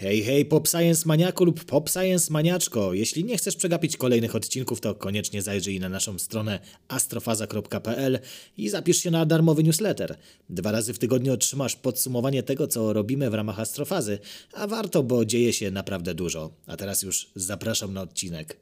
[0.00, 2.94] Hej, hej, Pop Science Maniaku lub Pop Science Maniaczko.
[2.94, 8.18] Jeśli nie chcesz przegapić kolejnych odcinków, to koniecznie zajrzyj na naszą stronę astrofaza.pl
[8.56, 10.16] i zapisz się na darmowy newsletter.
[10.50, 14.18] Dwa razy w tygodniu otrzymasz podsumowanie tego, co robimy w ramach astrofazy,
[14.52, 16.50] a warto, bo dzieje się naprawdę dużo.
[16.66, 18.56] A teraz już zapraszam na odcinek.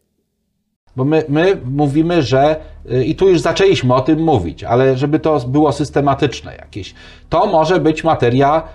[0.96, 2.56] Bo my, my mówimy, że
[2.92, 6.94] y, i tu już zaczęliśmy o tym mówić, ale żeby to było systematyczne jakieś.
[7.28, 8.68] To może być materia,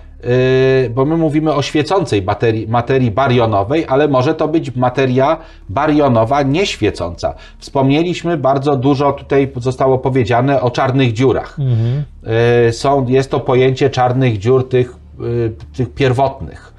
[0.94, 5.36] bo my mówimy o świecącej materii, materii barionowej, ale może to być materia
[5.68, 7.34] barionowa nieświecąca.
[7.58, 11.56] Wspomnieliśmy bardzo dużo, tutaj zostało powiedziane o czarnych dziurach.
[12.68, 14.96] Y, Są, jest to pojęcie czarnych dziur tych,
[15.76, 16.74] tych pierwotnych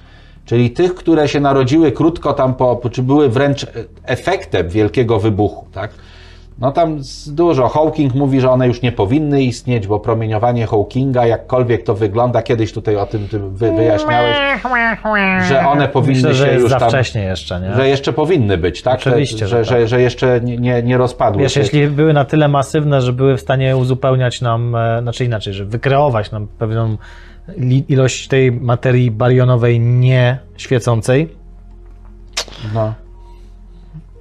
[0.45, 3.67] czyli tych, które się narodziły krótko tam po, czy były wręcz
[4.03, 5.91] efektem wielkiego wybuchu, tak?
[6.59, 7.67] No tam dużo.
[7.69, 12.73] Hawking mówi, że one już nie powinny istnieć, bo promieniowanie Hawkinga, jakkolwiek to wygląda, kiedyś
[12.73, 14.37] tutaj o tym ty wy, wyjaśniałeś,
[15.47, 17.73] że one powinny Myślę, że się już za tam, wcześnie jeszcze, nie?
[17.73, 18.95] że jeszcze powinny być, tak?
[18.95, 19.87] Oczywiście, że, że że, tak.
[19.87, 21.59] że jeszcze nie, nie, nie rozpadły Wiesz, się.
[21.59, 25.65] jeśli były na tyle masywne, że były w stanie uzupełniać nam, e, znaczy inaczej, że
[25.65, 26.97] wykreować nam pewną
[27.87, 31.35] ilość tej materii barionowej nieświecącej,
[32.73, 32.93] No.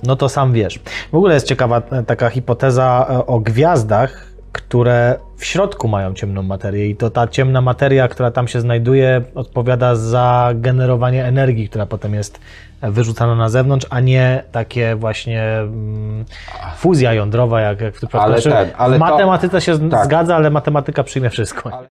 [0.06, 0.80] No to sam wiesz.
[1.12, 6.42] W ogóle jest ciekawa e, taka hipoteza e, o gwiazdach, które w środku mają ciemną
[6.42, 11.86] materię i to ta ciemna materia, która tam się znajduje, odpowiada za generowanie energii, która
[11.86, 12.41] potem jest
[12.80, 16.25] e, wyrzucana na zewnątrz, a nie takie właśnie mm,
[16.77, 18.27] fuzja jądrowa, jak, jak w przypadku.
[18.27, 20.05] Ale Znaczy, ten, ale w to- matematyce się z- tak.
[20.05, 21.70] zgadza, ale matematyka przyjmie wszystko.
[21.72, 21.88] Ale-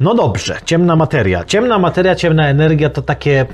[0.00, 1.44] No dobrze, ciemna materia.
[1.44, 3.46] Ciemna materia, ciemna energia to takie.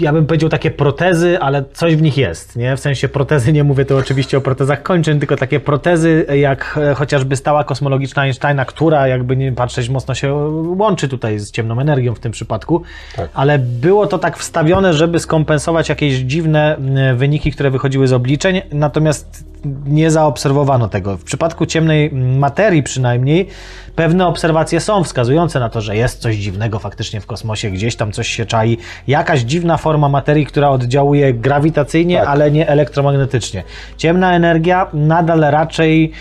[0.00, 2.76] Ja bym powiedział takie protezy, ale coś w nich jest, nie?
[2.76, 6.94] W sensie protezy, nie mówię tu oczywiście o protezach kończyn, tylko takie protezy, jak e,
[6.94, 10.34] chociażby stała kosmologiczna Einsteina, która jakby nie patrzeć mocno się
[10.78, 12.82] łączy tutaj z ciemną energią w tym przypadku,
[13.16, 13.30] Tak.
[13.34, 18.62] ale było to tak wstawione, żeby skompensować jakieś dziwne m, wyniki, które wychodziły z obliczeń,
[18.72, 19.44] natomiast
[19.86, 21.16] nie zaobserwowano tego.
[21.16, 23.48] W przypadku ciemnej materii przynajmniej
[23.96, 28.12] pewne obserwacje są wskazujące na to, że jest coś dziwnego faktycznie w kosmosie, gdzieś tam
[28.12, 32.28] coś się czai, jakaś dziwna forma materii, która oddziałuje grawitacyjnie, Tak.
[32.28, 33.62] ale nie elektromagnetycznie.
[33.96, 36.12] Ciemna energia nadal raczej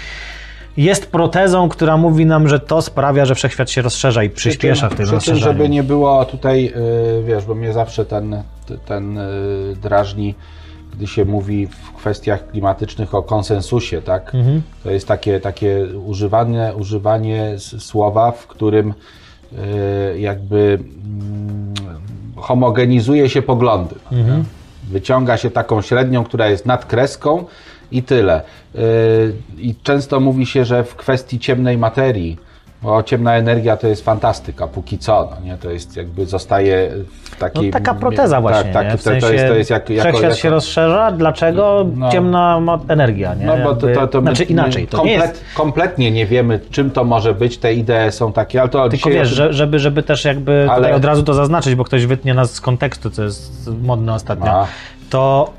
[0.78, 4.96] jest protezą, która mówi nam, że to sprawia, że wszechświat się rozszerza i przyspiesza w
[4.96, 6.74] tym przy tym, żeby nie było tutaj,
[7.20, 8.44] y, wiesz, bo mnie zawsze ten,
[8.86, 10.36] ten y, drażni,
[10.94, 14.36] gdy się mówi w kwestiach klimatycznych o konsensusie, tak?
[14.36, 14.62] Mhm.
[14.84, 18.94] To jest takie, takie używanie, używanie słowa, w którym
[20.18, 21.74] jakby mm,
[22.36, 23.96] homogenizuje się poglądy.
[24.12, 24.44] Mhm.
[24.90, 27.46] Wyciąga się taką średnią, która jest nad kreską
[27.92, 28.42] i tyle.
[28.76, 28.82] Yy,
[29.58, 32.38] I często mówi się, że w kwestii ciemnej materii,
[32.84, 35.58] bo ciemna energia to jest fantastyka, póki co, no nie?
[35.58, 36.92] To jest jakby zostaje
[37.24, 37.66] w takiej...
[37.66, 38.92] No, taka proteza właśnie, tak, nie?
[38.92, 41.86] tak, W to, sensie to jest, to jest jak, jako, wszechświat jako, się rozszerza, dlaczego
[41.96, 42.12] No.
[42.12, 43.46] ciemna energia, nie?
[43.46, 45.44] No bo to, to, to my- znaczy inaczej, my to nie jest...
[45.56, 49.30] kompletnie nie wiemy, czym to może być, te idee są takie, ale to Tylko wiesz,
[49.30, 52.62] że, żeby, żeby też jakby Ale- od razu to zaznaczyć, bo ktoś wytnie nas z
[52.62, 54.68] kontekstu, co jest modne ostatnio, A.
[55.10, 55.50] to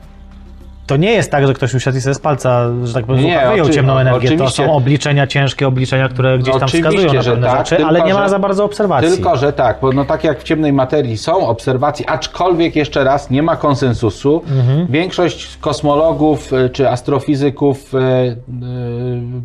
[0.87, 3.47] to nie jest tak, że ktoś usiadł i sobie z palca, że tak powiem, Nie,
[3.50, 4.28] wyjął ciemną energię.
[4.28, 4.67] To oczywiście.
[4.67, 8.15] są obliczenia, ciężkie obliczenia, które gdzieś tam wskazują na pewne tak, rzeczy, tylko, ale nie
[8.15, 9.11] ma za bardzo obserwacji.
[9.11, 13.31] Tylko, że tak, bo no tak jak w ciemnej materii są obserwacje, aczkolwiek jeszcze raz
[13.31, 14.43] nie ma konsensusu.
[14.50, 14.87] Mhm.
[14.87, 18.37] Większość kosmologów y, czy astrofizyków y, y,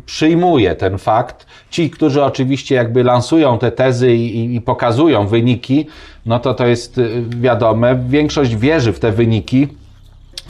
[0.06, 1.46] przyjmuje ten fakt.
[1.70, 5.86] Ci, którzy oczywiście jakby lansują te tezy i, i pokazują wyniki,
[6.26, 7.98] no to to jest wiadome.
[8.08, 9.68] Większość wierzy w te wyniki.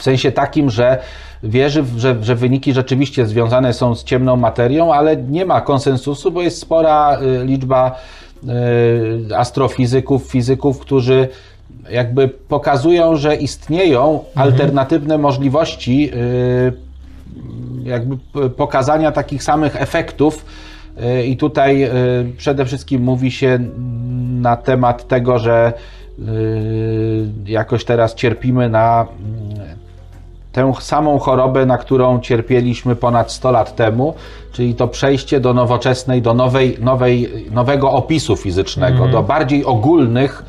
[0.00, 0.98] W sensie takim, że
[1.42, 6.42] wierzy, że, że wyniki rzeczywiście związane są z ciemną materią, ale nie ma konsensusu, bo
[6.42, 7.98] jest spora y, liczba
[9.28, 11.28] y, astrofizyków, fizyków, którzy
[11.90, 16.72] jakby pokazują, że istnieją alternatywne możliwości y,
[17.84, 18.16] jakby
[18.56, 20.44] pokazania takich samych efektów.
[21.26, 21.90] I tutaj
[22.36, 23.58] przede wszystkim mówi się
[24.40, 25.72] na temat tego, że
[27.46, 29.79] jakoś teraz cierpimy na mm,
[30.52, 34.14] tę samą chorobę, na którą cierpieliśmy ponad 100 lat temu,
[34.52, 40.44] czyli to przejście do nowoczesnej, do nowej, nowej, nowego opisu fizycznego, do bardziej ogólnych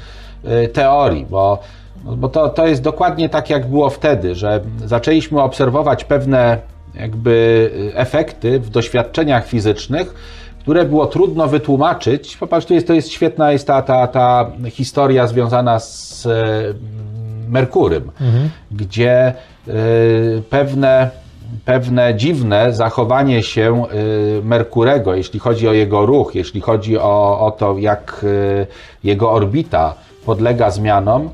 [0.64, 1.60] y, teorii, bo,
[2.04, 6.58] bo to, to jest dokładnie tak, jak było wtedy, że zaczęliśmy obserwować pewne
[6.96, 7.32] jakby
[7.92, 10.14] y, efekty w doświadczeniach fizycznych,
[10.60, 12.38] które było trudno wytłumaczyć.
[12.38, 16.28] Popatrz, tu jest, to jest świetna jest ta, ta, ta historia związana z
[17.52, 18.12] e, Merkurym,
[18.72, 19.34] gdzie
[19.68, 21.10] y, pewne
[21.66, 23.86] pewne dziwne zachowanie się
[24.40, 28.68] y, Merkurego, jeśli chodzi o jego ruch, jeśli chodzi o, o to, jak y,
[29.04, 29.96] jego orbita
[30.26, 31.30] podlega zmianom,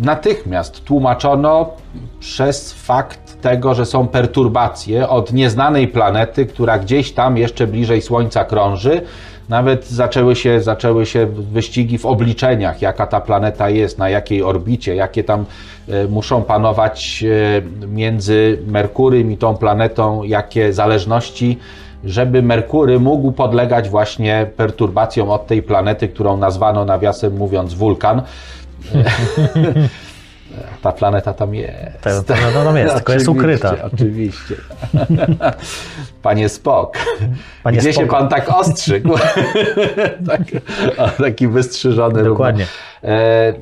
[0.00, 1.70] natychmiast tłumaczono
[2.20, 8.44] przez fakt tego, że są perturbacje od nieznanej planety, która gdzieś tam jeszcze bliżej Słońca
[8.44, 9.02] krąży.
[9.48, 14.94] Nawet zaczęły się, zaczęły się wyścigi w obliczeniach, jaka ta planeta jest, na jakiej orbicie,
[14.94, 15.44] jakie tam
[15.88, 17.24] e, muszą panować
[17.82, 21.58] e, między Merkurym i tą planetą, jakie zależności,
[22.04, 28.22] żeby Merkury mógł podlegać właśnie perturbacjom od tej planety, którą nazwano nawiasem mówiąc wulkan.
[30.82, 32.00] Ta planeta tam jest.
[32.02, 33.74] Ta planeta tam jest, tylko jest ukryta.
[33.92, 34.54] Oczywiście.
[36.22, 36.98] Panie Spok.
[37.62, 38.06] Panie Gdzie Spoko.
[38.06, 39.18] się pan tak ostrzygł?
[40.28, 40.40] tak,
[40.98, 42.66] o, taki wystrzyżony Dokładnie.
[43.04, 43.52] E,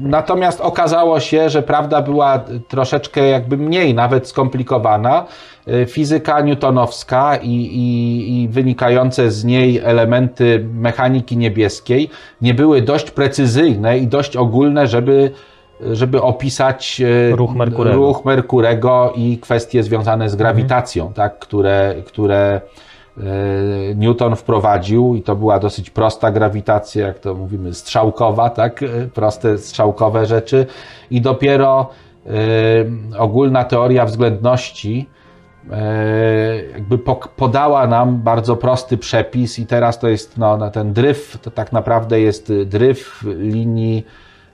[0.00, 5.26] Natomiast okazało się, że prawda była troszeczkę jakby mniej nawet skomplikowana.
[5.66, 12.10] E, Fizyka newtonowska i, i, i wynikające z niej elementy mechaniki niebieskiej
[12.40, 15.30] nie były dość precyzyjne i dość ogólne, żeby,
[15.92, 17.96] żeby opisać e, Ruch Merkurego.
[17.96, 22.60] ruch Merkurego i kwestie związane z grawitacją, tak, które, które
[23.18, 23.22] e,
[23.94, 28.82] Newton wprowadził i to była dosyć prosta grawitacja, jak to mówimy, strzałkowa, tak?
[28.82, 30.66] E, Proste strzałkowe rzeczy
[31.10, 31.90] i dopiero
[33.18, 35.06] ogólna teoria względności
[36.74, 36.98] jakby
[37.36, 42.20] podała nam bardzo prosty przepis i teraz to jest no, ten dryf, to tak naprawdę
[42.20, 44.06] jest dryf linii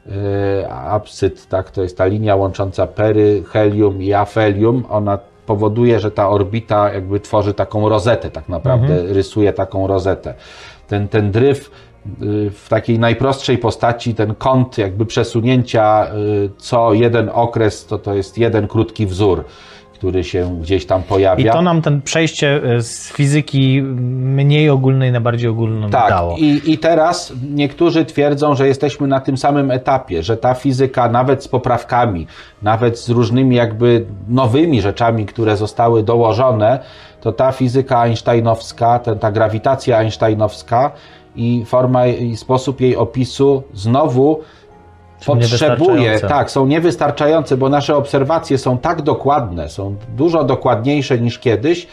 [0.09, 6.29] e, absyd, tak, to jest ta linia łącząca peryhelium i afelium, ona powoduje, że ta
[6.29, 10.35] orbita jakby tworzy taką rozetę, tak naprawdę rysuje taką rozetę.
[10.89, 11.71] Ten, ten dryf
[12.23, 18.15] y, w takiej najprostszej postaci, ten kąt jakby przesunięcia y, co jeden okres, to to
[18.15, 19.45] jest jeden krótki wzór,
[19.99, 21.53] który się gdzieś tam I pojawia.
[21.53, 26.37] to nam ten przejście e, z fizyki mniej ogólnej na bardziej ogólną Tak, dało.
[26.39, 31.45] i, i teraz niektórzy twierdzą, że jesteśmy na tym samym etapie, że ta fizyka nawet
[31.45, 32.27] z poprawkami,
[32.63, 36.79] nawet z różnymi jakby nowymi rzeczami, które zostały dołożone,
[37.21, 40.91] to ta fizyka einsteinowska, ten, ta grawitacja einsteinowska
[41.37, 44.41] i forma i sposób jej opisu znowu
[45.27, 51.87] potrzebuje, tak, są niewystarczające, bo nasze obserwacje są tak dokładne, są dużo dokładniejsze niż kiedyś,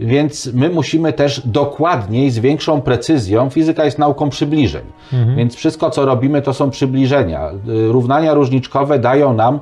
[0.00, 4.84] więc my musimy też dokładniej, z większą precyzją, fizyka jest nauką przybliżeń,
[5.36, 7.50] więc wszystko co robimy to są przybliżenia.
[7.68, 9.60] Y, Równania różniczkowe dają nam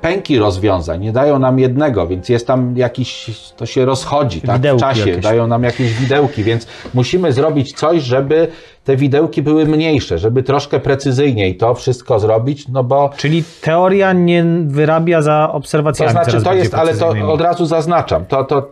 [0.00, 4.76] pęki rozwiązań, nie dają nam jednego, więc jest tam jakiś, to się rozchodzi tak, w
[4.76, 5.24] czasie, jakieś.
[5.24, 8.48] dają nam jakieś widełki, więc musimy zrobić coś, żeby
[8.84, 14.44] te widełki były mniejsze, żeby troszkę precyzyjniej to wszystko zrobić, no bo Czyli teoria nie
[14.66, 16.12] wyrabia za to obserwacjami.
[16.12, 18.68] znaczy, coraz to jest, ale to od razu zaznaczam, to, to,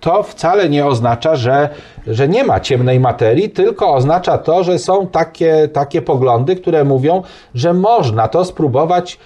[0.00, 1.68] to wcale nie oznacza, że,
[2.06, 7.22] że nie ma ciemnej materii, tylko oznacza to, że są takie, takie poglądy, które mówią,
[7.54, 9.18] że można to spróbować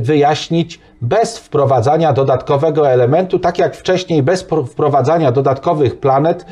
[0.00, 6.46] wyjaśnić bez wprowadzania dodatkowego elementu, tak jak wcześniej bez pro- wprowadzania dodatkowych planet.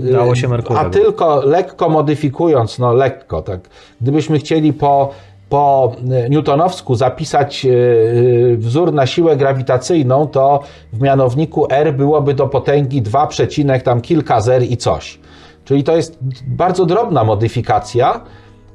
[0.00, 0.86] y, Dało się Merkurego.
[0.86, 3.60] A tylko lekko modyfikując, no lekko, tak.
[4.00, 5.10] Gdybyśmy chcieli po
[5.48, 5.92] po
[6.26, 10.60] y, newtonowsku zapisać y, y, wzór na siłę grawitacyjną, to
[10.92, 15.18] w mianowniku R byłoby do potęgi 2, przecinek tam kilka zer i coś.
[15.64, 18.20] Czyli to jest bardzo drobna modyfikacja,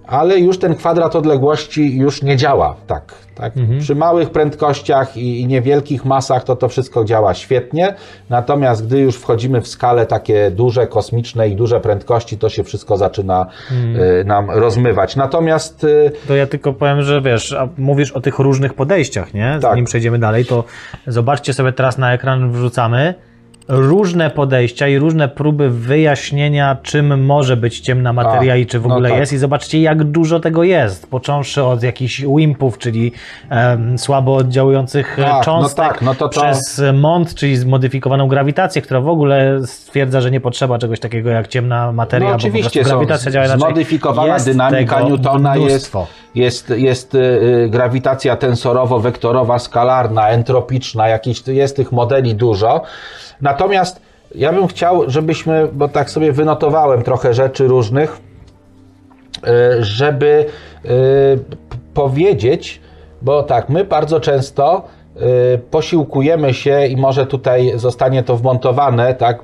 [0.08, 3.14] ale już ten kwadrat odległości już nie działa tak.
[3.36, 3.54] tak?
[3.80, 7.96] Przy małych prędkościach i, i niewielkich masach to to wszystko działa świetnie,
[8.30, 12.98] natomiast gdy już wchodzimy w skale takie duże, kosmiczne i duże prędkości, to się wszystko
[12.98, 13.46] zaczyna
[14.22, 15.16] y, nam rozmywać.
[15.16, 19.52] Natomiast y, To ja tylko powiem, że wiesz, a mówisz o tych różnych podejściach, nie?
[19.52, 19.62] Tak.
[19.62, 20.64] Zanim przejdziemy dalej, to
[21.08, 23.14] zobaczcie sobie teraz na ekran, wrzucamy
[23.68, 28.86] różne podejścia i różne próby wyjaśnienia, czym może być ciemna materia A, i czy w
[28.88, 29.20] no ogóle tak.
[29.20, 29.34] jest.
[29.34, 31.10] I zobaczcie, jak dużo tego jest.
[31.10, 33.12] Począwszy od jakichś wimpów, czyli
[33.50, 38.28] em, słabo oddziałujących e, Tak, no cząstek, tak, no to to- przez MOND, czyli zmodyfikowaną
[38.28, 39.60] grawitację, która w ogóle
[39.98, 43.46] stwierdza, że nie potrzeba czegoś takiego jak ciemna materia, No bo oczywiście są grawitacja działa
[43.46, 43.60] inaczej.
[43.62, 46.08] zmodyfikowana Jest dynamika Newtona jest, mnóstwo.
[46.36, 47.18] jest, jest y,
[47.66, 52.82] y, grawitacja tensorowo-wektorowa, skalarna, entropiczna, jakieś, jest tych modeli dużo.
[53.42, 54.02] Natomiast
[54.36, 58.18] ja bym chciał, żebyśmy, bo tak sobie wynotowałem trochę rzeczy różnych,
[59.38, 60.46] y, żeby
[61.94, 62.82] powiedzieć,
[63.22, 64.88] bo tak, my bardzo często
[65.72, 69.40] posiłkujemy się i może tutaj zostanie to wmontowane, tak,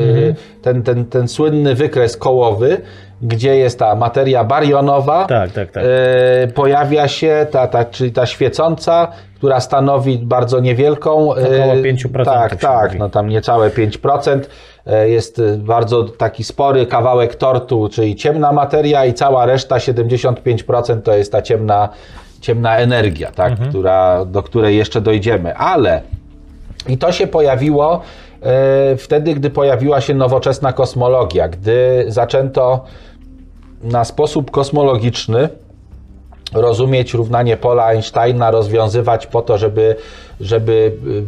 [0.00, 2.80] y, ten, ten, ten słynny wykres kołowy,
[3.22, 5.84] gdzie jest ta materia barionowa, Tak, tak, tak.
[6.44, 11.34] y, pojawia się ta, ta, czyli ta świecąca, która stanowi bardzo niewielką.
[11.36, 12.98] y, Około 5% Tak, tak, mówi.
[12.98, 14.40] no tam niecałe 5%.
[14.86, 21.02] y, Jest y, bardzo taki spory kawałek tortu, czyli ciemna materia i cała reszta, 75%
[21.02, 21.88] to jest ta ciemna,
[22.40, 23.70] ciemna energia, tak, Mhm.
[23.70, 25.56] która, do której jeszcze dojdziemy.
[25.56, 26.02] Ale
[26.88, 28.00] i to się pojawiło
[28.42, 32.84] e, wtedy, gdy pojawiła się nowoczesna kosmologia, gdy zaczęto
[33.82, 35.48] na sposób kosmologiczny
[36.52, 39.96] rozumieć równanie pola Einsteina, rozwiązywać po to, żeby,
[40.40, 40.72] żeby
[41.06, 41.22] y,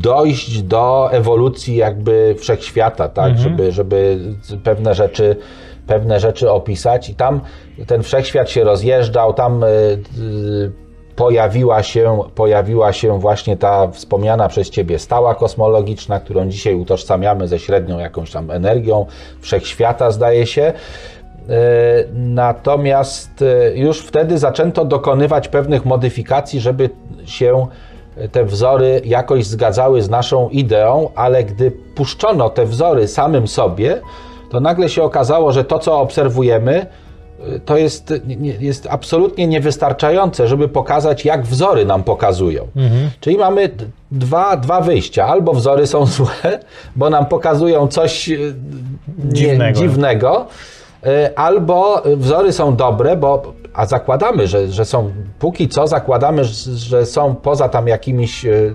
[0.00, 4.18] dojść do ewolucji jakby wszechświata, tak, żeby, żeby
[4.64, 5.36] pewne rzeczy
[5.86, 7.40] pewne rzeczy opisać i tam
[7.86, 10.72] ten wszechświat się rozjeżdżał, tam y, y,
[11.16, 17.58] pojawiła się, pojawiła się właśnie ta wspomniana przez Ciebie stała kosmologiczna, którą dzisiaj utożsamiamy ze
[17.58, 19.06] średnią jakąś tam energią
[19.40, 20.62] wszechświata, zdaje się.
[20.62, 20.72] E,
[22.14, 26.90] Natomiast e, już wtedy zaczęto dokonywać pewnych modyfikacji, żeby
[27.24, 27.66] się
[28.32, 34.00] te wzory jakoś zgadzały z naszą ideą, ale gdy puszczono te wzory samym sobie,
[34.50, 36.86] to nagle się okazało, że to, co obserwujemy,
[37.64, 38.14] to jest,
[38.60, 42.66] jest absolutnie niewystarczające, żeby pokazać, jak wzory nam pokazują.
[43.20, 43.70] Czyli mamy
[44.12, 45.26] dwa, dwa wyjścia.
[45.26, 46.58] Albo wzory są złe,
[46.96, 48.54] bo nam pokazują coś y,
[49.24, 49.78] nie- Dziwnego.
[49.80, 50.46] dziwnego,
[51.06, 57.06] y, albo wzory są dobre, bo a zakładamy, że, że są, póki co zakładamy, że-
[57.06, 58.74] są poza tam jakimiś y,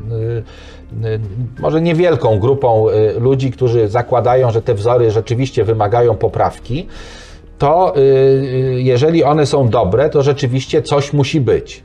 [1.60, 2.86] może niewielką grupą
[3.20, 6.88] ludzi, którzy zakładają, że te wzory rzeczywiście wymagają poprawki,
[7.58, 11.84] to y, y, jeżeli one są dobre, to rzeczywiście coś musi być.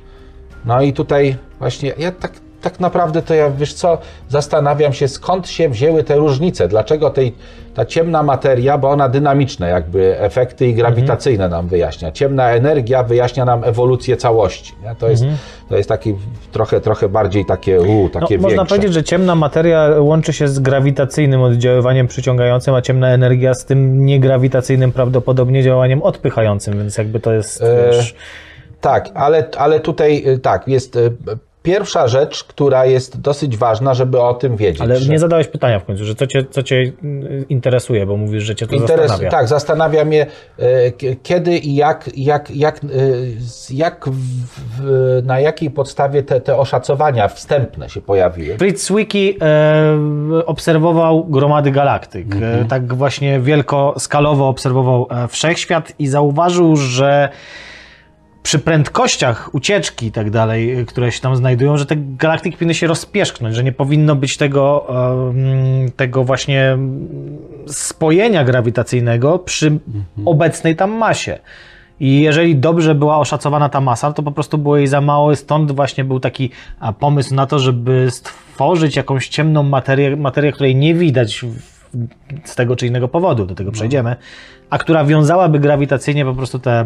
[0.64, 3.98] No i tutaj właśnie ja tak, tak naprawdę to ja, wiesz co,
[4.28, 7.34] zastanawiam się skąd się wzięły te różnice, dlaczego tej,
[7.74, 12.12] ta ciemna materia, bo ona dynamiczne jakby efekty i grawitacyjne nam wyjaśnia.
[12.12, 14.74] Ciemna energia wyjaśnia nam ewolucję całości.
[14.82, 14.94] Nie?
[14.94, 15.24] To, jest,
[15.68, 16.14] to jest taki
[16.52, 18.74] trochę, trochę bardziej takie, u, No, takie można większe.
[18.76, 24.06] powiedzieć, że ciemna materia łączy się z grawitacyjnym oddziaływaniem przyciągającym, a ciemna energia z tym
[24.06, 28.14] niegrawitacyjnym prawdopodobnie działaniem odpychającym, więc jakby to jest, E, wiesz,
[28.80, 31.12] Tak, ale, ale tutaj y, tak, jest y,
[31.62, 34.80] pierwsza rzecz, która jest dosyć ważna, żeby o tym wiedzieć.
[34.80, 36.92] ale że- nie zadałeś pytania w końcu, że co cię, co cię y,
[37.48, 39.30] interesuje, bo mówisz, że cię to Interes, zastanawia.
[39.30, 40.26] tak, zastanawia mnie,
[40.58, 42.88] e, kiedy i jak, jak, jak, e,
[43.70, 48.58] jak w, na jakiej podstawie te, te oszacowania wstępne się pojawiły.
[48.58, 52.26] Fritz Zwicky e, obserwował gromady galaktyk.
[52.42, 57.28] E, tak właśnie wielkoskalowo obserwował wszechświat i zauważył, że
[58.42, 62.74] przy prędkościach ucieczki i tak dalej, e, które się tam znajdują, że te galaktyki powinny
[62.74, 64.86] się rozpierzchnąć, że nie powinno być tego,
[65.96, 66.78] tego właśnie
[67.66, 69.78] spojenia grawitacyjnego przy
[70.24, 71.38] obecnej tam masie.
[72.00, 75.72] I jeżeli dobrze była oszacowana ta masa, to po prostu było jej za mało, stąd
[75.72, 76.50] właśnie był taki
[76.98, 81.79] pomysł na to, żeby stworzyć jakąś ciemną materię, materię której nie widać w,
[82.44, 84.16] z tego czy innego powodu, do tego przejdziemy,
[84.70, 86.84] a która wiązałaby grawitacyjnie po prostu te e,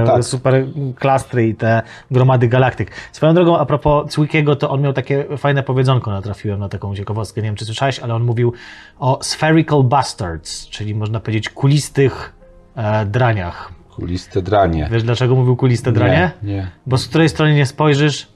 [0.00, 0.24] No tak.
[0.24, 0.66] super
[0.96, 2.90] klastry i te gromady galaktyk.
[3.12, 7.42] Swoją drogą, a propos Zwickiego, to on miał takie fajne powiedzonko, natrafiłem na taką ciekawostkę,
[7.42, 8.52] nie wiem czy słyszałeś, ale on mówił
[8.98, 12.32] o spherical bastards, czyli można powiedzieć kulistych
[12.76, 13.72] e, draniach.
[13.94, 14.88] Kuliste dranie.
[14.92, 16.30] Wiesz dlaczego mówił kuliste dranie?
[16.42, 16.70] Nie, nie.
[16.86, 18.28] Bo z której strony nie spojrzysz,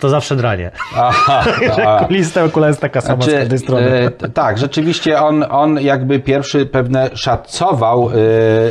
[0.00, 0.70] to zawsze dranie.
[0.96, 1.44] Aha,
[1.86, 2.04] a.
[2.04, 3.86] Kulista okula jest taka sama z Znaczy, każdej strony.
[3.86, 8.10] e, tak, rzeczywiście on, on jakby pierwszy pewne szacował,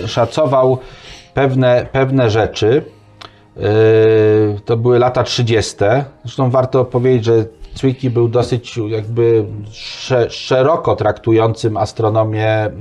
[0.03, 0.77] e, szacował
[1.33, 2.83] pewne, pewne rzeczy.
[3.57, 3.62] E,
[4.65, 5.75] to były lata 30.
[6.24, 7.45] Zresztą warto powiedzieć, że
[7.79, 12.71] Zwicky był dosyć jakby sze, szeroko traktującym astronomię e,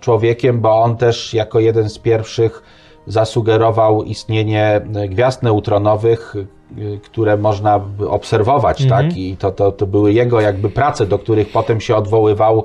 [0.00, 2.62] człowiekiem, bo on też jako jeden z pierwszych
[3.08, 6.34] zasugerował istnienie gwiazd neutronowych,
[6.78, 9.16] y, które można obserwować, tak?
[9.16, 12.64] I to, to, to były jego jakby prace, do których potem się odwoływał,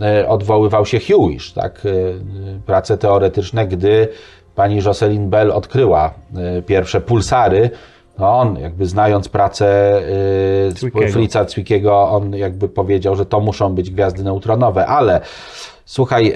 [0.00, 1.86] e, odwoływał się Hewish, tak?
[1.86, 1.92] E, e,
[2.66, 4.08] Prace teoretyczne, gdy
[4.54, 7.70] pani Jocelyn Bell odkryła e, pierwsze pulsary,
[8.18, 9.98] no on jakby znając pracę
[10.68, 11.12] e, Zwickiego.
[11.12, 15.20] Fritza Zwickiego, on jakby powiedział, że to muszą być gwiazdy neutronowe, ale
[15.84, 16.34] słuchaj,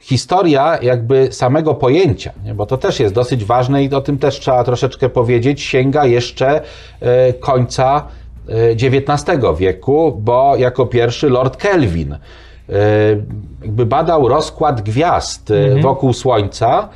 [0.00, 2.54] historia jakby samego pojęcia, nie?
[2.54, 6.60] bo to też jest dosyć ważne i o tym też trzeba troszeczkę powiedzieć, sięga jeszcze
[6.60, 6.64] y,
[7.40, 8.06] końca
[8.48, 12.18] XIX wieku, bo jako pierwszy Lord Kelvin y,
[13.62, 16.88] jakby badał rozkład gwiazd y, wokół Słońca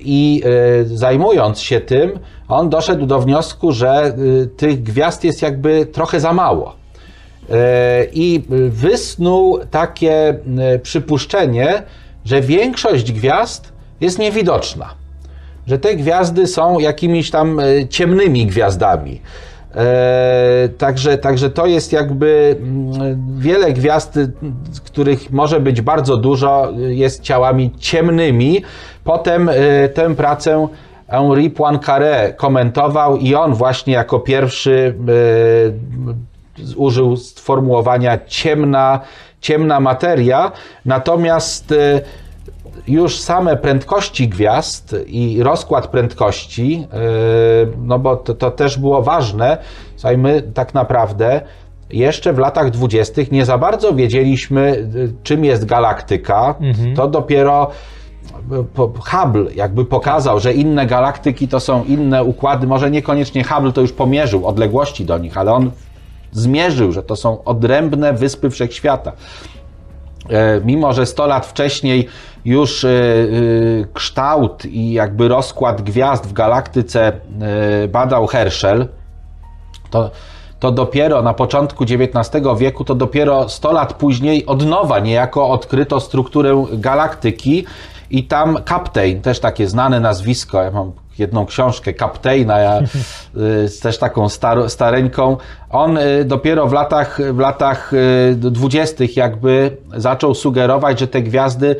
[0.00, 0.42] I
[0.84, 2.18] zajmując się tym,
[2.48, 4.16] on doszedł do wniosku, że
[4.56, 6.74] tych gwiazd jest jakby trochę za mało.
[8.12, 10.38] I wysnuł takie
[10.82, 11.82] przypuszczenie,
[12.28, 14.94] że większość gwiazd jest niewidoczna.
[15.66, 19.20] Że te gwiazdy są jakimiś tam y, ciemnymi gwiazdami.
[19.74, 24.32] E, także, także to jest jakby mm, wiele gwiazd, y,
[24.84, 28.62] których może być bardzo dużo, y, jest ciałami ciemnymi.
[29.04, 29.54] Potem y,
[29.94, 30.68] tę pracę
[31.08, 34.94] Henri Poincaré komentował i on właśnie jako pierwszy
[36.76, 39.00] użył sformułowania ciemna,
[39.40, 40.52] ciemna materia.
[40.84, 42.00] Natomiast y,
[42.88, 46.86] już same prędkości gwiazd i rozkład prędkości, yy,
[47.82, 49.58] no bo to, to też było ważne,
[49.96, 51.40] słuchaj, my tak naprawdę
[51.90, 56.54] jeszcze w latach dwudziestych nie za bardzo wiedzieliśmy, yy, czym jest galaktyka.
[56.96, 57.70] To dopiero
[59.00, 63.92] Hubble jakby pokazał, że inne galaktyki to są inne układy, może niekoniecznie Hubble to już
[63.92, 65.70] pomierzył odległości do nich, ale on
[66.32, 69.12] zmierzył, że to są odrębne wyspy wszechświata.
[70.30, 72.08] E, mimo że 100 lat wcześniej
[72.44, 72.94] już e, e,
[73.94, 77.12] kształt i jakby rozkład gwiazd w galaktyce
[77.88, 78.88] badał Herschel,
[79.90, 80.10] to,
[80.60, 86.00] to dopiero na początku XIX wieku, to dopiero 100 lat później od nowa niejako odkryto
[86.00, 87.64] strukturę galaktyki
[88.10, 92.80] i tam Captain, też takie znane nazwisko, ja mam jedną książkę Captaina, ja,
[93.64, 95.36] y, z też taką star, stareńką,
[95.70, 101.76] on y, dopiero w latach, w latach y, dwudziestych jakby zaczął sugerować, że te gwiazdy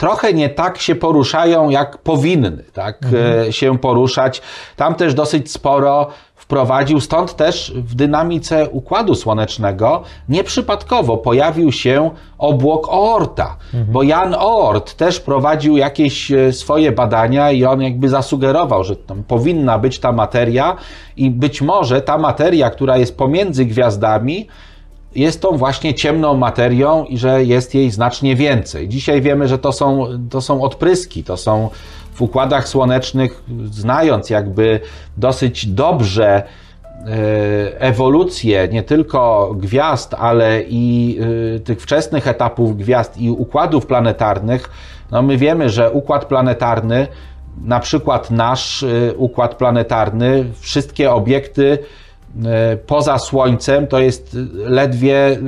[0.00, 2.98] trochę nie tak się poruszają, jak powinny tak,
[3.46, 4.42] e, się poruszać.
[4.76, 6.08] Tam też dosyć sporo
[6.50, 13.56] wprowadził, stąd też w dynamice Układu Słonecznego nieprzypadkowo pojawił się obłok Oorta,
[13.88, 19.22] bo Jan Oort też prowadził jakieś e, swoje badania i on jakby zasugerował, że tam
[19.22, 20.76] powinna być ta materia
[21.16, 24.46] i być może ta materia, która jest pomiędzy gwiazdami,
[25.14, 28.88] jest tą właśnie ciemną materią i że jest jej znacznie więcej.
[28.88, 31.70] Dzisiaj wiemy, że to są, to są odpryski, to są
[32.20, 34.80] w układach słonecznych, znając jakby
[35.16, 36.42] dosyć dobrze e,
[37.80, 41.18] ewolucję nie tylko gwiazd, ale i
[41.56, 44.70] e, tych wczesnych etapów gwiazd i układów planetarnych,
[45.10, 47.06] no my wiemy, że układ planetarny,
[47.64, 51.78] na przykład nasz e, układ planetarny, wszystkie obiekty
[52.86, 55.38] poza Słońcem to jest ledwie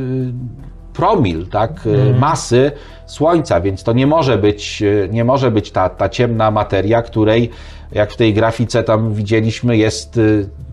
[0.92, 2.72] promil tak, e, masy
[3.12, 7.50] Słońca, więc to nie może być, e, nie może być ta, ta ciemna materia, której
[7.92, 10.20] jak w tej grafice tam widzieliśmy jest e,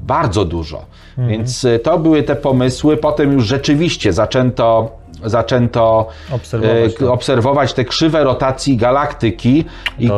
[0.08, 0.86] bardzo dużo.
[1.18, 2.98] Więc e, to były te pomysły.
[2.98, 4.92] Potem już rzeczywiście zaczęto,
[5.26, 7.14] zaczęto Obserwować e, to.
[7.14, 9.66] obserwować te krzywe rotacji galaktyki
[10.00, 10.10] i,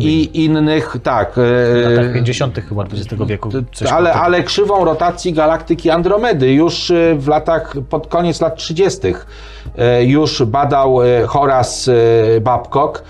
[0.00, 1.28] i innych, tak.
[1.28, 2.58] e, W latach 50.
[2.68, 3.48] chyba XX wieku.
[3.92, 9.00] Ale, ale krzywą rotacji galaktyki Andromedy już y, w latach, pod koniec lat 30.
[9.06, 11.92] y, już badał Horace
[12.40, 13.02] Babcock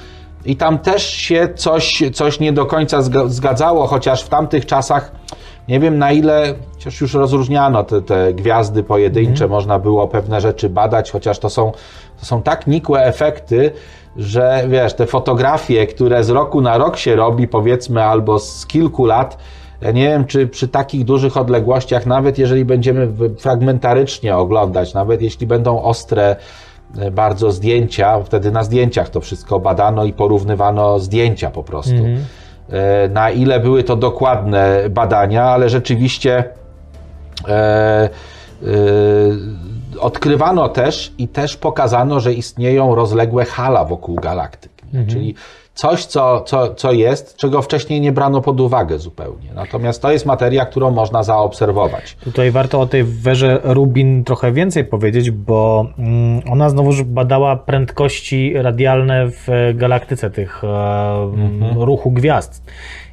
[0.44, 5.12] i tam też się coś, coś nie do końca zga- zgadzało, chociaż w tamtych czasach
[5.70, 10.68] nie wiem na ile, chociaż już rozróżniano te, te gwiazdy pojedyncze, można było pewne rzeczy
[10.68, 11.72] badać, chociaż to są,
[12.20, 13.72] to są tak nikłe efekty,
[14.16, 19.04] że wiesz, te fotografie, które z roku na rok się robi, powiedzmy, albo z kilku
[19.04, 19.38] lat,
[19.80, 25.46] ja nie wiem, czy przy takich dużych odległościach, nawet jeżeli będziemy fragmentarycznie oglądać, nawet jeśli
[25.46, 26.36] będą ostre
[26.98, 31.94] e, bardzo zdjęcia, wtedy na zdjęciach to wszystko badano i porównywano zdjęcia po prostu.
[31.94, 32.39] E,
[33.10, 36.44] Na ile były to dokładne badania, ale rzeczywiście
[37.48, 38.10] e, e,
[40.00, 44.72] odkrywano też i też pokazano, że istnieją rozległe hala wokół galaktyk.
[44.92, 45.06] nie?
[45.06, 45.34] Czyli
[45.80, 49.52] coś, co, co, co jest, czego wcześniej nie brano pod uwagę zupełnie.
[49.54, 52.16] Natomiast to jest materia, którą można zaobserwować.
[52.24, 58.52] Tutaj warto o tej Werze Rubin trochę więcej powiedzieć, bo mm, ona znowuż badała prędkości
[58.54, 62.70] radialne w galaktyce tych e, ruchu gwiazd.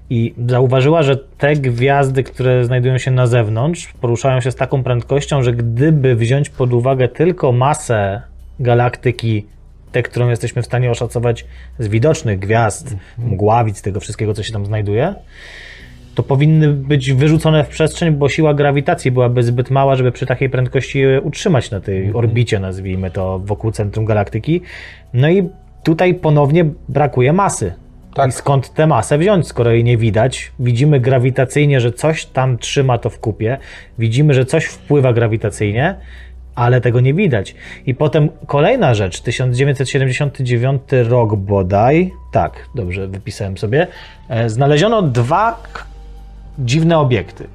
[0.09, 5.41] I zauważyła, że te gwiazdy, które znajdują się na zewnątrz, poruszają się z taką prędkością,
[5.43, 8.21] że gdyby wziąć pod uwagę tylko masę
[8.59, 9.45] galaktyki,
[9.91, 11.45] tę, którą jesteśmy w stanie oszacować
[11.79, 15.15] z widocznych gwiazd, mgławic, tego wszystkiego, co się tam znajduje,
[16.15, 20.49] to powinny być wyrzucone w przestrzeń, bo siła grawitacji byłaby zbyt mała, żeby przy takiej
[20.49, 24.61] prędkości utrzymać na tej orbicie, nazwijmy to, wokół centrum galaktyki.
[25.13, 25.49] No i
[25.83, 27.73] tutaj ponownie brakuje masy.
[28.13, 28.29] Tak.
[28.29, 30.51] I skąd tę masę wziąć, skoro jej nie widać?
[30.59, 33.57] Widzimy grawitacyjnie, że coś tam trzyma to w kupie,
[33.99, 35.95] widzimy, że coś wpływa grawitacyjnie,
[36.57, 37.55] ale tego nie widać.
[37.85, 43.87] I potem kolejna rzecz, 1979 rok bodaj, tak, dobrze wypisałem sobie,
[44.29, 45.63] e, znaleziono dwa
[46.59, 47.47] dziwne obiekty.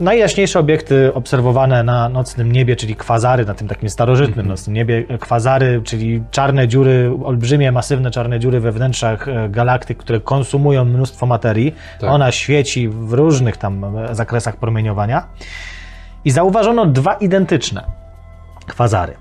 [0.00, 5.18] Najjaśniejsze obiekty obserwowane na nocnym niebie, czyli kwazary, na tym takim starożytnym nocnym niebie, e,
[5.18, 11.26] kwazary, czyli czarne dziury, olbrzymie, masywne czarne dziury we wnętrzach e, galaktyk, które konsumują mnóstwo
[11.26, 11.74] materii.
[12.00, 12.10] Tak.
[12.10, 15.26] Ona świeci w różnych tam zakresach promieniowania.
[16.24, 18.07] I zauważono dwa identyczne
[18.68, 19.14] kwazary.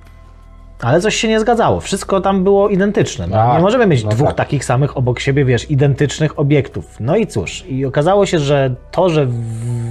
[0.81, 1.79] Ale coś się nie zgadzało.
[1.79, 3.27] Wszystko tam było identyczne.
[3.27, 4.37] No, Tak, nie możemy mieć no dwóch tak.
[4.37, 6.95] takich samych obok siebie, wiesz, identycznych obiektów.
[6.99, 9.27] No i cóż, i okazało się, że to, że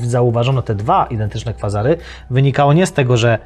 [0.03, 1.97] zauważono te dwa identyczne kwazary,
[2.31, 3.39] wynikało nie z tego, że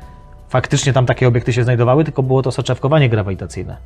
[0.50, 3.76] faktycznie tam takie obiekty się znajdowały, tylko było to soczewkowanie grawitacyjne.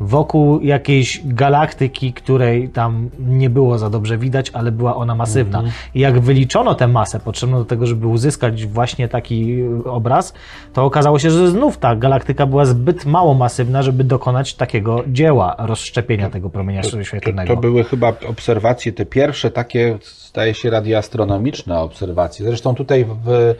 [0.00, 5.58] Wokół jakiejś galaktyki, której tam nie było za dobrze widać, ale była ona masywna.
[5.58, 5.76] Mhm.
[5.94, 10.32] I jak wyliczono tę masę potrzebną do tego, żeby uzyskać właśnie taki y, obraz,
[10.72, 15.54] to okazało się, że znów ta galaktyka była zbyt mało masywna, żeby dokonać takiego dzieła
[15.58, 17.54] rozszczepienia tego promienia To, świetlnego.
[17.54, 22.46] to były chyba obserwacje, te pierwsze takie, zdaje się, radioastronomiczne obserwacje.
[22.46, 23.54] Zresztą tutaj, w,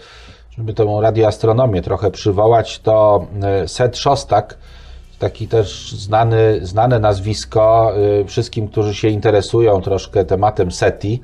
[0.61, 4.59] żeby tą radioastronomię trochę przywołać, to e, Seth Szostak,
[5.19, 11.23] taki też znany, znane nazwisko e, wszystkim, którzy się interesują troszkę tematem SETI.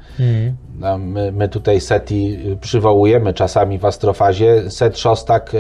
[0.79, 4.71] No, My, my tutaj SETI przywołujemy czasami w astrofazie.
[4.71, 5.59] Seth Szostak e,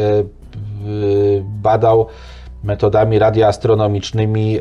[1.43, 2.07] badał
[2.65, 4.59] metodami radioastronomicznymi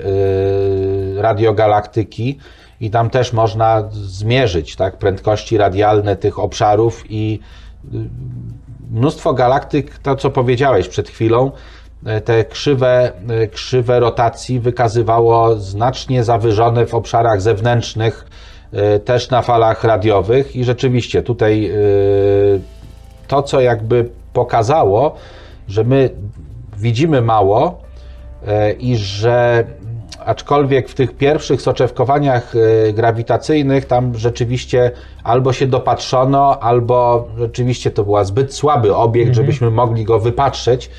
[1.18, 2.38] radiogalaktyki
[2.80, 7.40] i tam też można zmierzyć tak, prędkości radialne tych obszarów i
[8.96, 11.52] mnóstwo galaktyk, to co powiedziałeś przed chwilą,
[12.18, 13.12] y, te krzywe,
[13.44, 18.26] y, krzywe rotacji wykazywało znacznie zawyżone w obszarach zewnętrznych,
[18.96, 20.56] y, też na falach radiowych.
[20.56, 21.72] I rzeczywiście tutaj
[23.28, 25.16] to, co jakby pokazało,
[25.68, 26.10] że my
[26.78, 27.82] widzimy mało
[28.48, 29.64] e, i że
[30.26, 34.92] aczkolwiek w tych pierwszych soczewkowaniach e, grawitacyjnych tam rzeczywiście
[35.24, 40.90] albo się dopatrzono, albo rzeczywiście to był zbyt słaby obiekt, żebyśmy mogli go wypatrzeć.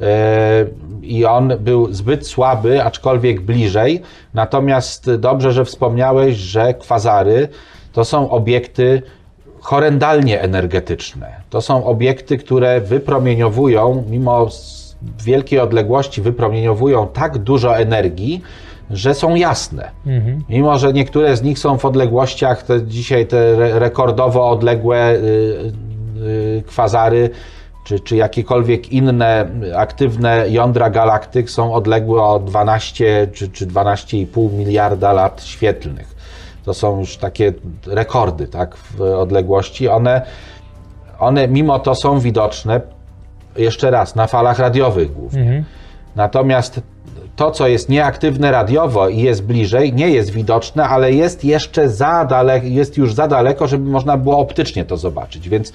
[0.00, 0.66] E,
[1.02, 4.02] I on był zbyt słaby, aczkolwiek bliżej.
[4.34, 7.48] Natomiast dobrze, że wspomniałeś, że kwazary
[7.92, 9.02] to są obiekty
[9.60, 11.42] horrendalnie energetyczne.
[11.50, 14.48] To są obiekty, które wypromieniowują, mimo
[15.24, 18.42] wielkiej odległości, wypromieniowują tak dużo energii,
[18.92, 19.90] że są jasne.
[20.48, 25.18] Mimo, że niektóre z nich są w odległościach, te dzisiaj te re- rekordowo odległe y,
[26.22, 27.30] y, kwazary,
[27.84, 35.12] czy, czy jakiekolwiek inne aktywne jądra galaktyk są odległe o 12 czy, czy 12,5 miliarda
[35.12, 36.14] lat świetlnych.
[36.64, 37.52] To są już takie
[37.86, 39.88] rekordy tak, w odległości.
[39.88, 40.22] One,
[41.18, 42.80] one mimo to są widoczne,
[43.56, 45.44] jeszcze raz, na falach radiowych głównie.
[46.16, 46.80] Natomiast
[47.36, 52.24] to, co jest nieaktywne radiowo i jest bliżej, nie jest widoczne, ale jest jeszcze za
[52.24, 55.48] daleko, jest już za daleko, żeby można było optycznie to zobaczyć.
[55.48, 55.72] Więc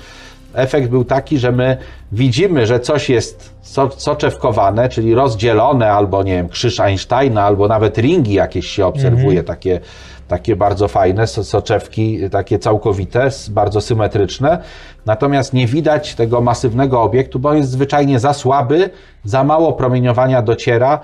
[0.54, 1.78] efekt był taki, że my
[2.12, 7.98] widzimy, że coś jest so, soczewkowane, czyli rozdzielone, albo nie wiem, krzyż Einsteina, albo nawet
[7.98, 9.80] ringi jakieś się obserwuje, takie,
[10.28, 14.58] takie bardzo fajne, so, soczewki, takie całkowite, bardzo symetryczne.
[15.06, 18.90] Natomiast nie widać tego masywnego obiektu, bo on jest zwyczajnie za słaby,
[19.24, 21.00] za mało promieniowania dociera.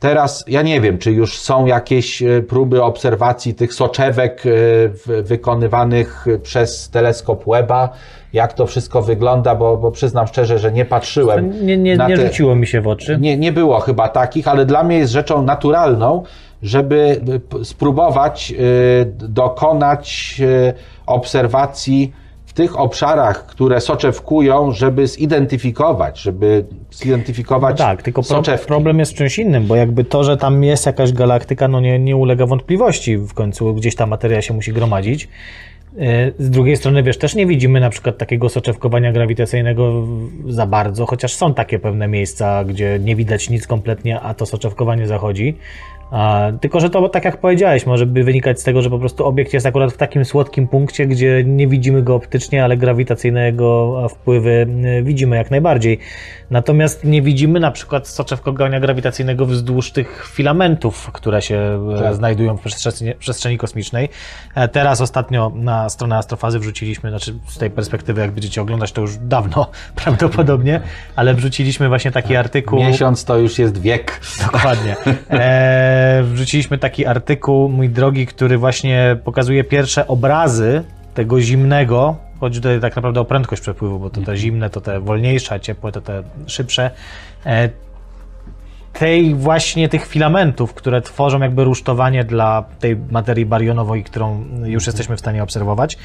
[0.00, 6.26] Teraz ja nie wiem, czy już są jakieś e, próby obserwacji tych soczewek e, wykonywanych
[6.42, 7.88] przez teleskop Webba,
[8.32, 11.66] jak to wszystko wygląda, bo, bo przyznam szczerze, że nie patrzyłem.
[11.66, 13.18] Nie, nie, nie te- rzuciło mi się w oczy.
[13.20, 16.22] nie, nie było chyba takich, ale dla mnie jest rzeczą naturalną,
[16.62, 17.20] żeby
[17.64, 18.54] spróbować
[19.12, 20.40] dokonać
[21.06, 22.12] obserwacji
[22.58, 28.66] tych obszarach, które soczewkują, żeby zidentyfikować, żeby zidentyfikować Tak, tylko soczewki.
[28.66, 31.98] problem jest w czymś innym, bo jakby to, że tam jest jakaś galaktyka, no nie,
[31.98, 33.16] nie ulega wątpliwości.
[33.16, 35.28] W końcu gdzieś ta materia się musi gromadzić.
[35.96, 40.06] Yy, Z drugiej strony, wiesz, też nie widzimy na przykład takiego soczewkowania grawitacyjnego
[40.48, 45.06] za bardzo, chociaż są takie pewne miejsca, gdzie nie widać nic kompletnie, a to soczewkowanie
[45.06, 45.56] zachodzi.
[46.10, 49.26] A, tylko, że to, tak jak powiedziałeś, może by wynikać z tego, że po prostu
[49.26, 54.00] obiekt jest akurat w takim słodkim punkcie, gdzie nie widzimy go optycznie, ale grawitacyjne jego
[54.04, 54.66] e, wpływy
[54.98, 55.98] y, widzimy jak najbardziej.
[56.50, 62.14] Natomiast nie widzimy na przykład soczewkowania grawitacyjnego wzdłuż tych filamentów, które się e, Tak.
[62.14, 64.08] znajdują w przestrzeni, przestrzeni kosmicznej.
[64.54, 69.00] E, Teraz ostatnio na stronę Astrofazy wrzuciliśmy, znaczy z tej perspektywy, jak będziecie oglądać, to
[69.00, 69.70] już dawno
[70.04, 70.80] prawdopodobnie,
[71.16, 72.78] ale wrzuciliśmy właśnie taki artykuł.
[72.78, 74.20] Miesiąc to już jest wiek.
[74.52, 74.96] Dokładnie.
[75.30, 80.84] E, wrzuciliśmy taki artykuł, mój drogi, który właśnie pokazuje pierwsze obrazy
[81.14, 82.16] tego zimnego.
[82.40, 85.58] Chodzi tutaj tak naprawdę o prędkość przepływu, bo to te zimne to te wolniejsze, a
[85.58, 86.90] ciepłe to te szybsze.
[87.46, 87.68] e,
[88.92, 95.16] tej właśnie tych filamentów, które tworzą jakby rusztowanie dla tej materii barionowej, którą już jesteśmy
[95.16, 95.98] w stanie obserwować.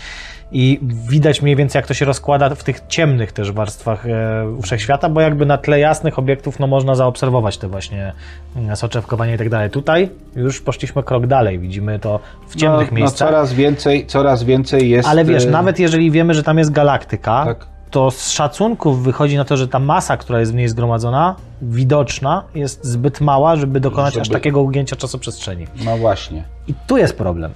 [0.54, 5.10] I widać mniej więcej, jak to się rozkłada w tych ciemnych też warstwach e, wszechświata,
[5.10, 8.13] bo jakby na tle jasnych obiektów no, można zaobserwować te właśnie
[8.56, 9.70] mm, soczewkowanie i tak dalej.
[9.70, 13.28] Tutaj już poszliśmy krok dalej, widzimy to w ciemnych no, miejscach.
[13.28, 15.10] No coraz więcej, coraz więcej jest...
[15.10, 17.66] Ale wiesz, e, nawet jeżeli wiemy, że tam jest galaktyka, Tak.
[17.92, 22.44] to z szacunków wychodzi na to, że ta masa, która jest w niej zgromadzona, widoczna,
[22.56, 25.68] jest zbyt mała, żeby dokonać aż Żeby- takiego ugięcia czasoprzestrzeni.
[25.86, 26.44] No właśnie.
[26.68, 27.52] I tu jest problem.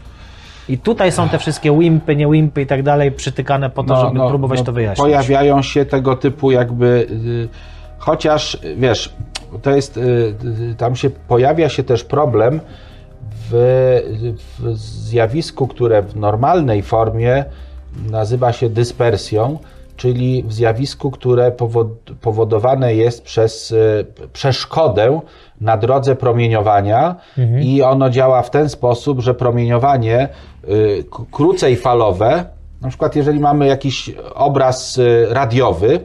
[0.70, 4.02] I tutaj są te wszystkie wimpy, nie wimpy i tak dalej przytykane po to, No,
[4.02, 5.06] żeby no, próbować no, to wyjaśnić.
[5.06, 7.08] Pojawiają się tego typu jakby,
[7.46, 7.50] y,
[7.98, 9.14] chociaż wiesz,
[9.62, 10.02] to jest, y,
[10.72, 12.60] y, tam się pojawia się też problem
[13.32, 13.54] w,
[14.60, 17.46] w zjawisku, które w normalnej formie
[18.12, 19.60] nazywa się dyspersją,
[19.98, 21.88] czyli w zjawisku, które powod,
[22.22, 23.76] powodowane jest przez
[24.34, 25.20] przeszkodę
[25.62, 27.16] na drodze promieniowania
[27.62, 30.30] i ono działa w ten sposób, że promieniowanie
[31.32, 32.46] krócej falowe,
[32.82, 36.00] na przykład jeżeli mamy jakiś obraz y, radiowy,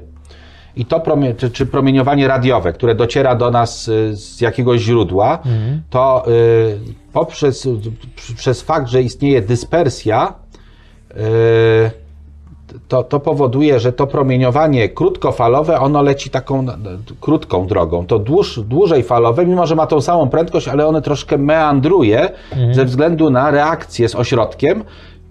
[0.76, 5.38] i to promie, czy, czy promieniowanie radiowe, które dociera do nas y, z jakiegoś źródła,
[5.90, 6.78] to y,
[7.12, 7.68] poprzez
[8.36, 10.34] przez fakt, że istnieje dyspersja,
[11.10, 12.01] y,
[12.88, 16.66] to, to powoduje, że to promieniowanie krótkofalowe, ono leci taką
[17.20, 18.06] krótką drogą.
[18.06, 22.30] To dłuż, dłużej falowe, mimo że ma tą samą prędkość, ale one troszkę meandruje
[22.72, 24.84] ze względu na reakcję z ośrodkiem,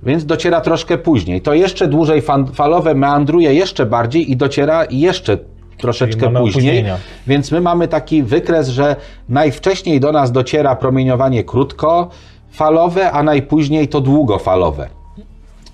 [0.04, 1.41] więc dociera troszkę później.
[1.41, 2.23] To jeszcze dłużej
[2.54, 5.38] falowe meandruje jeszcze bardziej i dociera jeszcze
[5.77, 6.86] troszeczkę później.
[7.27, 8.95] Więc my mamy taki wykres, że
[9.30, 14.89] najwcześniej do nas dociera promieniowanie krótkofalowe, a najpóźniej to długofalowe.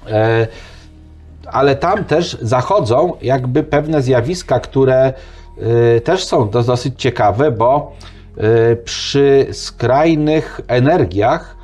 [0.08, 0.48] E,
[1.52, 5.14] ale tam też zachodzą jakby pewne zjawiska, które
[5.98, 7.96] y, też są do, dosyć ciekawe, bo
[8.38, 11.58] y, przy skrajnych energiach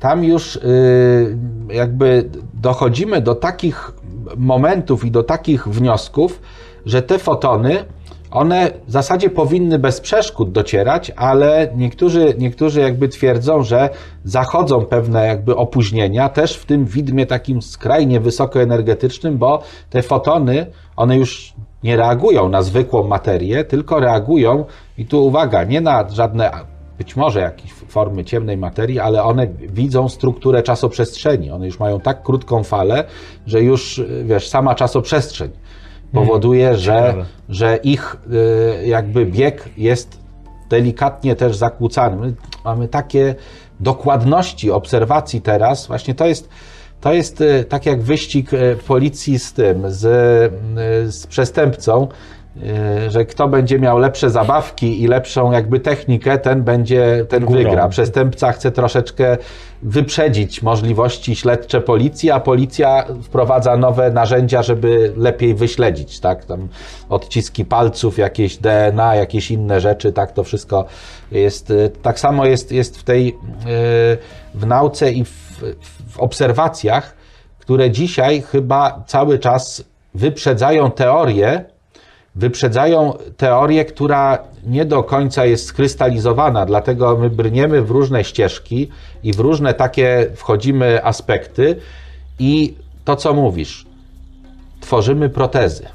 [0.00, 1.36] tam już y,
[1.68, 3.92] jakby dochodzimy do takich
[4.36, 6.40] momentów i do takich wniosków,
[6.86, 7.84] że te fotony
[8.30, 13.90] one w zasadzie powinny bez przeszkód docierać, ale niektórzy, niektórzy jakby twierdzą, że
[14.24, 21.16] zachodzą pewne jakby opóźnienia, też w tym widmie takim skrajnie wysokoenergetycznym, bo te fotony, one
[21.16, 24.64] już nie reagują na zwykłą materię, tylko reagują,
[24.98, 26.50] i tu uwaga, nie na żadne
[26.98, 31.50] być może jakieś formy ciemnej materii, ale one widzą strukturę czasoprzestrzeni.
[31.50, 33.04] One już mają tak krótką falę,
[33.46, 35.50] że już, wiesz, sama czasoprzestrzeń
[36.12, 37.24] powoduje, że, ciekawe.
[37.48, 38.16] że ich
[38.82, 40.18] y, jakby bieg jest
[40.70, 42.16] delikatnie też zakłócany.
[42.16, 43.34] My mamy takie
[43.80, 46.48] dokładności obserwacji teraz, właśnie to jest,
[47.00, 52.35] to jest y, tak jak wyścig y, policji z tym, z, y, z przestępcą, y,
[53.08, 57.58] że kto będzie miał lepsze zabawki i lepszą jakby technikę, ten będzie, ten Górą.
[57.58, 57.88] wygra.
[57.88, 59.36] Przestępca chce troszeczkę
[59.82, 66.44] wyprzedzić możliwości śledcze policji, a policja wprowadza nowe narzędzia, żeby lepiej wyśledzić, tak?
[66.44, 66.68] Tam
[67.08, 70.32] odciski palców, jakieś DNA, jakieś inne rzeczy, tak?
[70.32, 70.84] To wszystko
[71.32, 73.34] jest, y, tak samo jest, jest w tej, y,
[74.54, 75.30] w nauce i w,
[76.08, 77.16] w obserwacjach,
[77.58, 81.64] które dzisiaj chyba cały czas wyprzedzają teorię,
[82.36, 88.90] wyprzedzają teorię, która nie do końca jest skrystalizowana, dlatego my brniemy w różne ścieżki
[89.22, 91.76] i w różne takie wchodzimy aspekty
[92.38, 93.86] i to, co mówisz,
[94.80, 95.86] tworzymy protezy.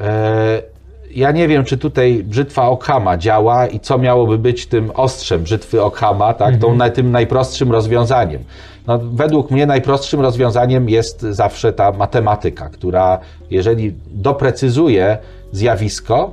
[0.00, 0.62] E,
[1.10, 5.82] Ja nie wiem, czy tutaj brzytwa Okhama działa i co miałoby być tym ostrzem brzytwy
[5.82, 6.56] Okhama, tak?
[6.56, 8.44] Tą, na, tym najprostszym rozwiązaniem.
[8.86, 13.18] No, według mnie najprostszym rozwiązaniem jest zawsze ta matematyka, która
[13.50, 15.18] jeżeli doprecyzuje
[15.52, 16.32] zjawisko,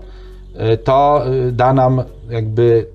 [0.74, 2.86] y, to y, da nam jakby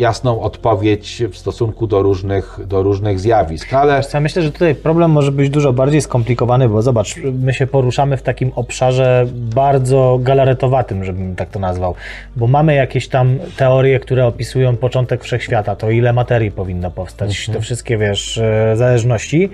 [0.00, 3.72] jasną odpowiedź w stosunku do różnych, do różnych zjawisk.
[3.72, 7.54] No, ale Ja myślę, że tutaj problem może być dużo bardziej skomplikowany, bo zobacz, my
[7.54, 11.94] się poruszamy w takim obszarze bardzo galaretowatym, żebym tak to nazwał,
[12.36, 17.60] bo mamy jakieś tam teorie, które opisują początek wszechświata, to ile materii powinno powstać, te
[17.60, 19.50] wszystkie, wiesz, e, zależności,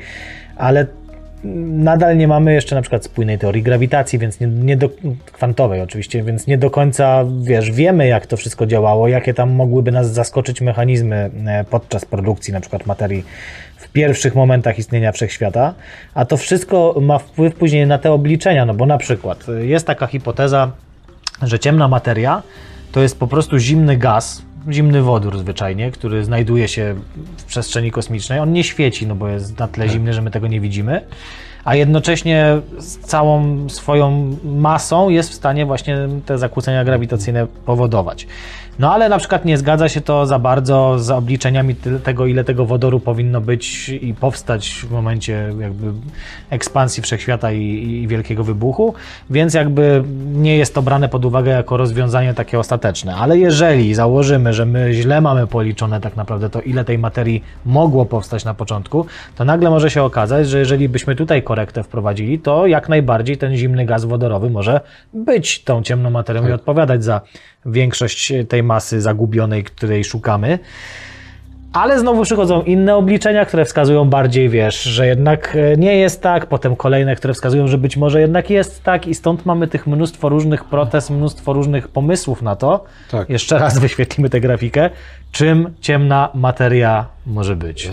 [0.57, 0.87] ale
[1.67, 4.89] nadal nie mamy jeszcze na przykład spójnej teorii grawitacji, więc nie, nie do,
[5.33, 9.93] kwantowej oczywiście, więc nie do końca, wiesz, wiemy jak to wszystko działało, jakie tam mogłyby
[9.93, 13.25] nas zaskoczyć mechanizmy e, podczas produkcji na przykład materii
[13.77, 15.75] w pierwszych momentach istnienia wszechświata,
[16.15, 19.87] a to wszystko ma wpływ później na te obliczenia, no bo na przykład e, jest
[19.87, 20.73] taka hipoteza,
[21.43, 22.43] że ciemna materia
[22.93, 26.95] to jest po prostu zimny gaz, zimny wodór zwyczajnie, który znajduje się
[27.37, 28.39] w przestrzeni kosmicznej.
[28.39, 31.01] On nie świeci, no bo jest na tyle zimny, że my tego nie widzimy,
[31.65, 38.27] a jednocześnie z całą swoją masą jest w stanie właśnie te zakłócenia grawitacyjne powodować.
[38.79, 42.67] No ale na przykład nie zgadza się to za bardzo z obliczeniami tego, ile tego
[42.67, 45.87] wodoru powinno być i powstać w momencie jakby
[46.51, 47.63] ekspansji wszechświata i,
[48.03, 48.95] i wielkiego wybuchu,
[49.31, 53.15] więc jakby nie jest to brane pod uwagę jako rozwiązanie takie ostateczne.
[53.15, 58.07] Ale jeżeli założymy, że my źle mamy policzone tak naprawdę to, ile tej materii mogło
[58.07, 62.67] powstać na początku, to nagle może się okazać, że jeżeli byśmy tutaj korektę wprowadzili, to
[62.67, 64.81] jak najbardziej ten zimny gaz wodorowy może
[65.15, 67.21] być tą ciemną materią i odpowiadać za
[67.67, 70.59] większość tej masy zagubionej, której szukamy.
[71.73, 76.47] Ale znowu przychodzą inne obliczenia, które wskazują bardziej, wiesz, że jednak e, nie jest tak,
[76.47, 80.29] potem kolejne, które wskazują, że być może jednak jest tak i stąd mamy tych mnóstwo
[80.29, 82.85] różnych protez, mnóstwo różnych pomysłów na to.
[83.11, 83.31] Tak.
[83.31, 84.91] Jeszcze raz wyświetlimy tę grafikę,
[85.33, 87.91] czym ciemna materia może być.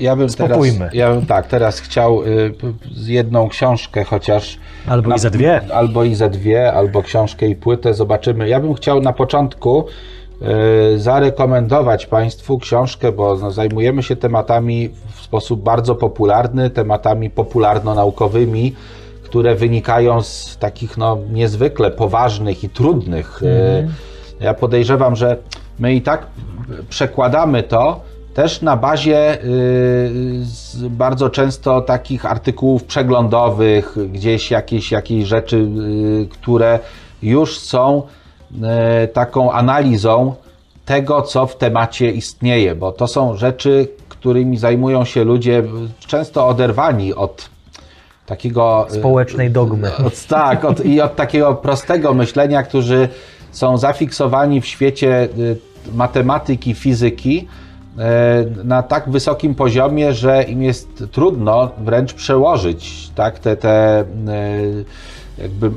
[0.00, 0.90] Ja bym teraz, Spokójmy.
[0.92, 2.54] ja bym tak, teraz chciał y,
[2.94, 4.58] z jedną książkę chociaż.
[4.86, 5.60] Albo i ze dwie.
[5.74, 8.48] Albo i ze dwie, albo książkę i płytę, zobaczymy.
[8.48, 9.84] Ja bym chciał na początku
[10.94, 18.72] y, zarekomendować Państwu książkę, bo no, zajmujemy się tematami w sposób bardzo popularny, tematami popularno-naukowymi,
[19.24, 23.42] które wynikają z takich no, niezwykle poważnych i trudnych.
[23.42, 23.88] y,
[24.40, 25.36] Ja podejrzewam, że
[25.78, 26.26] my i tak
[26.88, 28.00] przekładamy to
[28.36, 36.78] też na bazie y, bardzo często takich artykułów przeglądowych, gdzieś jakieś, jakieś rzeczy, y, które
[37.22, 38.02] już są
[39.04, 40.34] y, taką analizą
[40.84, 45.62] tego, co w temacie istnieje, bo to są rzeczy, którymi zajmują się ludzie
[46.06, 47.48] często oderwani od
[48.26, 49.96] takiego y, Społecznej dogmy.
[50.06, 53.08] od, tak, od, i od takiego prostego myślenia, którzy
[53.52, 55.56] są zafiksowani w świecie y,
[55.94, 57.48] matematyki, fizyki
[58.64, 64.84] na tak wysokim poziomie, że im jest trudno wręcz przełożyć tak, te, te y,
[65.38, 65.70] jakby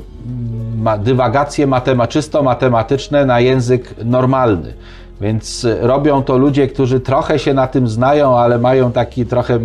[0.98, 4.74] dywagacje matema, czysto matematyczne na język normalny.
[5.20, 9.58] Więc robią to ludzie, którzy trochę się na tym znają, ale mają taki trochę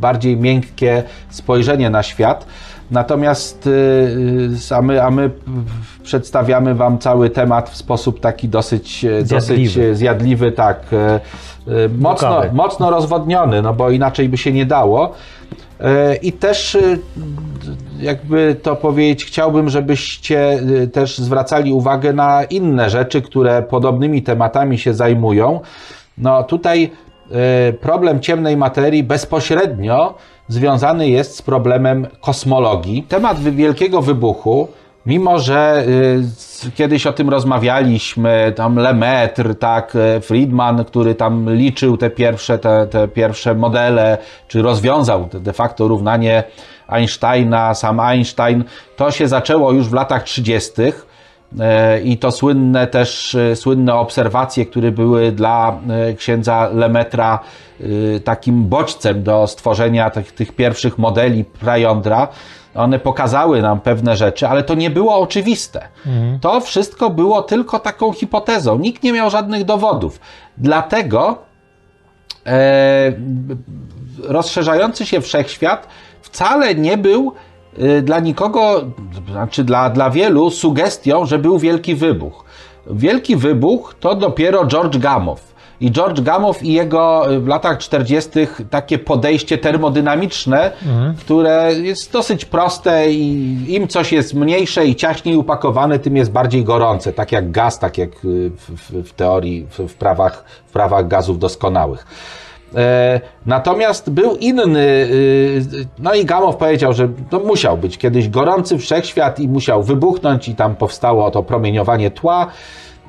[0.00, 2.46] bardziej miękkie spojrzenie na świat.
[2.94, 3.70] Natomiast y,
[4.70, 5.30] y, a my, a my
[6.02, 9.34] przedstawiamy Wam cały temat w sposób taki dosyć Zjadliwy.
[9.34, 11.20] dosyć zjadliwy tak, e, e,
[11.98, 12.52] mocno, Bukawy.
[12.52, 15.12] mocno rozwodniony, no bo inaczej by się nie dało.
[16.22, 16.78] I też,
[18.00, 20.60] jakby to powiedzieć, chciałbym, żebyście
[20.92, 25.60] też zwracali uwagę na inne rzeczy, które podobnymi tematami się zajmują.
[26.18, 26.90] No tutaj
[27.80, 30.14] problem ciemnej materii bezpośrednio
[30.48, 33.02] związany jest z problemem kosmologii.
[33.02, 34.68] Temat wielkiego wybuchu
[35.06, 35.84] Mimo, że
[36.66, 42.58] y, kiedyś o tym rozmawialiśmy, tam Lemaitre, tak, e, Friedman, który tam liczył te pierwsze,
[42.58, 46.44] te, te pierwsze modele, czy rozwiązał de facto równanie
[46.88, 48.64] Einsteina, sam Einstein,
[48.96, 50.72] to się zaczęło już w latach 30.
[51.60, 57.40] E, i to słynne też, e, słynne obserwacje, które były dla e, księdza Lemetra
[58.24, 62.28] takim bodźcem do stworzenia tych, tych pierwszych modeli prajądra.
[62.74, 65.88] One pokazały nam pewne rzeczy, ale to nie było oczywiste.
[66.40, 68.78] To wszystko było tylko taką hipotezą.
[68.78, 70.20] Nikt nie miał żadnych dowodów.
[70.58, 71.38] Dlatego
[72.46, 73.12] e,
[74.22, 75.88] rozszerzający się wszechświat
[76.22, 77.34] wcale nie był
[78.02, 78.84] dla nikogo,
[79.30, 82.44] znaczy dla, dla wielu, sugestią, że był wielki wybuch.
[82.86, 85.54] Wielki wybuch to dopiero George Gamow.
[85.80, 88.30] I George Gamow i jego y, w latach 40.
[88.70, 90.70] takie podejście termodynamiczne,
[91.18, 96.64] które jest dosyć proste i im coś jest mniejsze i ciaśniej upakowane, tym jest bardziej
[96.64, 97.12] gorące.
[97.12, 101.08] Tak jak gaz, tak jak y, w, w, w teorii, w, w, prawach, w prawach
[101.08, 102.06] gazów doskonałych.
[102.76, 105.62] E, Natomiast był inny, y,
[105.98, 110.54] no i Gamow powiedział, że to musiał być kiedyś gorący wszechświat i musiał wybuchnąć i
[110.54, 112.46] tam powstało to promieniowanie tła.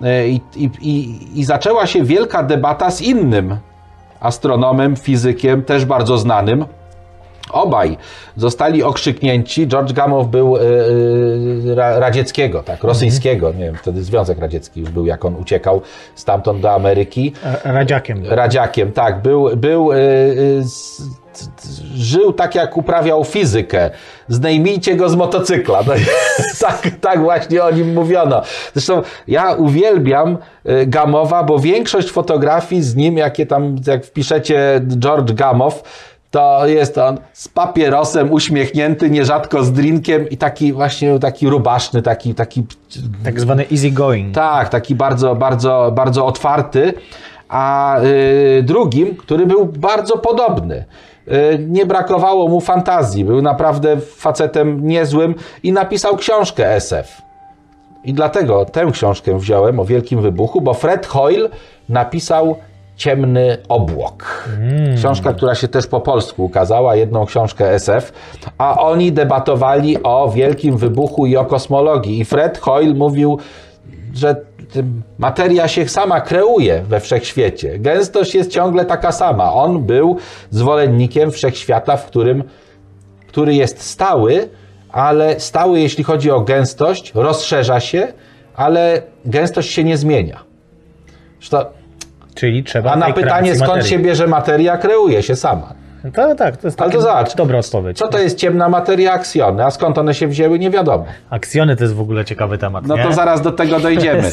[0.03, 3.57] E, i, i, i, i zaczęła się wielka debata z innym
[4.19, 6.65] astronomem, fizykiem, też bardzo znanym,
[7.49, 7.97] Obaj
[8.35, 9.67] zostali okrzyknięci.
[9.67, 10.61] George Gamow był e,
[11.75, 15.81] ra, radzieckiego, tak, rosyjskiego, nie wiem, wtedy Związek Radziecki już był, jak on uciekał
[16.15, 17.33] stamtąd do Ameryki.
[17.43, 18.23] E, Radziakiem.
[18.25, 19.21] Radziakiem, tak.
[19.21, 21.01] Był, był y, y, z,
[21.95, 23.89] żył tak, jak uprawiał fizykę.
[24.27, 25.79] Zdejmijcie go z motocykla.
[25.87, 25.93] No,
[26.67, 28.41] tak, tak właśnie o nim mówiono.
[28.73, 30.37] Zresztą ja uwielbiam
[30.87, 35.83] Gamowa, bo większość fotografii z nim, jakie tam, jak wpiszecie George Gamow,
[36.35, 42.35] to jest on z papierosem, uśmiechnięty, nierzadko z drinkiem i taki właśnie taki rubaszny, taki,
[42.35, 42.63] taki
[43.23, 44.35] Tak zwany easy going.
[44.35, 46.93] tak, taki bardzo, bardzo, bardzo otwarty.
[47.49, 50.85] A y, drugim, który był bardzo podobny.
[51.27, 53.25] y, nie brakowało mu fantazji.
[53.25, 57.21] Był naprawdę facetem niezłym i napisał książkę SF.
[58.03, 61.49] I dlatego tę książkę wziąłem o Wielkim Wybuchu, bo Fred Hoyle
[61.89, 62.55] napisał
[62.95, 64.49] Ciemny Obłok.
[64.97, 68.13] Książka, która się też po polsku ukazała, jedną książkę SF,
[68.57, 72.19] a oni debatowali o Wielkim Wybuchu i o kosmologii.
[72.19, 73.39] I Fred Hoyle mówił,
[74.13, 74.35] że
[75.17, 77.79] materia się sama kreuje we wszechświecie.
[77.79, 79.53] Gęstość jest ciągle taka sama.
[79.53, 80.17] On był
[80.49, 82.43] zwolennikiem wszechświata, w którym,
[83.27, 84.49] który jest stały,
[84.91, 88.07] ale stały, jeśli chodzi o gęstość, rozszerza się,
[88.55, 90.39] ale gęstość się nie zmienia.
[91.39, 91.57] Zresztą,
[92.35, 93.89] Czyli trzeba a na pytanie, skąd materii.
[93.89, 95.84] się bierze materia, kreuje się sama.
[96.13, 97.97] To, tak, to jest Ale to zobacz, dobra odpowiedź.
[97.97, 99.65] Co to jest ciemna materia aksjony?
[99.65, 101.05] A skąd one się wzięły, nie wiadomo.
[101.29, 103.03] Aksjony to jest w ogóle ciekawy temat, No nie?
[103.03, 104.31] to zaraz do tego dojdziemy.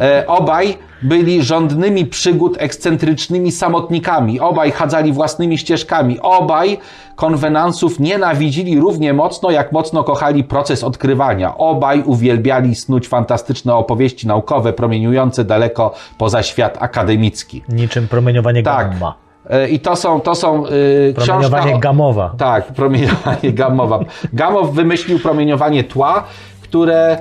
[0.00, 4.40] E, obaj byli rządnymi przygód ekscentrycznymi samotnikami.
[4.40, 6.20] Obaj chadzali własnymi ścieżkami.
[6.20, 6.78] Obaj
[7.16, 11.56] konwenansów nienawidzili równie mocno, jak mocno kochali proces odkrywania.
[11.58, 17.62] Obaj uwielbiali snuć fantastyczne opowieści naukowe, promieniujące daleko poza świat akademicki.
[17.68, 18.90] Niczym promieniowanie Tak.
[18.90, 19.27] gamma.
[19.50, 22.34] E, I to są, to są y, Promieniowanie książka gamowa.
[22.38, 23.98] tak, promieniowanie gamowe.
[24.32, 26.24] Gamow wymyślił promieniowanie tła,
[26.62, 27.18] które,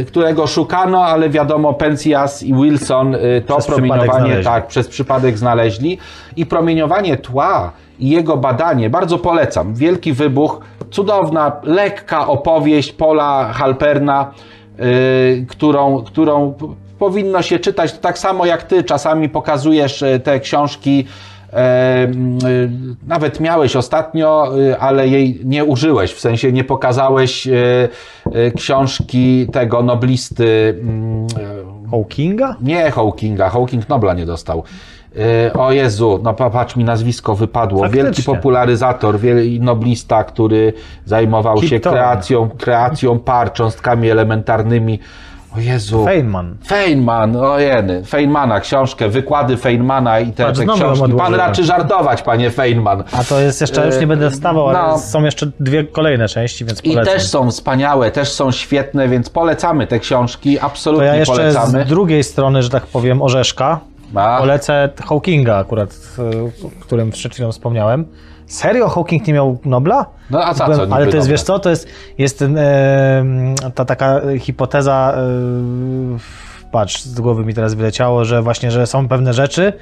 [0.00, 5.38] y, którego szukano, ale wiadomo, Penzias i Wilson y, to Przez promieniowanie tak, przez przypadek
[5.38, 5.98] znaleźli.
[6.36, 9.74] I promieniowanie tła i jego badanie bardzo polecam.
[9.74, 14.30] Wielki wybuch, cudowna, lekka opowieść Paula Halperna,
[15.48, 16.54] którą, którą
[16.98, 18.84] powinno się czytać tak samo jak ty.
[18.84, 21.06] Czasami pokazujesz te książki.
[21.52, 22.70] Y,
[23.06, 27.88] Nawet miałeś ostatnio, y, ale jej nie użyłeś, w sensie nie pokazałeś y,
[28.56, 30.74] książki tego noblisty.
[30.80, 31.26] mm,
[31.90, 32.56] Hawkinga?
[32.60, 34.62] Nie Hawkinga, Hawking Nobla nie dostał.
[35.58, 37.78] O Jezu, no patrz mi nazwisko wypadło.
[37.80, 38.02] Faktycznie.
[38.04, 40.72] Wielki popularyzator, wiel- noblista, który
[41.04, 44.98] zajmował Kip się kreacją, kreacją par, cząstkami elementarnymi.
[45.56, 46.04] O Jezu.
[46.04, 46.56] Feynman.
[46.66, 51.12] Feynman, ojeny, Feynmana, książkę, wykłady Feynmana i te, Patrz, te książki.
[51.12, 53.04] Pan raczy żartować, panie Feynman.
[53.12, 54.98] A to jest jeszcze, już nie będę wstawał, ale no.
[54.98, 57.14] są jeszcze dwie kolejne części, więc I polecam.
[57.14, 61.84] też są wspaniałe, też są świetne, więc polecamy te książki, To absolutnie ja jeszcze polecamy.
[61.84, 63.80] z drugiej strony, że tak powiem, orzeszka,
[64.14, 64.38] A.
[64.38, 65.96] polecę Hawkinga akurat,
[66.64, 68.04] o którym przed chwilą wspomniałem.
[68.52, 68.88] Serio?
[68.88, 70.06] Hawking nie miał Nobla?
[70.30, 71.88] No a za Byłem- co niby Ale to jest, wiesz co, to jest,
[72.18, 72.58] jest ten,
[73.74, 75.14] ta taka hipoteza,
[76.72, 79.72] patrz, z głowy mi teraz wyleciało, że właśnie, że są pewne rzeczy,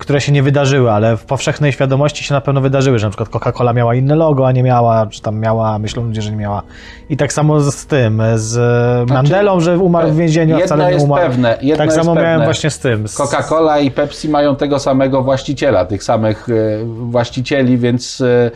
[0.00, 3.28] które się nie wydarzyły, ale w powszechnej świadomości się na pewno wydarzyły, że na przykład
[3.28, 6.62] Coca-Cola miała inne logo, a nie miała, czy tam miała, myślą ludzie, że nie miała.
[7.10, 8.56] I tak samo z, tym, z
[9.10, 11.22] Mandelą, że umarł w więzieniu, a Znaczy, wcale nie jest umarł.
[11.22, 12.44] pewne, jedno tak jest samo miałem pewne.
[12.44, 13.08] właśnie z tym.
[13.08, 18.50] Z, Coca-Cola i Pepsi mają tego samego właściciela, tych samych e, właścicieli, więc e,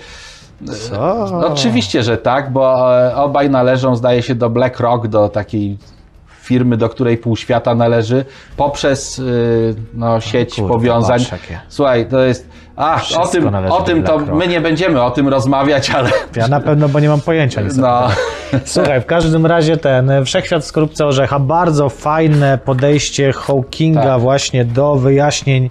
[0.74, 1.26] Co?
[1.46, 5.78] oczywiście, że tak, bo e, obaj należą, zdaje się, do BlackRock, do takiej
[6.50, 8.24] firmy, do której pół świata należy,
[8.56, 9.22] poprzez e,
[9.94, 11.20] no, sieć kurde, powiązań.
[11.68, 12.48] Słuchaj, to jest...
[12.76, 16.10] A, o tym, o tym to my nie będziemy o tym rozmawiać, ale...
[16.36, 17.76] Ja na pewno, bo nie mam pojęcia nic.
[17.76, 18.08] No.
[18.64, 24.20] Słuchaj, w każdym razie ten e, Wszechświat w skorupce orzecha, bardzo fajne podejście Hawkinga Tak.
[24.20, 25.70] właśnie do wyjaśnień.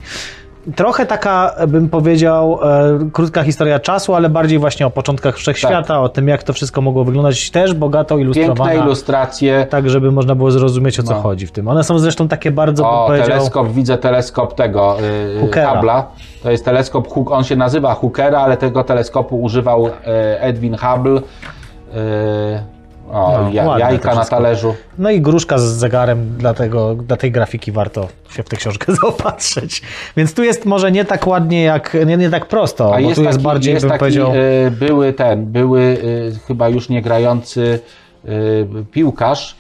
[0.76, 5.98] Trochę taka, bym powiedział, e, krótka historia czasu, ale bardziej właśnie o początkach Wszechświata, Tak.
[5.98, 8.56] o tym, jak to wszystko mogło wyglądać, też bogato ilustrowana.
[8.72, 9.68] piękne ilustracje.
[9.70, 11.22] Tak, żeby można było zrozumieć, o co No.
[11.22, 11.68] chodzi w tym.
[11.68, 13.28] One są zresztą takie bardzo, bym O, powiedział...
[13.30, 14.96] teleskop, widzę teleskop tego
[15.36, 16.06] yy, Hookera.
[16.44, 21.12] To jest teleskop, Hook- on się nazywa Hookera, ale tego teleskopu używał e, Edwin Hubble.
[21.14, 22.79] Yy,
[23.12, 24.76] o, No, ja, jajka na talerzu.
[24.98, 29.82] No i gruszka z zegarem, dlatego dla tej grafiki warto się w tę książkę zaopatrzyć.
[30.18, 33.24] Więc tu jest może nie tak ładnie, jak nie, nie tak prosto, A jest tu
[33.24, 34.32] jest taki, bardziej, jest bym taki powiedział...
[34.36, 37.80] y, były ten, były y, chyba już nie grający
[38.26, 39.56] y, piłkarz,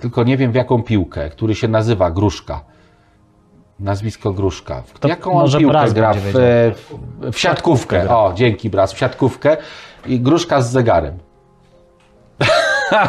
[0.00, 2.60] tylko nie wiem w jaką piłkę, który się nazywa Gruszka.
[3.80, 4.82] Nazwisko Gruszka.
[4.82, 6.14] W To jaką on piłkę gra?
[6.14, 8.08] W, w, w siatkówkę.
[8.10, 9.56] O, dzięki Braz, w siatkówkę.
[10.06, 11.18] I Gruszka z zegarem.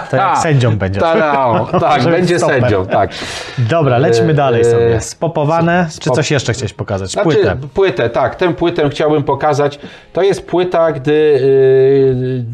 [0.09, 0.99] To jak sędzią będzie.
[0.99, 2.61] Ta, tak, będzie stoper.
[2.61, 3.11] sędzią, tak.
[3.57, 5.01] Dobra, lecimy E, dalej e, sobie.
[5.01, 7.11] Spopowane, czy coś jeszcze chciałeś pokazać?
[7.11, 7.57] Znaczy, Płytę.
[7.73, 8.35] płytę, tak.
[8.35, 9.79] Tę płytę chciałbym pokazać.
[10.13, 12.45] To jest płyta, gdy yy,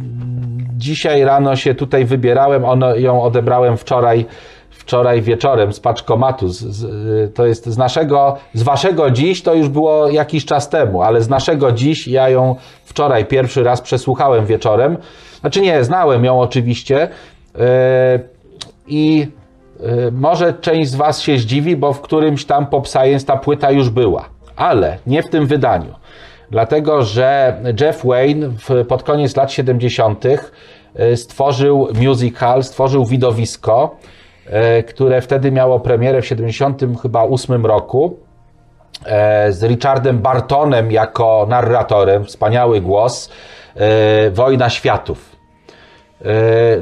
[0.78, 2.65] dzisiaj rano się tutaj wybierałem.
[2.65, 4.26] Ono, ją odebrałem wczoraj,
[4.69, 6.47] wczoraj wieczorem z paczkomatu.
[6.47, 10.69] Z, z, yy, to jest z naszego, z waszego dziś, to już było jakiś czas
[10.69, 12.55] temu, ale z naszego dziś ja ją
[12.86, 14.97] wczoraj pierwszy raz przesłuchałem wieczorem.
[15.45, 17.07] Znaczy nie, znałem ją oczywiście.
[17.55, 17.61] Yy,
[18.87, 19.27] I
[20.07, 23.71] y, może część z Was się zdziwi, bo w którymś tam Pop Science ta płyta
[23.71, 25.93] już była, ale nie w tym wydaniu.
[26.51, 28.49] dlatego że Jeff Wayne
[28.87, 30.25] pod koniec lat 70.
[30.25, 33.95] y, stworzył musical, stworzył widowisko,
[34.87, 38.19] które wtedy miało premierę w 70 chyba 8 roku
[39.05, 43.29] e, z Richardem Bartonem jako narratorem, wspaniały głos,
[43.75, 45.34] e, Wojna Światów.
[46.22, 46.26] E,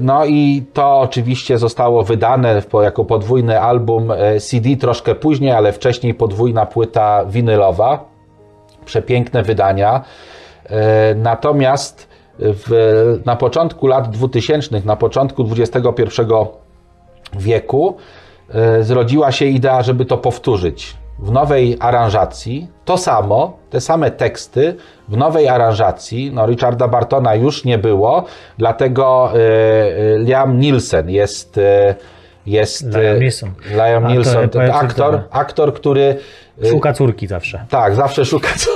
[0.01, 6.13] No i to oczywiście zostało wydane jako podwójny album e, CD troszkę później, ale wcześniej
[6.13, 8.05] podwójna płyta winylowa.
[8.85, 10.01] Przepiękne wydania.
[10.65, 16.21] E, Natomiast w, na początku lat 2000, na początku XXI
[17.33, 17.97] wieku
[18.81, 22.67] zrodziła się idea, żeby to powtórzyć w nowej aranżacji.
[22.85, 24.75] To samo, te same teksty
[25.07, 26.31] w nowej aranżacji.
[26.31, 28.25] No, Richarda Bartona już nie było,
[28.57, 31.57] dlatego e, Liam Nielsen jest.
[31.57, 31.95] E,
[32.45, 33.49] jest Liam Neeson.
[33.71, 36.15] Liam Neeson, aktor, aktor, który
[36.69, 37.65] Szuka córki zawsze.
[37.69, 38.47] tak, zawsze szuka.
[38.57, 38.71] Co...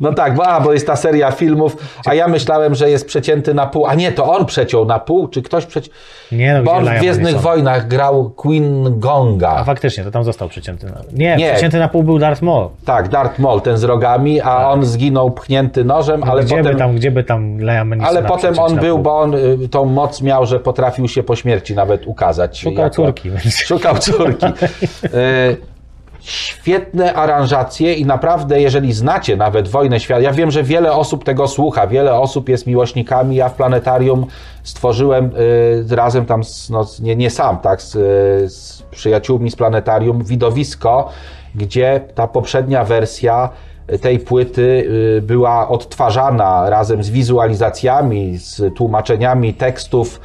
[0.00, 1.76] No tak, bo, a, bo jest ta seria filmów,
[2.06, 3.86] a ja myślałem, że jest przecięty na pół.
[3.86, 5.94] A nie, to on przeciął na pół, czy ktoś przeciął.
[6.32, 7.40] Nie, no, Bo on w Gwiezdnych?
[7.40, 9.64] Wojnach grał Queen A Gonga.
[9.64, 10.86] faktycznie, to tam został przecięty.
[10.86, 10.92] Na...
[11.12, 11.50] Nie, Nie.
[11.52, 12.68] przecięty na pół był Darth Maul.
[12.84, 16.72] Tak, Darth Maul, ten z rogami, a on zginął pchnięty nożem, ale gdzie, potem.
[16.72, 20.22] by tam, gdzie by tam Neesona Ale potem on był, bo on y, tą moc
[20.22, 22.60] miał, że potrafił się po śmierci nawet ukazać.
[22.60, 24.46] Szukał córki, więc- Szukał córki.
[26.22, 31.48] Świetne aranżacje i naprawdę, jeżeli znacie nawet Wojnę Światów, ja wiem, że wiele osób tego
[31.48, 34.26] słucha, wiele osób jest miłośnikami, ja w Planetarium
[34.62, 35.30] stworzyłem
[35.90, 37.92] y, razem tam, z, no, nie, nie sam, tak, z,
[38.52, 41.08] z przyjaciółmi z Planetarium widowisko,
[41.54, 43.50] gdzie ta poprzednia wersja
[44.00, 44.84] tej płyty
[45.18, 50.20] y, była odtwarzana razem z wizualizacjami, z tłumaczeniami tekstów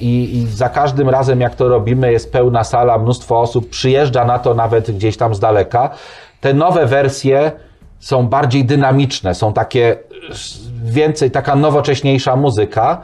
[0.00, 4.38] i, i za każdym razem jak to robimy jest pełna sala, mnóstwo osób przyjeżdża na
[4.38, 5.90] to nawet gdzieś tam z daleka.
[6.40, 7.52] Te nowe wersje
[7.98, 9.96] są bardziej dynamiczne, są takie y,
[10.84, 13.02] więcej, taka nowocześniejsza muzyka.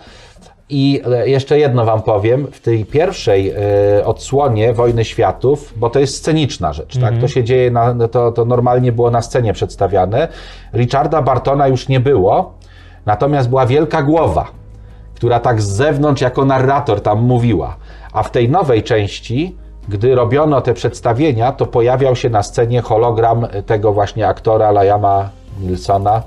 [0.71, 6.01] I e, jeszcze jedno Wam powiem, w tej pierwszej e, odsłonie Wojny Światów, bo to
[6.01, 7.19] jest sceniczna rzecz, tak?
[7.19, 10.29] To się dzieje, na, no to, to normalnie było na scenie przedstawiane.
[10.75, 12.55] Richarda Bartona już nie było,
[13.07, 14.58] natomiast była wielka głowa,
[15.19, 17.77] która tak z zewnątrz jako narrator tam mówiła.
[18.13, 19.57] A w tej nowej części,
[19.89, 25.29] gdy robiono te przedstawienia, to pojawiał się na scenie hologram tego właśnie aktora Liama
[25.61, 26.23] Nilsona,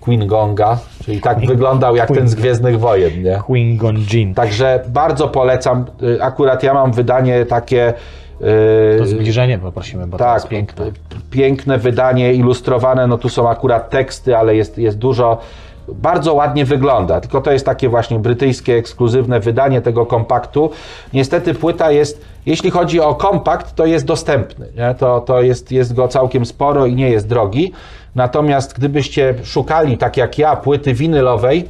[0.00, 3.36] Queen Gonga, czyli tak wyglądał jak ten z Gwiezdnych Wojen, nie?
[3.48, 4.34] Qui-Gon Jinn.
[4.34, 5.84] Także bardzo polecam.
[6.02, 7.94] Y, Akurat ja mam wydanie takie.
[8.40, 10.84] y, To zbliżenie poprosimy, bo to tak, jest piękne.
[11.30, 13.06] piękne wydanie, ilustrowane.
[13.06, 15.38] No tu są akurat teksty, ale jest, jest dużo.
[15.94, 20.70] Bardzo ładnie wygląda, tylko to jest takie właśnie brytyjskie, ekskluzywne wydanie tego kompaktu.
[21.12, 24.66] Niestety płyta jest, jeśli chodzi o kompakt, to jest dostępny.
[24.76, 24.94] Nie?
[24.94, 27.72] To, to jest, jest go całkiem sporo i nie jest drogi.
[28.14, 31.68] Natomiast gdybyście szukali, tak jak ja, płyty winylowej,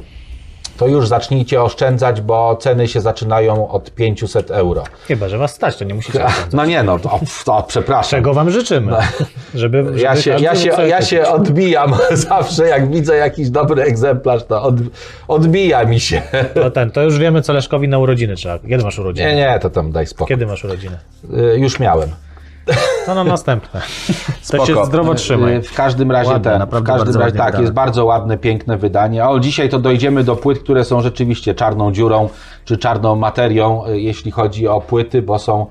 [0.79, 4.83] to już zacznijcie oszczędzać, bo ceny się zaczynają od 500 euro.
[5.07, 6.25] Chyba, że was stać, to nie musicie.
[6.25, 6.53] oszczędzać.
[6.53, 8.09] No nie no, to, to przepraszam.
[8.19, 8.91] Czego wam życzymy?
[9.55, 9.97] Żeby, żeby No.
[9.97, 11.93] Ja się, ja, się, ja się odbijam
[12.29, 14.75] zawsze, jak widzę jakiś dobry egzemplarz, to od,
[15.27, 16.21] odbija mi się.
[16.55, 18.59] No ten, to już wiemy, co Leszkowi na urodziny trzeba.
[18.59, 19.29] Kiedy masz urodziny?
[19.29, 20.35] Nie, nie, to tam daj spokój.
[20.35, 20.97] Kiedy masz urodziny?
[21.53, 22.09] Y, Już miałem.
[23.05, 23.81] To na następne.
[23.81, 24.65] To Spoko.
[24.65, 25.55] się zdrowo trzymaj.
[25.55, 27.61] Y, W każdym razie Ładne, ten, w każdym razie tak, wydane.
[27.61, 29.25] jest bardzo ładne, piękne wydanie.
[29.27, 32.29] O, dzisiaj to dojdziemy do płyt, które są rzeczywiście czarną dziurą,
[32.65, 35.65] czy czarną materią, y, jeśli chodzi o płyty, bo są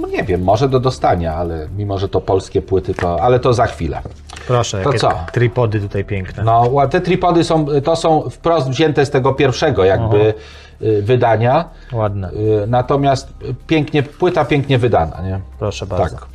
[0.00, 3.52] no nie wiem, może do dostania, ale mimo, że to polskie płyty, to, ale to
[3.54, 4.00] za chwilę.
[4.46, 5.12] Proszę, To jakie co?
[5.32, 6.42] tripody tutaj piękne.
[6.44, 10.34] No, te tripody są, to są wprost wzięte z tego pierwszego jakby y,
[11.02, 11.64] wydania.
[11.92, 12.30] Ładne.
[12.30, 15.40] Y, Natomiast y, pięknie, płyta pięknie wydana, nie?
[15.58, 16.16] Proszę bardzo.
[16.16, 16.26] Tak.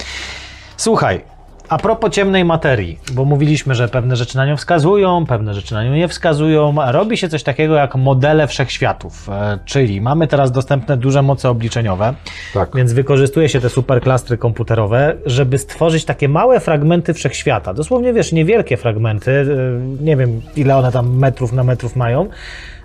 [0.77, 1.21] Słuchaj,
[1.69, 5.83] a propos ciemnej materii, bo mówiliśmy, że pewne rzeczy na nią wskazują, pewne rzeczy na
[5.83, 10.97] nią nie wskazują, robi się coś takiego jak modele wszechświatów, e, czyli mamy teraz dostępne
[10.97, 12.13] duże moce obliczeniowe,
[12.53, 12.69] Tak.
[12.75, 17.73] więc wykorzystuje się te superklastry komputerowe, żeby stworzyć takie małe fragmenty wszechświata.
[17.73, 22.29] Dosłownie, wiesz, niewielkie fragmenty, e, nie wiem ile one tam metrów na metrów mają,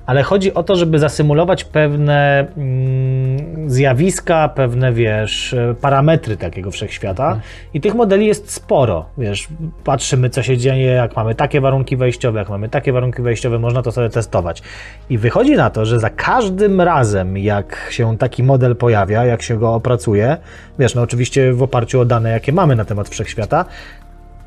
[0.07, 7.41] ale chodzi o to, żeby zasymulować pewne mm, zjawiska, pewne, wiesz, e, parametry takiego wszechświata.
[7.75, 9.07] I tych modeli jest sporo.
[9.19, 9.49] Wiesz,
[9.85, 13.83] patrzymy, co się dzieje, jak mamy takie warunki wejściowe, jak mamy takie warunki wejściowe, można
[13.83, 14.63] to sobie testować.
[15.11, 19.59] I wychodzi na to, że za każdym razem, jak się taki model pojawia, jak się
[19.59, 20.37] go opracuje,
[20.79, 23.65] wiesz, no oczywiście w oparciu o dane, jakie mamy na temat wszechświata,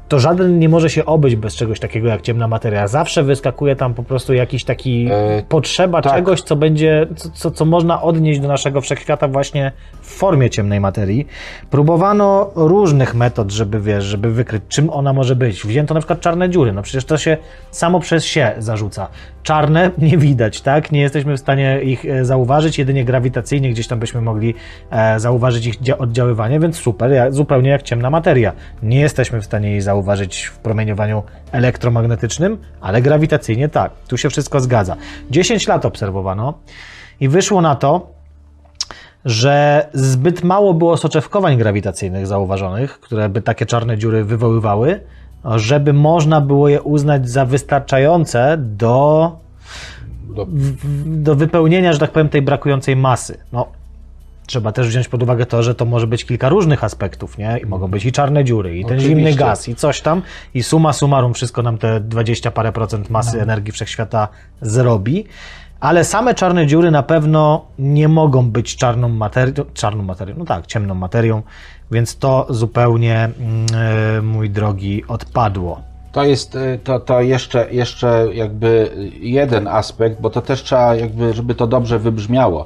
[0.08, 2.88] to żaden nie może się obyć bez czegoś takiego jak ciemna materia.
[2.88, 6.14] Zawsze wyskakuje tam po prostu jakiś taki E, potrzeba tak.
[6.14, 10.80] czegoś, co będzie, co, co, co można odnieść do naszego wszechświata właśnie w formie ciemnej
[10.80, 11.28] materii.
[11.70, 15.64] Próbowano różnych metod, żeby wiesz, żeby wykryć, czym ona może być.
[15.66, 16.74] Wzięto na przykład czarne dziury.
[16.74, 17.38] No przecież to się
[17.72, 19.08] samo przez się zarzuca.
[19.46, 20.92] Czarne nie widać, tak?
[20.92, 24.54] Nie jesteśmy w stanie ich e, zauważyć, jedynie grawitacyjnie gdzieś tam byśmy mogli
[24.90, 28.54] e, zauważyć ich dzia- oddziaływanie, więc super, zupełnie jak ciemna materia.
[28.84, 33.92] Nie jesteśmy w stanie jej zauważyć w promieniowaniu elektromagnetycznym, ale grawitacyjnie tak.
[34.08, 34.96] Tu się wszystko zgadza.
[35.32, 36.54] 10 lat obserwowano
[37.20, 38.10] i wyszło na to,
[39.26, 45.00] że zbyt mało było soczewkowań grawitacyjnych zauważonych, które by takie czarne dziury wywoływały,
[45.46, 49.32] żeby można było je uznać za wystarczające do,
[50.36, 50.48] Do-
[51.06, 53.38] do wypełnienia, że tak powiem, tej brakującej masy.
[53.54, 53.68] No,
[54.48, 57.60] trzeba też wziąć pod uwagę to, że to może być kilka różnych aspektów, nie?
[57.64, 59.10] I mogą być i czarne dziury, i ten Oczywiście.
[59.10, 60.22] zimny gaz, i coś tam,
[60.54, 64.28] i suma summarum wszystko nam te 20 parę procent masy energii wszechświata
[64.62, 65.26] zrobi.
[65.80, 70.68] Ale same czarne dziury na pewno nie mogą być czarną materią, czarną materią, no tak,
[70.68, 71.42] ciemną materią,
[71.92, 73.66] więc to zupełnie, mm,
[74.18, 75.82] e, mój drogi, odpadło.
[76.12, 81.34] To jest y, to, to jeszcze, jeszcze jakby jeden aspekt, bo to też trzeba jakby,
[81.34, 82.66] żeby to dobrze wybrzmiało.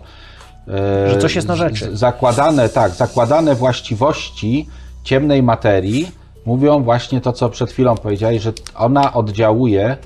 [0.67, 1.97] E, Że coś jest na rzeczy.
[1.97, 4.67] Zakładane, tak, zakładane właściwości
[5.03, 6.11] ciemnej materii
[6.45, 9.97] mówią właśnie to, co przed chwilą powiedziałeś, że ona oddziałuje,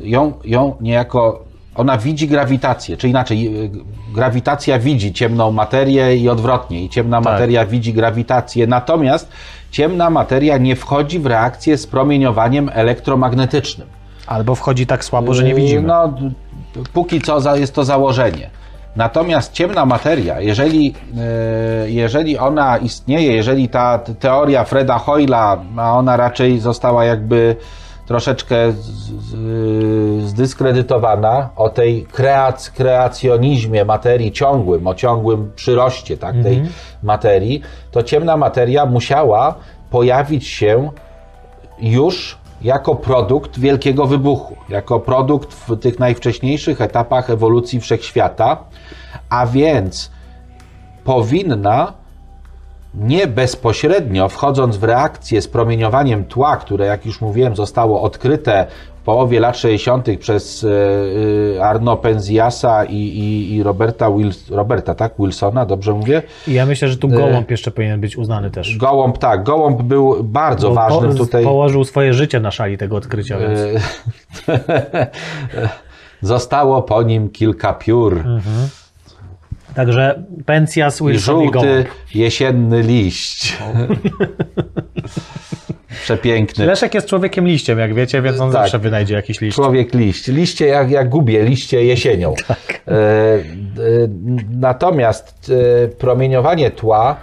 [0.00, 1.44] ją, ją niejako,
[1.74, 3.70] ona widzi grawitację, czy inaczej, y,
[4.14, 7.32] grawitacja widzi ciemną materię i odwrotnie, i ciemna Tak.
[7.32, 9.28] materia widzi grawitację, natomiast
[9.70, 13.88] ciemna materia nie wchodzi w reakcję z promieniowaniem elektromagnetycznym.
[14.26, 15.82] Albo wchodzi tak słabo, że nie widzimy.
[15.82, 16.14] No,
[16.92, 18.50] póki co jest to założenie.
[18.96, 20.94] Natomiast ciemna materia, jeżeli,
[21.84, 27.56] e, jeżeli ona istnieje, jeżeli ta teoria Freda Hoyla, a ona raczej została jakby
[28.06, 36.62] troszeczkę z, z, zdyskredytowana o tej kreac, kreacjonizmie materii ciągłym, o ciągłym przyroście tak, tej
[37.02, 39.54] materii, to ciemna materia musiała
[39.90, 40.90] pojawić się
[41.80, 48.64] już jako produkt wielkiego wybuchu, jako produkt w tych najwcześniejszych etapach ewolucji wszechświata,
[49.30, 50.10] a więc
[51.04, 52.01] powinna
[52.94, 58.66] nie bezpośrednio wchodząc w reakcję z promieniowaniem tła, które jak już mówiłem zostało odkryte
[59.02, 60.06] w połowie lat 60.
[60.18, 60.68] przez e,
[61.56, 65.12] e, Arno Penziasa i, i, i Roberta, Wils, Roberta tak?
[65.18, 66.22] Wilsona, dobrze mówię?
[66.48, 68.76] I ja myślę, że tu gołąb jeszcze powinien być uznany też.
[68.76, 71.44] Gołąb, tak, Gołąb był bardzo Bo ważnym po, tutaj.
[71.44, 73.60] Położył swoje życie na szali tego odkrycia, więc...
[74.48, 75.08] E,
[76.22, 78.24] Zostało po nim kilka piór
[79.74, 83.56] Także Pensjas, Wilson żółty jesienny liść.
[86.02, 86.66] Przepiękny.
[86.66, 88.62] Leszek jest człowiekiem liściem, jak wiecie, więc on Tak.
[88.62, 89.56] zawsze wynajdzie jakiś liść.
[89.56, 90.28] Człowiek liść.
[90.28, 92.34] Liście jak, jak gubię, liście jesienią.
[92.48, 92.80] Tak.
[92.88, 93.38] E, e,
[94.50, 95.52] natomiast
[95.84, 97.16] e, promieniowanie tła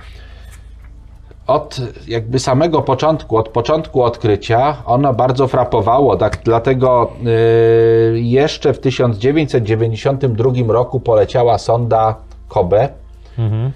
[1.48, 6.18] od jakby samego początku, od początku odkrycia, ono bardzo frapowało.
[6.18, 12.16] Tak, dlatego e, jeszcze w 1992 roku poleciała sonda
[12.50, 12.90] Kobe
[13.40, 13.72] Mhm.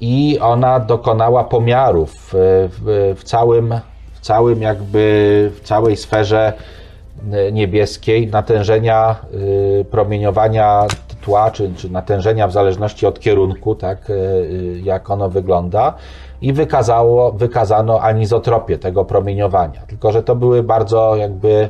[0.00, 2.68] i ona dokonała pomiarów w,
[3.16, 3.74] w, całym,
[4.12, 6.52] w całym jakby, w całej sferze
[7.48, 9.16] y, niebieskiej natężenia
[9.80, 10.86] y, promieniowania
[11.20, 15.94] tła, czy, czy natężenia w zależności od kierunku, tak, y, jak ono wygląda
[16.42, 19.80] i wykazało, wykazano anizotropię tego promieniowania.
[19.86, 21.68] Tylko, że to były bardzo jakby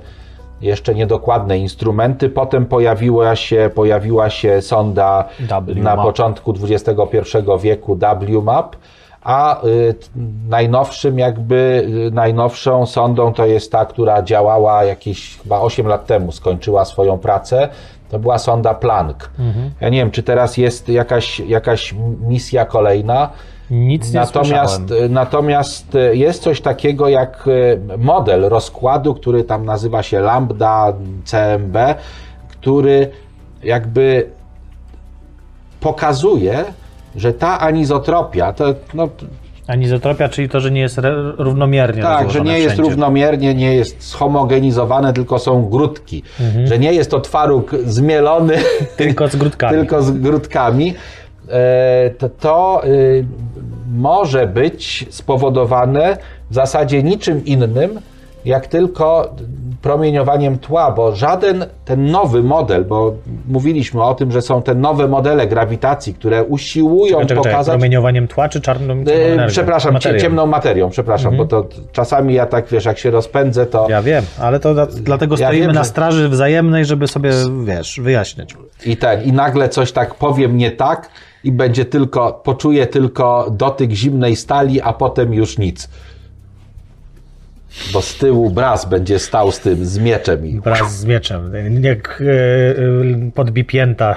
[0.60, 2.28] jeszcze niedokładne instrumenty.
[2.28, 5.76] Potem pojawiła się, pojawiła się sonda WMAP.
[5.76, 7.98] na początku XXI wieku
[8.28, 8.76] WMAP,
[9.22, 9.94] a y,
[10.48, 16.32] najnowszym jakby, y, najnowszą sondą to jest ta, która działała jakieś chyba 8 lat temu,
[16.32, 17.68] skończyła swoją pracę.
[18.10, 19.30] To była sonda Planck.
[19.80, 23.30] Ja nie wiem, czy teraz jest jakaś, jakaś misja kolejna.
[23.70, 25.12] Nic nie Natomiast, słyszałem.
[25.12, 27.44] natomiast e, jest coś takiego jak
[27.92, 30.92] e, model rozkładu, który tam nazywa się Lambda
[31.24, 31.76] CMB,
[32.48, 33.10] który
[33.62, 34.30] jakby
[35.80, 36.64] pokazuje,
[37.16, 39.08] że ta anizotropia, to no,
[39.66, 41.00] Anizotropia, czyli to, że nie jest
[41.38, 42.90] równomiernie tak, że nie jest wszędzie.
[42.90, 46.22] równomiernie, nie jest schomogenizowane, tylko są grudki.
[46.64, 48.54] Że nie jest to twaróg zmielony,
[48.96, 49.72] Tylko z grudkami.
[49.78, 50.94] tylko z grudkami.
[51.48, 53.24] E, To, to y,
[54.00, 56.16] może być spowodowane
[56.50, 58.00] w zasadzie niczym innym,
[58.44, 59.34] jak tylko
[59.82, 63.14] promieniowaniem tła, bo żaden ten nowy model, bo
[63.48, 67.72] mówiliśmy o tym, że są te nowe modele grawitacji, które usiłują Czekaj, czekaj, pokazać.
[67.72, 69.46] promieniowaniem tła czy czarną E, energią?
[69.48, 70.20] Przepraszam, Materią.
[70.20, 73.86] ciemną materią, przepraszam, bo to t- czasami ja tak wiesz, jak się rozpędzę, to.
[73.90, 77.30] Ja wiem, ale to dla, dlatego Ja stoimy wiem, na straży wzajemnej, żeby sobie,
[77.64, 78.54] wiesz, wyjaśnić.
[78.86, 81.08] I ten, i nagle coś tak powiem nie tak
[81.44, 85.88] i będzie tylko, poczuję tylko dotyk zimnej stali, a potem już nic.
[87.92, 91.52] Bo z tyłu braz będzie stał z tym, z mieczem i Wraz z mieczem,
[91.82, 92.24] jak e,
[93.26, 94.14] e, podbipięta.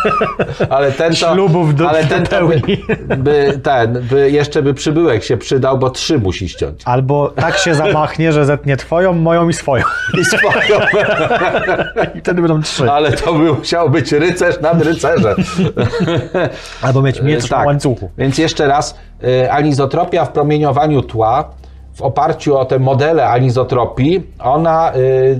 [0.70, 2.60] Ale ten to, Ślubów do- ale ten to by,
[3.16, 6.82] by, ten, by jeszcze by przybyłek się przydał, bo trzy musi ściąć.
[6.84, 9.84] Albo tak się zamachnie, że zetnie twoją, moją i swoją.
[10.20, 10.80] I swoją.
[12.14, 12.90] I wtedy będą trzy.
[12.90, 15.34] Ale to by musiał być rycerz nad rycerzem.
[16.82, 17.58] Albo mieć miecz Tak.
[17.58, 18.10] na łańcuchu.
[18.18, 21.50] Więc jeszcze raz, y, anizotropia w promieniowaniu tła,
[21.94, 25.38] w oparciu o te modele anizotropii, ona y, y,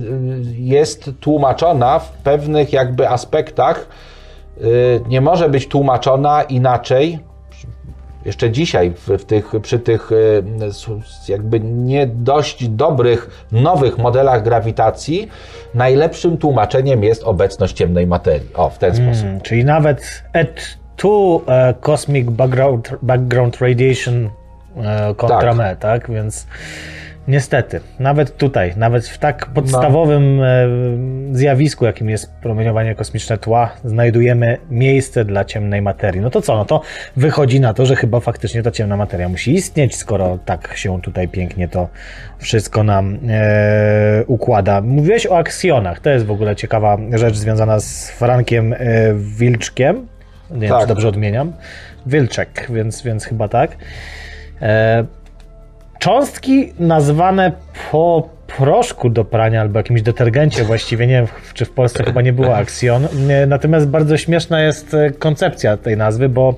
[0.57, 3.87] jest tłumaczona w pewnych jakby aspektach.
[4.61, 7.19] y, Nie może być tłumaczona inaczej.
[8.25, 10.11] Jeszcze dzisiaj w, tych, przy tych
[11.27, 15.27] jakby nie dość dobrych, nowych modelach grawitacji,
[15.73, 18.49] najlepszym tłumaczeniem jest obecność ciemnej materii.
[18.53, 19.25] O, w ten sposób.
[19.25, 24.29] Mm, czyli nawet at2 e, Cosmic background, background Radiation
[25.17, 25.55] kontra Tak.
[25.55, 26.11] me, tak?
[26.11, 26.47] Więc
[27.27, 30.67] niestety, nawet tutaj, nawet w tak podstawowym e,
[31.31, 36.21] zjawisku, jakim jest promieniowanie kosmiczne tła, znajdujemy miejsce dla ciemnej materii.
[36.21, 36.55] No to co?
[36.55, 36.81] No to
[37.15, 41.27] wychodzi na to, że chyba faktycznie ta ciemna materia musi istnieć, skoro tak się tutaj
[41.27, 41.87] pięknie to
[42.37, 44.81] wszystko nam e, układa.
[44.81, 45.99] Mówiłeś o aksjonach.
[45.99, 48.77] To jest w ogóle ciekawa rzecz związana z Frankiem e,
[49.13, 50.07] Wilczkiem.
[50.51, 50.81] Nie wiem, Tak.
[50.81, 51.53] czy dobrze odmieniam.
[52.05, 53.77] Wilczek, więc, więc chyba tak.
[54.61, 55.05] E,
[55.99, 57.51] cząstki nazwane
[57.91, 62.33] po proszku do prania albo jakimś detergencie właściwie, nie wiem czy w Polsce chyba nie
[62.33, 63.07] było Axion.
[63.27, 66.55] Nie, Natomiast bardzo śmieszna jest e, koncepcja tej nazwy, bo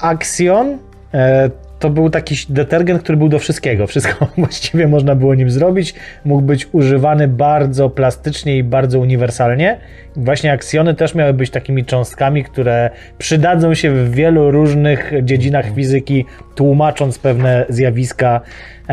[0.00, 0.78] Axion
[1.14, 3.86] e, to był taki detergent, który był do wszystkiego.
[3.86, 5.94] Wszystko właściwie można było nim zrobić.
[6.24, 9.80] Mógł być używany bardzo plastycznie i bardzo uniwersalnie.
[10.16, 16.24] Właśnie aksjony też miały być takimi cząstkami, które przydadzą się w wielu różnych dziedzinach fizyki,
[16.54, 18.40] tłumacząc pewne zjawiska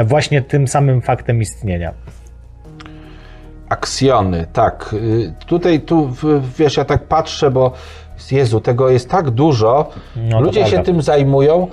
[0.06, 1.94] właśnie tym samym faktem istnienia.
[3.70, 4.90] Aksjony, tak.
[4.94, 6.14] Y, Tutaj, tu,
[6.58, 7.74] wiesz, ja tak patrzę, bo
[8.32, 9.90] Jezu, tego jest tak dużo.
[10.16, 10.86] No Ludzie się prawda.
[10.86, 11.68] tym zajmują.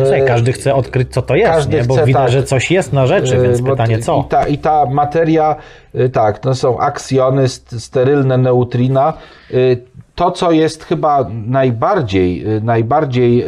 [0.00, 1.84] Słuchaj, każdy chce odkryć, co to jest, każdy nie?
[1.84, 2.32] bo chce, widać, tak.
[2.32, 4.24] że coś jest na rzeczy, więc y, bo pytanie co?
[4.26, 5.56] I ta, I ta materia,
[5.94, 9.12] y, tak, to są aksjony, st- sterylne neutrina.
[10.14, 13.44] To, co jest chyba najbardziej, najbardziej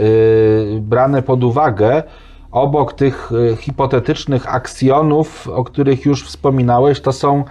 [0.80, 2.02] brane pod uwagę,
[2.50, 3.30] obok tych
[3.60, 7.44] hipotetycznych aksjonów, o których już wspominałeś, to są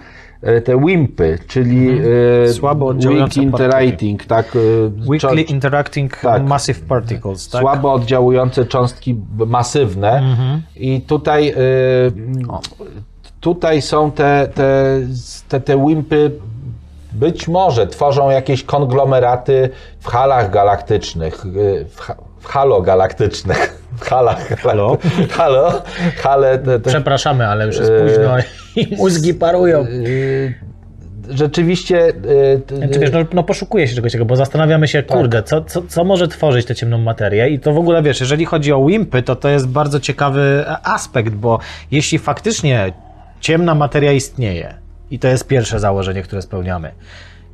[0.64, 2.52] te WIMPy, czyli Mhm.
[2.52, 3.52] Słabo oddziałujące Weak.
[3.52, 4.56] Interacting, tak?
[4.56, 6.42] y, Weakly Interacting tak.
[6.42, 7.60] Massive Particles, tak?
[7.60, 9.16] słabo oddziałujące cząstki
[9.46, 10.12] masywne.
[10.12, 10.62] Mhm.
[10.76, 11.54] I tutaj,
[13.40, 15.00] tutaj są te, te,
[15.48, 16.30] te, te wimpy,
[17.12, 19.70] być może tworzą jakieś konglomeraty
[20.00, 21.44] w halach galaktycznych,
[21.94, 23.83] w, ha, w halogalaktycznych.
[23.96, 24.48] W halach.
[24.60, 24.98] Halo?
[25.30, 25.82] Halo?
[26.22, 26.58] Hale.
[26.58, 28.36] Te, te, Przepraszamy, ale już jest Yy, późno
[28.76, 29.84] i mózgi parują.
[29.84, 30.54] y,
[31.30, 32.08] rzeczywiście.
[32.08, 35.18] y, t- Znaczy, wiesz, no, no poszukuje się czegoś takiego, bo zastanawiamy się, Tak.
[35.18, 38.44] kurde, co, co, co może tworzyć tę ciemną materię i to w ogóle, wiesz, jeżeli
[38.44, 41.58] chodzi o wimpy, to to jest bardzo ciekawy aspekt, bo
[41.90, 42.92] jeśli faktycznie
[43.40, 44.74] ciemna materia istnieje
[45.10, 46.90] i to jest pierwsze założenie, które spełniamy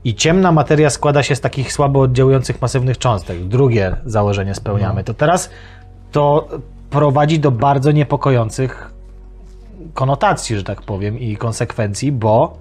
[0.04, 5.14] i ciemna materia składa się z takich słabo oddziałujących masywnych cząstek, drugie założenie spełniamy, to
[5.14, 5.50] teraz
[6.12, 6.48] to
[6.90, 8.92] prowadzi do bardzo niepokojących
[9.94, 12.58] konotacji, że tak powiem, i konsekwencji, bo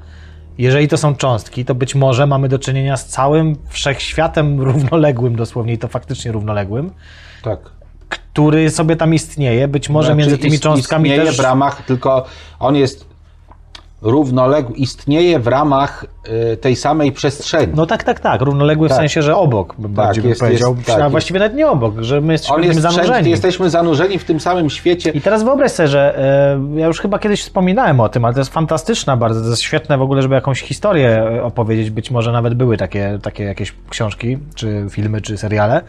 [0.58, 5.74] jeżeli to są cząstki, to być może mamy do czynienia z całym wszechświatem równoległym, dosłownie
[5.74, 6.92] i to faktycznie równoległym,
[7.44, 7.60] tak.
[8.10, 9.68] który sobie tam istnieje.
[9.68, 11.38] Być może Znaczy, między tymi ist- cząstkami istnieje też.
[11.38, 12.26] w ramach, tylko
[12.60, 13.09] on jest
[14.02, 16.06] równoległy, istnieje w ramach
[16.54, 17.74] y, tej samej przestrzeni.
[17.76, 18.42] No tak, tak, tak.
[18.42, 18.98] Równoległy w Tak.
[18.98, 20.76] sensie, że obok, bym bardziej bym jest- powiedział.
[20.76, 23.30] jest- a tak, właściwie nawet nie obok, że my jesteśmy on w jest wszędzie, zanurzeni.
[23.32, 25.10] jesteśmy zanurzeni w tym samym świecie.
[25.10, 26.20] I teraz wyobraź sobie, że
[26.76, 29.62] e, ja już chyba kiedyś wspominałem o tym, ale to jest fantastyczna bardzo, to jest
[29.62, 33.74] świetne w ogóle, żeby jakąś historię e, opowiedzieć, być może nawet były takie, takie jakieś
[33.90, 35.82] książki, czy filmy, czy seriale,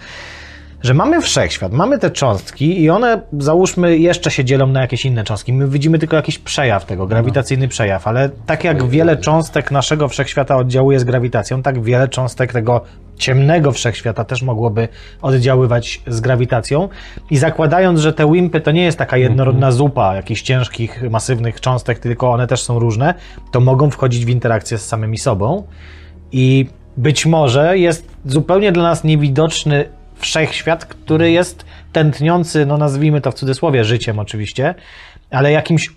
[0.83, 5.25] że mamy wszechświat, mamy te cząstki i one, załóżmy, jeszcze się dzielą na jakieś inne
[5.25, 5.53] cząstki.
[5.53, 10.57] My widzimy tylko jakiś przejaw tego, grawitacyjny przejaw, ale tak jak wiele cząstek naszego wszechświata
[10.57, 12.81] oddziałuje z grawitacją, tak wiele cząstek tego
[13.17, 14.89] ciemnego wszechświata też mogłoby
[15.23, 16.89] oddziaływać z grawitacją.
[17.31, 21.99] I zakładając, że te wimpy to nie jest taka jednorodna zupa jakichś ciężkich, masywnych cząstek,
[21.99, 23.15] tylko one też są różne,
[23.53, 25.63] to mogą wchodzić w interakcję z samymi sobą.
[26.33, 26.67] I
[26.97, 33.35] być może jest zupełnie dla nas niewidoczny wszechświat, który jest tętniący, no nazwijmy to w
[33.35, 34.75] cudzysłowie, życiem oczywiście,
[35.31, 35.91] ale jakimś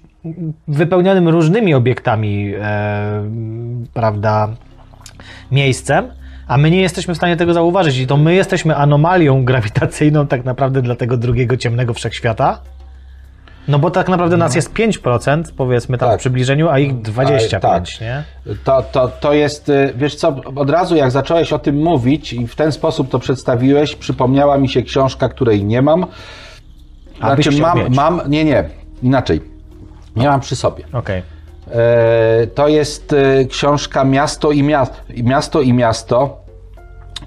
[0.68, 3.30] wypełnionym różnymi obiektami, e,
[3.94, 4.50] prawda,
[5.52, 6.12] miejscem,
[6.48, 7.98] a my nie jesteśmy w stanie tego zauważyć.
[7.98, 12.62] I to my jesteśmy anomalią grawitacyjną tak naprawdę dla tego drugiego ciemnego wszechświata.
[13.68, 16.18] No bo tak naprawdę nas jest 5%, powiedzmy tam Tak.
[16.18, 18.02] w przybliżeniu, a ich 25, tak.
[18.02, 18.24] nie?
[18.64, 22.48] To, to, to jest, y, wiesz co, od razu jak zacząłeś o tym mówić i
[22.48, 26.06] w ten sposób to przedstawiłeś, przypomniała mi się książka, której nie mam.
[27.20, 27.96] A Znaczy mam, mieć.
[27.96, 28.70] mam, nie, nie,
[29.04, 29.42] inaczej.
[30.16, 30.84] Nie mam przy sobie.
[30.94, 31.22] Okej.
[31.72, 34.96] E, to jest e, książka Miasto i Miasto.
[35.24, 36.44] Miasto i Miasto.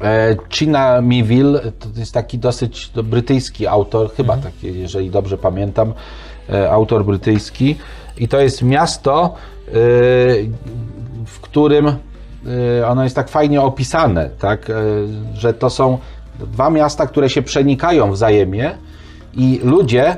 [0.03, 4.53] E, China Miville, to jest taki dosyć brytyjski autor, chyba Mhm.
[4.55, 5.93] taki, jeżeli dobrze pamiętam,
[6.71, 7.77] autor brytyjski.
[8.19, 9.35] I to jest miasto,
[9.69, 9.73] e,
[11.27, 14.75] w którym e, ono jest tak fajnie opisane, tak, e,
[15.35, 15.99] że to są
[16.41, 18.75] dwa miasta, które się przenikają wzajemnie
[19.35, 20.17] i ludzie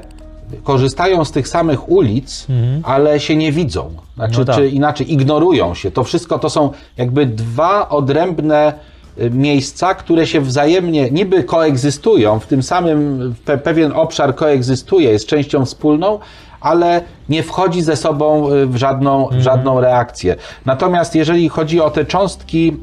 [0.64, 2.47] korzystają z tych samych ulic,
[2.83, 3.91] ale się nie widzą.
[4.14, 4.57] Znaczy, No tak.
[4.57, 5.91] czy inaczej, ignorują się.
[5.91, 8.72] To wszystko to są jakby dwa odrębne
[9.31, 15.64] miejsca, które się wzajemnie niby koegzystują, w tym samym pe pewien obszar koegzystuje, jest częścią
[15.64, 16.19] wspólną,
[16.61, 20.37] ale nie wchodzi ze sobą y, w żadną, w żadną reakcję.
[20.66, 22.77] Natomiast jeżeli chodzi o te cząstki,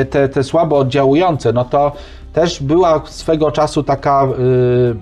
[0.00, 1.92] y, te, te słabo oddziałujące, no to
[2.32, 4.94] też była swego czasu taka, y,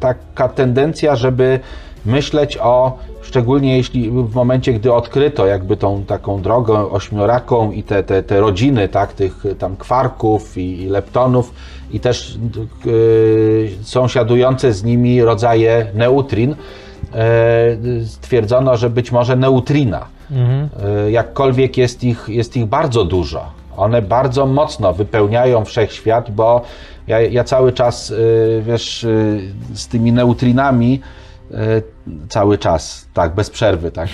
[0.00, 1.60] taka tendencja, żeby
[2.06, 8.02] myśleć o, szczególnie jeśli w momencie, gdy odkryto jakby tą taką drogę ośmioraką i te,
[8.02, 11.52] te, te rodziny, tak, tych tam kwarków i, i leptonów
[11.90, 12.38] i też
[12.86, 20.06] y, sąsiadujące z nimi rodzaje neutrin, y, stwierdzono, że być może neutrina.
[21.06, 23.44] Y, Jakkolwiek jest ich, jest ich bardzo dużo.
[23.76, 26.62] One bardzo mocno wypełniają wszechświat, bo
[27.06, 29.06] ja, ja cały czas, y, wiesz,
[29.74, 31.00] z tymi neutrinami
[32.28, 34.08] cały czas, tak, bez przerwy, tak.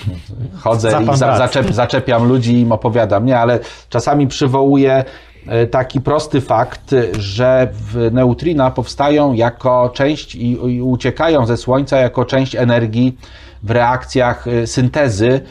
[0.59, 3.25] Chodzę Za i za, zaczep, zaczepiam ludzi i im opowiadam.
[3.25, 3.59] Nie, ale
[3.89, 5.03] czasami przywołuję
[5.47, 11.97] e, taki prosty fakt, że w neutrina powstają jako część i, i uciekają ze Słońca
[11.97, 13.17] jako część energii
[13.63, 15.41] w reakcjach e, syntezy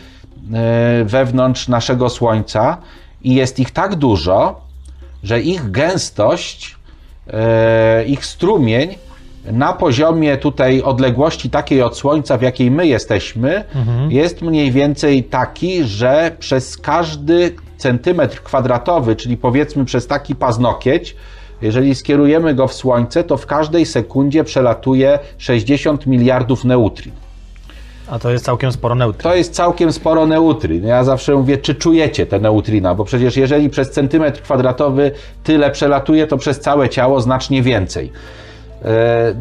[0.55, 2.77] e, wewnątrz naszego Słońca
[3.23, 4.61] i jest ich tak dużo,
[5.23, 6.77] że ich gęstość,
[7.33, 8.95] e, ich strumień
[9.45, 13.65] na poziomie tutaj odległości takiej od Słońca, w jakiej my jesteśmy,
[14.09, 21.17] jest mniej więcej taki, że przez każdy centymetr kwadratowy, czyli powiedzmy przez taki paznokieć,
[21.63, 27.13] jeżeli skierujemy go w Słońce, to w każdej sekundzie przelatuje 60 miliardów neutrin.
[28.11, 29.23] A to jest całkiem sporo neutry.
[29.23, 30.85] To jest całkiem sporo neutrin.
[30.85, 35.11] Ja zawsze mówię, czy czujecie te neutrina, bo przecież jeżeli przez centymetr kwadratowy
[35.45, 38.13] tyle przelatuje, to przez całe ciało znacznie więcej.
[38.85, 39.35] E,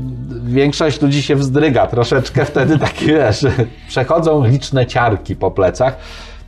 [0.43, 3.45] Większość ludzi się wzdryga troszeczkę wtedy, takie wiesz,
[3.87, 5.97] przechodzą liczne ciarki po plecach,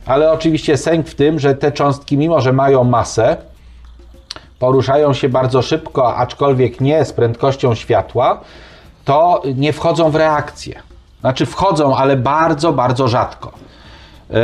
[0.06, 3.36] ale oczywiście sęk w tym, że te cząstki, mimo że mają masę,
[4.58, 8.40] poruszają się bardzo szybko, aczkolwiek nie z prędkością światła,
[9.04, 10.82] to nie wchodzą w reakcję.
[11.20, 13.52] Znaczy wchodzą, ale bardzo, bardzo rzadko.
[14.30, 14.36] Yy,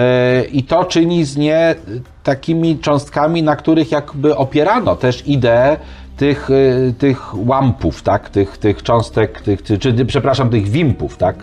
[0.44, 1.74] I to czyni z nie
[2.22, 5.76] takimi cząstkami, na których jakby opierano też ideę
[6.20, 8.30] tych, yy, tych łampów, tak?
[8.30, 11.36] tych, tych cząstek, tych, czy, przepraszam, tych wimpów, tak?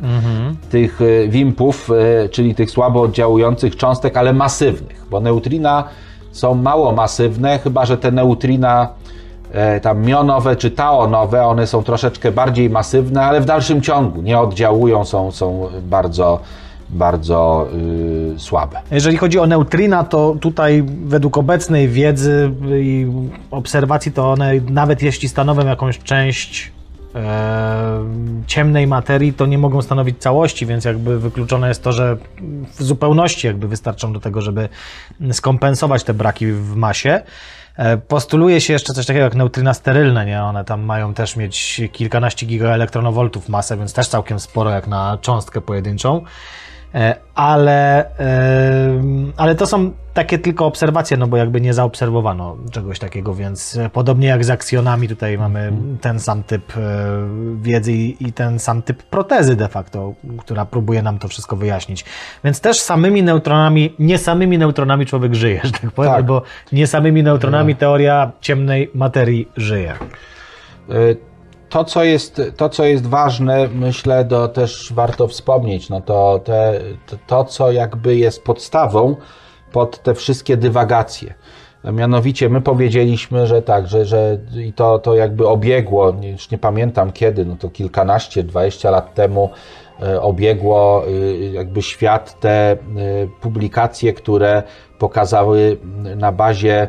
[0.70, 1.90] tych yy, wimpów,
[2.22, 5.84] yy, czyli tych słabo oddziałujących cząstek, ale masywnych, bo neutrina
[6.32, 8.90] są mało masywne, chyba że te neutrina
[9.52, 14.40] e, tam mionowe czy taonowe, one są troszeczkę bardziej masywne, ale w dalszym ciągu nie
[14.40, 16.40] oddziałują, są, są bardzo,
[16.90, 17.68] bardzo
[18.36, 18.82] y, słabe.
[18.92, 23.08] Jeżeli chodzi o neutrina, to tutaj według obecnej wiedzy i
[23.52, 26.72] obserwacji, to one nawet jeśli stanowią jakąś część
[27.16, 28.04] e,
[28.48, 32.18] ciemnej materii, to nie mogą stanowić całości, więc jakby wykluczone jest to, że
[32.78, 34.70] w zupełności jakby wystarczą do tego, żeby
[35.32, 37.22] skompensować te braki w masie.
[37.78, 40.44] E, Postuluje się jeszcze coś takiego jak neutryna sterylne, nie?
[40.44, 45.62] One tam mają też mieć kilkanaście gigaelektronowoltów masę, więc też całkiem sporo jak na cząstkę
[45.62, 46.22] pojedynczą.
[46.96, 49.02] E, ale, e,
[49.38, 54.28] ale to są takie tylko obserwacje, no bo jakby nie zaobserwowano czegoś takiego, więc podobnie
[54.28, 56.82] jak z aksjonami, tutaj mamy ten sam typ e,
[57.62, 62.06] wiedzy i ten sam typ protezy de facto, która próbuje nam to wszystko wyjaśnić.
[62.44, 66.26] Więc też samymi neutronami, nie samymi neutronami człowiek żyje, że tak powiem, Tak.
[66.26, 69.94] bo nie samymi neutronami teoria ciemnej materii żyje.
[70.90, 71.18] Y,
[71.70, 76.80] To co, jest, to, co jest ważne, myślę, to też warto wspomnieć, no to, te,
[77.06, 79.16] to, to, co jakby jest podstawą
[79.72, 81.34] pod te wszystkie dywagacje.
[81.84, 87.12] Mianowicie my powiedzieliśmy, że tak, że, że i to, to jakby obiegło, już nie pamiętam
[87.12, 89.50] kiedy, no to kilkanaście, dwadzieścia lat temu
[90.02, 92.78] e, obiegło y, jakby świat te y,
[93.42, 94.64] publikacje, które
[95.00, 95.78] pokazały
[96.16, 96.88] na bazie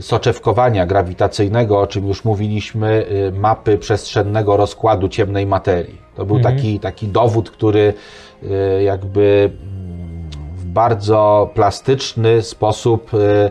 [0.00, 6.02] soczewkowania grawitacyjnego, o czym już mówiliśmy, y, mapy przestrzennego rozkładu ciemnej materii.
[6.14, 7.94] To był taki, taki dowód, który
[8.42, 13.50] y, jakby mm, w bardzo plastyczny sposób y,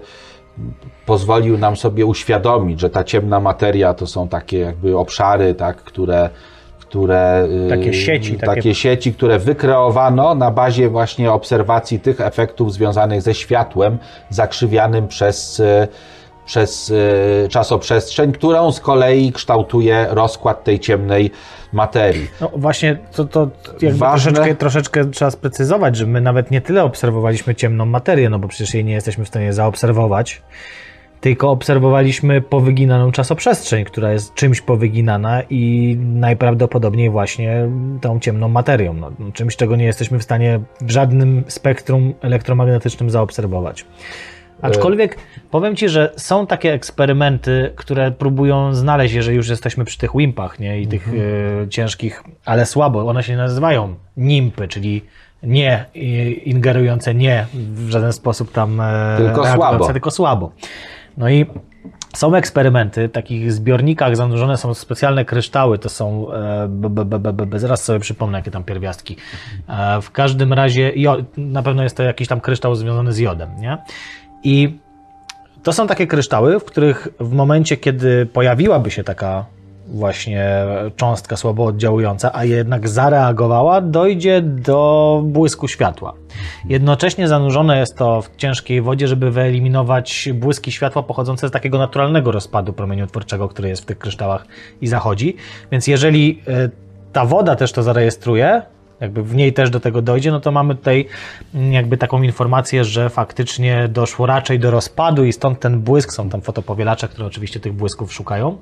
[1.06, 6.30] pozwolił nam sobie uświadomić, że ta ciemna materia to są takie jakby obszary, tak, które
[6.92, 8.46] które, Takie sieci, takie...
[8.46, 13.98] takie- sieci, które wykreowano na bazie właśnie obserwacji tych efektów związanych ze światłem
[14.30, 15.62] zakrzywianym przez,
[16.46, 21.32] przez y, czasoprzestrzeń, którą z kolei kształtuje rozkład tej ciemnej
[21.74, 22.28] materii.
[22.42, 23.48] No właśnie, to, to
[23.92, 28.48] Ważne- troszeczkę, troszeczkę trzeba sprecyzować, że my nawet nie tyle obserwowaliśmy ciemną materię, no bo
[28.48, 30.42] przecież jej nie jesteśmy w stanie zaobserwować,
[31.22, 37.70] tylko obserwowaliśmy powyginaną czasoprzestrzeń, która jest czymś powyginana i najprawdopodobniej właśnie
[38.02, 43.86] tą ciemną materią, no, czymś, czego nie jesteśmy w stanie w żadnym spektrum elektromagnetycznym zaobserwować.
[44.62, 45.18] Aczkolwiek
[45.52, 50.60] powiem Ci, że są takie eksperymenty, które próbują znaleźć, jeżeli już jesteśmy przy tych wimpach
[50.60, 50.82] nie?
[50.82, 51.08] i tych
[51.64, 55.02] e, ciężkich, ale słabo, one się nazywają nimpy, czyli
[55.44, 55.86] nie
[56.46, 59.94] ingerujące nie w żaden sposób tam e, Tylko słabo.
[59.94, 60.52] tylko słabo.
[61.18, 61.46] No i
[62.16, 67.60] są eksperymenty, w takich zbiornikach zanurzone są specjalne kryształy, to są, e, b, b, b,
[67.60, 69.16] zaraz sobie przypomnę, jakie tam pierwiastki.
[70.02, 70.94] W każdym razie,
[71.38, 73.78] na pewno jest to jakiś tam kryształ związany z jodem, nie?
[74.44, 74.78] I
[75.64, 79.46] to są takie kryształy, w których w momencie, kiedy pojawiłaby się taka
[79.88, 80.66] właśnie
[80.96, 86.14] cząstka słabo oddziałująca, a jednak zareagowała, dojdzie do błysku światła.
[86.70, 92.32] Jednocześnie zanurzone jest to w ciężkiej wodzie, żeby wyeliminować błyski światła pochodzące z takiego naturalnego
[92.32, 94.46] rozpadu promieniotwórczego, który jest w tych kryształach
[94.82, 95.36] i zachodzi.
[95.72, 96.70] Więc jeżeli e,
[97.14, 98.62] ta woda też to zarejestruje,
[99.02, 101.08] jakby w niej też do tego dojdzie, no to mamy tutaj
[101.56, 106.30] mm, jakby taką informację, że faktycznie doszło raczej do rozpadu i stąd ten błysk, są
[106.30, 108.58] tam fotopowielacze, które oczywiście tych błysków szukają.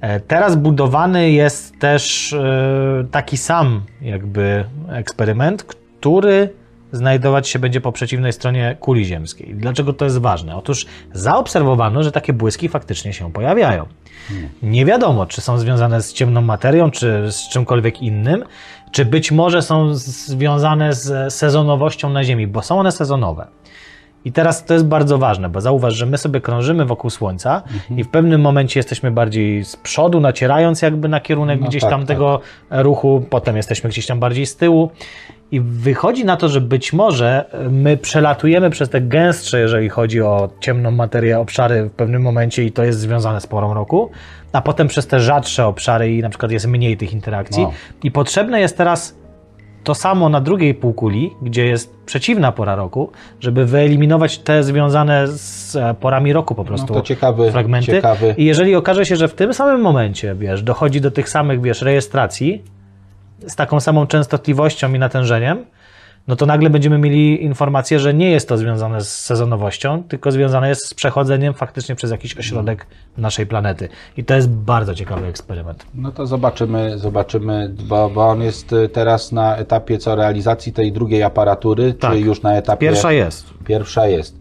[0.00, 6.48] E, Teraz budowany jest też e, taki sam jakby eksperyment, który
[6.92, 9.54] znajdować się będzie po przeciwnej stronie kuli ziemskiej.
[9.54, 10.56] Dlaczego to jest ważne?
[10.56, 13.86] Otóż zaobserwowano, że takie błyski faktycznie się pojawiają.
[14.62, 18.44] Nie wiadomo, czy są związane z ciemną materią, czy z czymkolwiek innym,
[18.90, 23.46] czy być może są związane z sezonowością na Ziemi, bo są one sezonowe.
[24.24, 27.62] I teraz to jest bardzo ważne, bo zauważ, że my sobie krążymy wokół Słońca
[27.96, 31.90] i w pewnym momencie jesteśmy bardziej z przodu, nacierając jakby na kierunek No gdzieś tak,
[31.90, 32.40] tam tego
[32.70, 34.90] ruchu, potem jesteśmy gdzieś tam bardziej z tyłu.
[35.54, 40.48] I wychodzi na to, że być może my przelatujemy przez te gęstsze, jeżeli chodzi o
[40.60, 44.10] ciemną materię, obszary w pewnym momencie i to jest związane z porą roku,
[44.52, 47.62] a potem przez te rzadsze obszary i na przykład jest mniej tych interakcji.
[47.62, 47.72] No.
[48.04, 49.18] I potrzebne jest teraz
[49.84, 55.76] to samo na drugiej półkuli, gdzie jest przeciwna pora roku, żeby wyeliminować te związane z
[55.76, 57.92] e, porami roku po prostu No to ciekawy, fragmenty.
[57.92, 58.34] ciekawy.
[58.38, 61.82] I jeżeli okaże się, że w tym samym momencie, wiesz, dochodzi do tych samych, wiesz,
[61.82, 62.62] rejestracji
[63.46, 65.64] z taką samą częstotliwością i natężeniem,
[66.28, 70.68] no to nagle będziemy mieli informację, że nie jest to związane z sezonowością, tylko związane
[70.68, 72.86] jest z przechodzeniem faktycznie przez jakiś ośrodek
[73.16, 73.88] naszej planety.
[74.16, 75.86] I to jest bardzo ciekawy eksperyment.
[75.94, 80.92] No to zobaczymy, zobaczymy, bo, bo on jest y, teraz na etapie co realizacji tej
[80.92, 82.12] drugiej aparatury, Tak.
[82.12, 82.86] czy już na etapie...
[82.86, 84.36] Pierwsza jest, Pierwsza jest,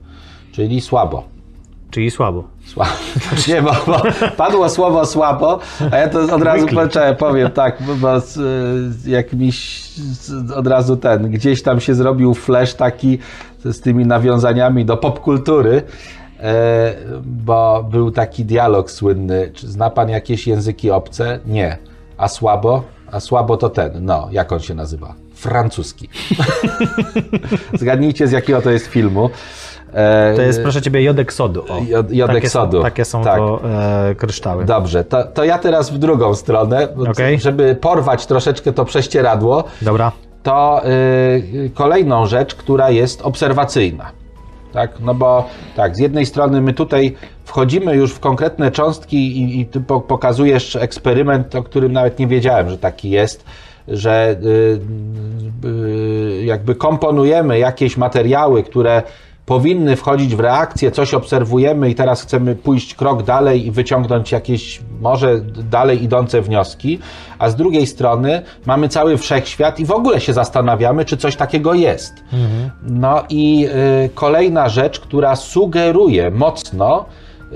[0.51, 1.32] czyli słabo.
[1.93, 2.43] Czyli słabo.
[2.65, 2.91] Słabo.
[3.47, 4.01] Nie, bo, bo
[4.37, 5.59] padło słowo słabo,
[5.91, 8.21] a ja to od razu poczekaj, powiem tak, bo, bo
[9.05, 9.51] jak mi
[10.55, 13.19] od razu ten, gdzieś tam się zrobił flash taki
[13.65, 15.81] z tymi nawiązaniami do popkultury,
[16.39, 21.39] e, bo był taki dialog słynny, czy zna pan jakieś języki obce?
[21.45, 21.77] Nie.
[22.17, 22.83] A słabo?
[23.11, 25.13] A słabo to ten, no, jak on się nazywa?
[25.33, 26.09] Francuski.
[27.79, 29.29] Zgadnijcie z jakiego to jest filmu.
[29.93, 31.61] E, To jest, proszę ciebie, jodek sodu.
[31.69, 32.77] O, Jod- jodek takie sodu.
[32.77, 33.37] Są, takie są Tak.
[33.37, 33.59] to
[34.09, 34.65] e, kryształy.
[34.65, 37.39] Dobrze, to, to ja teraz w drugą stronę, Okej.
[37.39, 39.63] żeby porwać troszeczkę to prześcieradło.
[39.81, 40.11] Dobra.
[40.43, 44.11] to y, kolejną rzecz, która jest obserwacyjna.
[44.73, 44.91] Tak?
[44.99, 47.15] No bo tak, z jednej strony my tutaj
[47.45, 52.27] wchodzimy już w konkretne cząstki i, i ty po, pokazujesz eksperyment, o którym nawet nie
[52.27, 53.45] wiedziałem, że taki jest,
[53.87, 54.79] że y,
[55.67, 59.03] y, jakby komponujemy jakieś materiały, które
[59.45, 64.81] powinny wchodzić w reakcję, coś obserwujemy i teraz chcemy pójść krok dalej i wyciągnąć jakieś
[65.01, 66.99] może dalej idące wnioski,
[67.39, 71.73] a z drugiej strony mamy cały wszechświat i w ogóle się zastanawiamy, czy coś takiego
[71.73, 72.13] jest.
[72.83, 73.67] No i
[74.05, 77.05] y, kolejna rzecz, która sugeruje mocno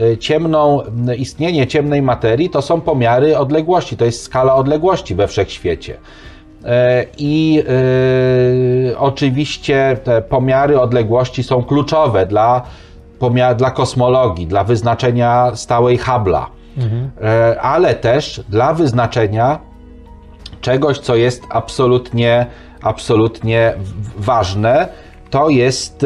[0.01, 5.27] y, ciemną, y, istnienie ciemnej materii, to są pomiary odległości, to jest skala odległości we
[5.27, 5.97] wszechświecie.
[6.67, 7.63] E, I
[8.89, 12.61] y, oczywiście te pomiary odległości są kluczowe dla,
[13.55, 16.45] dla kosmologii, dla wyznaczenia stałej Hubble'a,
[17.21, 19.59] e, ale też dla wyznaczenia
[20.61, 22.45] czegoś, co jest absolutnie,
[22.81, 23.73] absolutnie
[24.17, 24.87] ważne,
[25.29, 26.05] to jest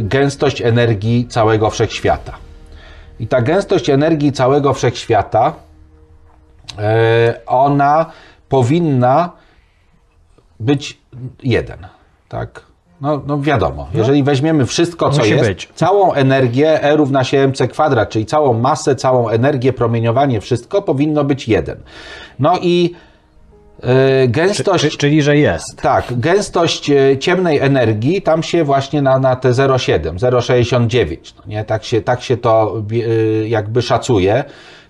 [0.00, 2.32] gęstość energii całego wszechświata.
[3.20, 5.52] I ta gęstość energii całego wszechświata,
[6.78, 8.06] e, ona
[8.48, 9.41] powinna
[10.62, 10.98] być
[11.42, 11.78] jeden,
[12.28, 12.72] tak?
[13.00, 15.68] No, no wiadomo, jeżeli weźmiemy wszystko, co Musi jest, być.
[15.74, 21.24] całą energię E równa się mc kwadrat, czyli całą masę, całą energię, promieniowanie, wszystko powinno
[21.24, 21.76] być jeden.
[22.38, 22.94] No i
[23.82, 24.84] e, gęstość...
[24.84, 25.76] Czy, czyli, że jest.
[25.82, 31.64] Tak, gęstość e, ciemnej energii tam się właśnie na, na te 0,7, 0,69, no nie?
[31.64, 34.44] Tak, się, tak się to e, jakby szacuje.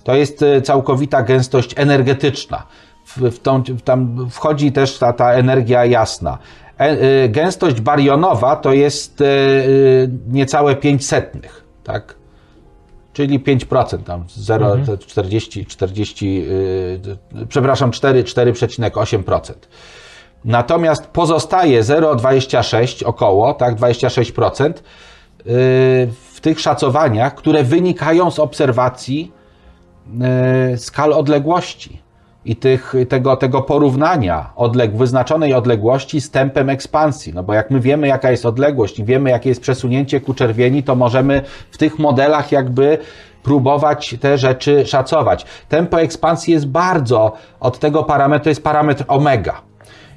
[0.04, 2.62] To jest całkowita gęstość energetyczna.
[3.06, 6.38] W, tą, tam wchodzi też ta, ta energia jasna.
[6.80, 9.24] E, e, gęstość barionowa to jest e,
[10.28, 12.14] niecałe 5 setnych, tak?
[13.12, 14.76] Czyli 5%, tam 0,
[15.06, 19.52] 40, 40, yy, przepraszam, 4, 4,8%.
[20.44, 24.74] Natomiast pozostaje 0,26 około, tak, 26% yy,
[26.32, 29.32] w tych szacowaniach, które wynikają z obserwacji
[30.76, 32.02] skal odległości
[32.44, 37.32] i tych, tego, tego porównania odleg wyznaczonej odległości z tempem ekspansji.
[37.34, 40.82] No bo jak my wiemy, jaka jest odległość i wiemy, jakie jest przesunięcie ku czerwieni,
[40.82, 42.98] to możemy w tych modelach jakby
[43.42, 45.46] próbować te rzeczy szacować.
[45.68, 49.60] Tempo ekspansji jest bardzo od tego parametru, to jest parametr omega.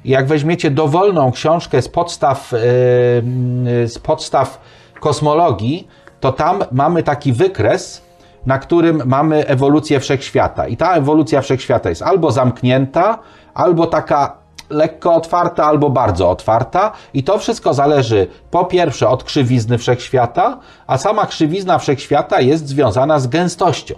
[0.04, 4.60] Jak weźmiecie dowolną książkę z podstaw, yy, z podstaw
[5.00, 5.88] kosmologii,
[6.20, 8.05] to tam mamy taki wykres,
[8.46, 10.68] na którym mamy ewolucję wszechświata.
[10.68, 13.18] I ta ewolucja wszechświata jest albo zamknięta,
[13.54, 14.36] albo taka
[14.70, 16.92] lekko otwarta, albo bardzo otwarta.
[17.14, 23.18] I to wszystko zależy po pierwsze od krzywizny wszechświata, a sama krzywizna wszechświata jest związana
[23.18, 23.94] z gęstością,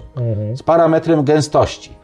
[0.54, 1.98] z parametrem gęstości.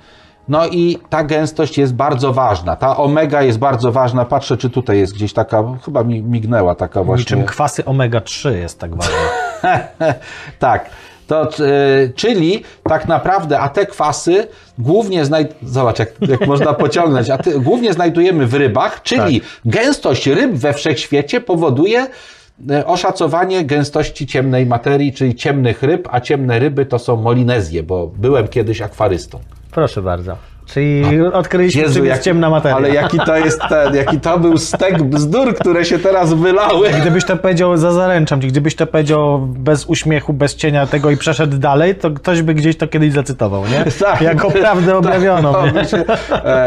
[0.49, 2.77] No i ta gęstość jest bardzo ważna.
[2.77, 4.25] Ta omega jest bardzo ważna.
[4.25, 7.23] Patrzę, czy tutaj jest gdzieś taka, chyba mi mignęła taka właśnie.
[7.23, 9.15] Niczym kwasy omega-3 jest tak ważne.
[10.59, 10.91] tak.
[11.27, 14.47] To, y, czyli tak naprawdę, a te kwasy
[14.79, 20.27] głównie znajdujemy, zobacz jak, jak można pociągnąć, a ty, głównie znajdujemy w rybach, czyli gęstość
[20.27, 22.07] ryb we wszechświecie powoduje
[22.71, 28.07] y, oszacowanie gęstości ciemnej materii, czyli ciemnych ryb, a ciemne ryby to są molinezje, bo
[28.07, 29.41] byłem kiedyś akwarystą.
[29.71, 30.54] Proszę bardzo.
[30.67, 32.77] Czyli odkryliśmy, czym jest jak- ciemna materia.
[32.77, 36.91] Ale jaki to jest ten, jaki to był stek bzdur, które się teraz wylały.
[36.91, 41.17] Gdybyś to powiedział, za zaręczam ci, gdybyś to powiedział bez uśmiechu, bez cienia tego i
[41.17, 43.85] przeszedł dalej, to ktoś by gdzieś to kiedyś zacytował, nie?
[44.01, 44.21] Tak.
[44.21, 45.75] Jako prawdę objawioną, Tak,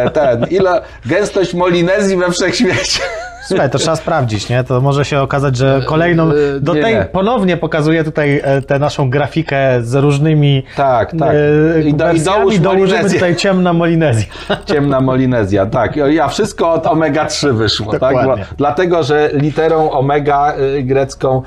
[0.06, 3.00] no, ten, ile gęstość molinezji we wszechświecie.
[3.48, 4.64] Słuchaj, to trzeba sprawdzić, nie?
[4.64, 7.06] To może się okazać, że kolejną, e, do nie, tej, nie.
[7.06, 11.36] ponownie pokazuję tutaj e, tę naszą grafikę z różnymi Tak, tak.
[11.76, 14.28] e, I, do, i dołóż dołożymy tutaj ciemna Molinezja.
[14.66, 15.96] Ciemna Molinezja, tak.
[15.96, 18.16] Ja wszystko od omega-3 wyszło, tak?
[18.16, 18.46] Dokładnie.
[18.58, 21.42] dlatego, że literą omega y, grecką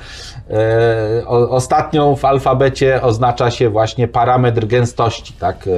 [0.49, 5.55] e, o, ostatnią w alfabecie oznacza się właśnie parametr gęstości, tak?
[5.57, 5.69] E,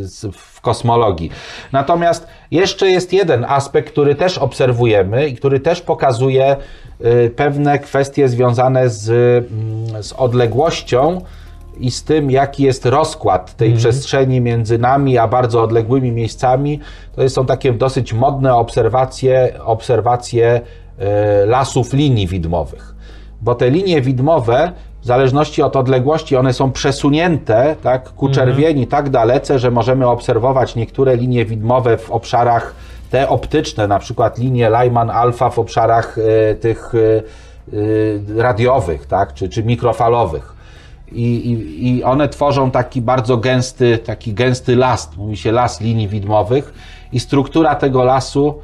[0.00, 1.30] z, w kosmologii.
[1.72, 8.28] Natomiast jeszcze jest jeden aspekt, który też obserwujemy i który też pokazuje y, pewne kwestie
[8.28, 11.20] związane z, mm, z odległością
[11.80, 16.80] i z tym, jaki jest rozkład tej przestrzeni między nami a bardzo odległymi miejscami,
[17.16, 20.60] to są takie dosyć modne obserwacje, obserwacje
[20.98, 22.94] e, lasów linii widmowych.
[23.40, 24.72] Bo te linie widmowe,
[25.02, 30.76] w zależności od odległości, one są przesunięte tak, ku czerwieni tak dalece, że możemy obserwować
[30.76, 32.74] niektóre linie widmowe w obszarach
[33.10, 36.98] te optyczne, na przykład linie Lyman-alfa w obszarach e, tych e,
[38.38, 40.54] e, radiowych, tak, czy, czy mikrofalowych.
[41.12, 46.08] I, i, i one tworzą taki bardzo gęsty, taki gęsty las, mówi się las linii
[46.08, 46.74] widmowych
[47.12, 48.54] i struktura tego lasu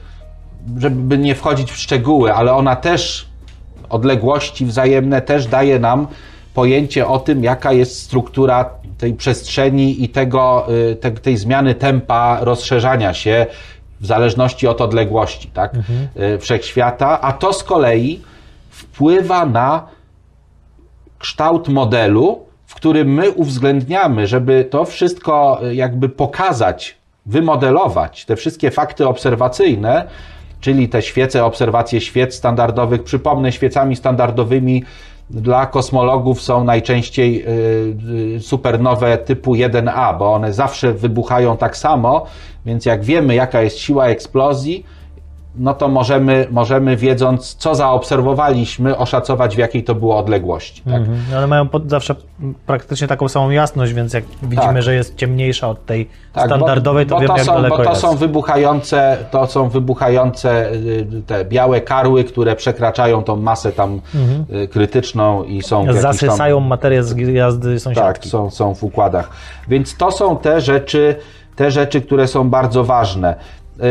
[0.78, 3.28] żeby nie wchodzić w szczegóły, ale ona też,
[3.94, 6.06] odległości wzajemne też daje nam
[6.54, 12.38] pojęcie o tym, jaka jest struktura tej przestrzeni i tego, y, te, tej zmiany tempa
[12.40, 13.46] rozszerzania się
[14.00, 15.74] w zależności od odległości tak?
[16.34, 18.20] Y, wszechświata, a to z kolei
[18.70, 19.88] wpływa na
[21.18, 26.96] kształt modelu, w którym my uwzględniamy, żeby to wszystko y, jakby pokazać,
[27.26, 30.08] wymodelować, te wszystkie fakty obserwacyjne,
[30.64, 33.02] czyli te świece, obserwacje świec standardowych.
[33.02, 34.82] Przypomnę, świecami standardowymi
[35.30, 42.26] dla kosmologów są najczęściej y, y, supernowe typu 1A, bo one zawsze wybuchają tak samo,
[42.66, 44.84] więc jak wiemy, jaka jest siła eksplozji,
[45.56, 50.82] no to możemy, możemy wiedząc, co zaobserwowaliśmy, oszacować, w jakiej to było odległości.
[50.82, 50.94] Tak?
[50.94, 51.18] Mhm.
[51.36, 52.14] Ale mają pod, zawsze
[52.66, 54.82] praktycznie taką samą jasność, więc jak widzimy, Tak.
[54.82, 57.84] że jest ciemniejsza od tej Tak, standardowej, to bo, wiemy, to jak są, daleko Bo
[57.84, 58.02] to jest.
[58.02, 64.00] są wybuchające, to są wybuchające y, te białe karły, które przekraczają tą masę tam
[64.50, 66.14] y, krytyczną i są jakichś tam- Mhm.
[66.14, 68.28] Zasysają materię z gwiazdy Tak, sąsiadki.
[68.28, 69.30] są, są w układach.
[69.68, 71.16] Więc to są te rzeczy,
[71.56, 73.34] te rzeczy, które są bardzo ważne.
[73.78, 73.84] Yy,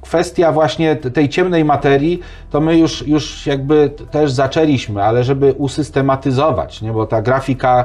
[0.00, 2.20] Kwestia właśnie tej ciemnej materii,
[2.50, 6.92] to my już, już jakby też zaczęliśmy, ale żeby usystematyzować, nie?
[6.92, 7.84] bo ta grafika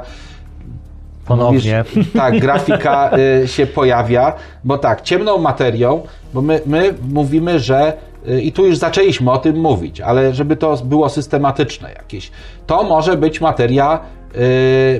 [1.25, 1.83] Ponownie.
[1.95, 3.11] Mówisz, tak, grafika
[3.43, 4.33] y, się pojawia,
[4.63, 6.01] bo tak, ciemną materią,
[6.33, 7.93] bo my, my mówimy, że
[8.27, 12.31] y, i tu już zaczęliśmy o tym mówić, ale żeby to było systematyczne jakieś,
[12.67, 13.99] to może być materia,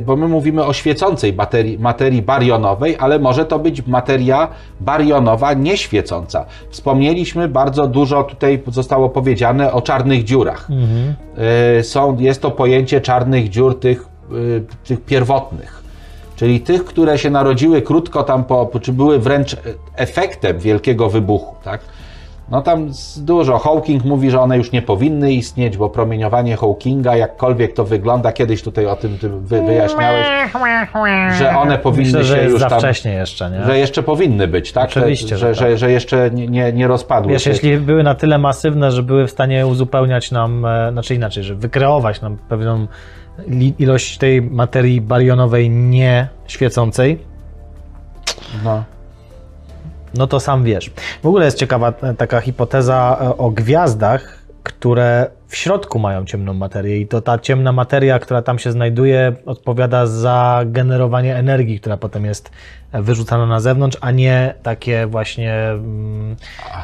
[0.06, 4.48] bo my mówimy o świecącej materii, materii barionowej, ale może to być materia
[4.80, 6.46] barionowa nieświecąca.
[6.70, 10.68] Wspomnieliśmy bardzo dużo, tutaj zostało powiedziane o czarnych dziurach.
[11.80, 15.82] Y, Są, jest to pojęcie czarnych dziur tych, y, tych pierwotnych
[16.42, 19.58] czyli tych, które się narodziły krótko tam po, czy były wręcz
[19.96, 21.82] efektem wielkiego wybuchu, tak?
[22.52, 22.88] No tam
[23.18, 23.60] dużo.
[23.60, 28.64] Hawking mówi, że one już nie powinny istnieć, bo promieniowanie Hawkinga, jakkolwiek to wygląda, kiedyś
[28.64, 30.28] tutaj o tym ty wy, wyjaśniałeś,
[31.38, 33.64] że one powinny Myślę, że się już za tam, wcześnie jeszcze, nie?
[33.66, 34.90] że jeszcze powinny być, tak?
[34.90, 37.50] Oczywiście, że, że że, że jeszcze nie, nie, nie rozpadły Wiesz, się.
[37.50, 41.56] jeśli były na tyle masywne, że były w stanie uzupełniać nam, e, znaczy inaczej, że
[41.56, 42.88] wykreować nam pewną
[43.80, 47.20] ilość tej materii barionowej nie świecącej,
[48.64, 48.84] No.
[50.14, 50.92] No to sam wiesz.
[51.24, 57.00] W ogóle jest ciekawa taka hipoteza e, o gwiazdach, które w środku mają ciemną materię
[57.00, 62.26] i to ta ciemna materia, która tam się znajduje, odpowiada za generowanie energii, która potem
[62.26, 62.52] jest
[62.92, 66.36] e, wyrzucana na zewnątrz, a nie takie właśnie mm,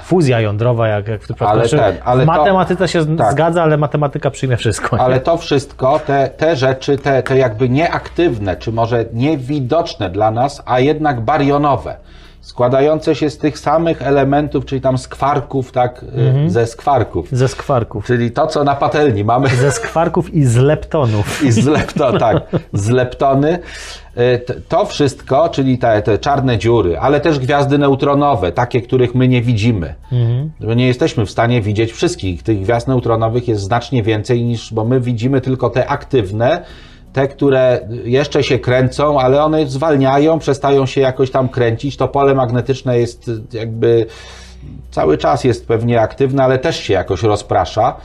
[0.04, 1.54] fuzja jądrowa, jak, jak w przypadku.
[1.54, 3.32] Ale Znaczy, ten, ale w to- się tak.
[3.32, 4.96] zgadza, ale matematyka przyjmie wszystko.
[4.96, 5.02] nie?
[5.02, 10.64] Ale to wszystko, te, te rzeczy, te, te jakby nieaktywne, czy może niewidoczne dla nas,
[10.66, 11.98] a jednak barionowe,
[12.48, 16.06] składające się z tych samych elementów, czyli tam skwarków, tak,
[16.48, 17.28] y, ze skwarków.
[17.32, 18.06] Ze skwarków.
[18.06, 21.44] Czyli to, co na patelni mamy Ze skwarków i z leptonów.
[21.46, 22.38] i z lepto, tak,
[22.74, 23.60] z leptony.
[24.18, 29.28] Y, To wszystko, czyli te, te czarne dziury, ale też gwiazdy neutronowe, takie, których my
[29.28, 29.94] nie widzimy.
[30.60, 32.44] Bo nie jesteśmy w stanie widzieć wszystkich.
[32.44, 36.64] Tych gwiazd neutronowych jest znacznie więcej niż, bo my widzimy tylko te aktywne,
[37.14, 41.98] te, które jeszcze się kręcą, ale one zwalniają, przestają się jakoś tam kręcić.
[41.98, 44.06] To pole magnetyczne jest y, jakby
[44.92, 47.96] cały czas jest pewnie aktywne, ale też się jakoś rozprasza,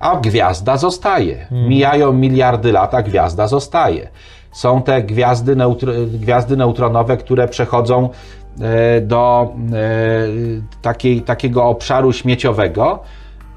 [0.00, 1.46] a gwiazda zostaje.
[1.68, 4.08] Mijają miliardy lat, a gwiazda zostaje.
[4.52, 8.08] Są te gwiazdy, neutr- gwiazdy neutronowe, które przechodzą
[8.60, 13.02] e, do e, takiej, takiego obszaru śmieciowego,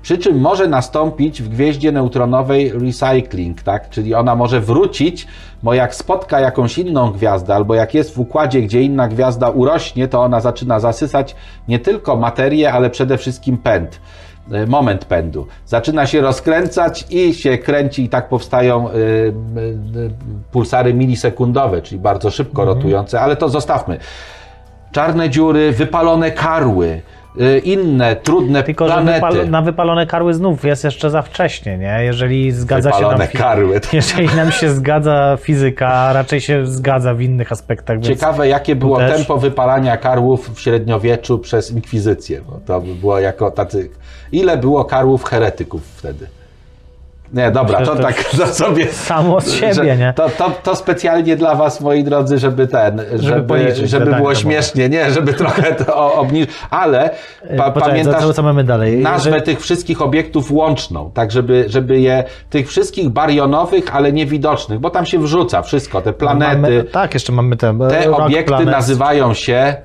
[0.03, 3.89] przy czym może nastąpić w gwieździe neutronowej recycling, tak?
[3.89, 5.27] Czyli ona może wrócić,
[5.63, 10.07] bo jak spotka jakąś inną gwiazdę, albo jak jest w układzie, gdzie inna gwiazda urośnie,
[10.07, 11.35] to ona zaczyna zasysać
[11.67, 13.99] nie tylko materię, ale przede wszystkim pęd.
[14.53, 15.47] y, Moment pędu.
[15.65, 19.33] Zaczyna się rozkręcać i się kręci, i tak powstają y, y, y,
[20.51, 23.97] pulsary milisekundowe, czyli bardzo szybko rotujące, ale to zostawmy.
[24.91, 27.01] Czarne dziury, wypalone karły,
[27.63, 29.19] inne trudne Tylko, że planety.
[29.21, 31.99] wypal- na wypalone karły znów jest jeszcze za wcześnie, nie?
[32.03, 33.27] Jeżeli zgadza się Wypalone nam...
[33.27, 33.81] fi- karły.
[33.93, 38.97] Jeżeli nam się zgadza fizyka, a raczej się zgadza w innych aspektach, Ciekawe, jakie było
[38.97, 43.89] też- tempo wypalania karłów w średniowieczu przez inkwizycję, bo to by było jako tacy...
[44.31, 46.27] Ile było karłów heretyków wtedy?
[47.33, 48.93] Nie, dobra, to to tak to sobie...
[48.93, 50.13] samo z siebie, nie?
[50.15, 54.35] To, to, to specjalnie dla was, moi drodzy, żeby ten, żeby, policzyć żeby zadanie było
[54.35, 57.09] śmiesznie, nie, żeby trochę to obniżyć, ale
[57.57, 58.21] pa, Poczekaj, pamiętasz...
[58.21, 58.97] co, co mamy dalej?
[58.97, 64.79] nazwę Że- tych wszystkich obiektów łączną, tak żeby, żeby je, tych wszystkich barionowych, ale niewidocznych,
[64.79, 68.47] bo tam się wrzuca wszystko, te planety, Mamy, tak, jeszcze mamy te, te rock obiekty
[68.47, 68.67] planet.
[68.69, 69.75] nazywają się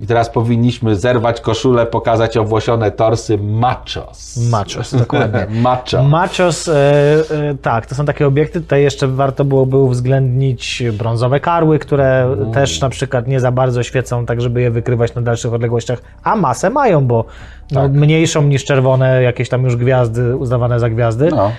[0.00, 4.50] I teraz powinniśmy zerwać koszulę, pokazać owłosione torsy machos.
[4.50, 5.46] Machos, dokładnie.
[5.50, 6.02] Macho.
[6.02, 8.60] Machos, e, e, tak, to są takie obiekty.
[8.60, 14.26] Tutaj jeszcze warto byłoby uwzględnić brązowe karły, które też na przykład nie za bardzo świecą,
[14.26, 17.24] tak żeby je wykrywać na dalszych odległościach, a masę mają, bo
[17.70, 17.92] no, Tak.
[17.92, 21.28] mniejszą niż czerwone jakieś tam już gwiazdy uznawane za gwiazdy.
[21.30, 21.50] No.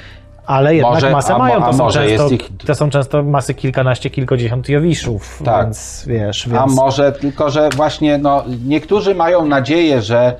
[0.45, 1.59] Ale jednak Może- masę a mają.
[1.59, 5.41] To a są, często, ich- to są często masy kilkanaście, kilkadziesiąt jowiszów.
[5.45, 5.65] Tak.
[5.65, 6.61] Więc wiesz, więc...
[6.61, 10.35] A może tylko, że właśnie no, niektórzy mają nadzieję, że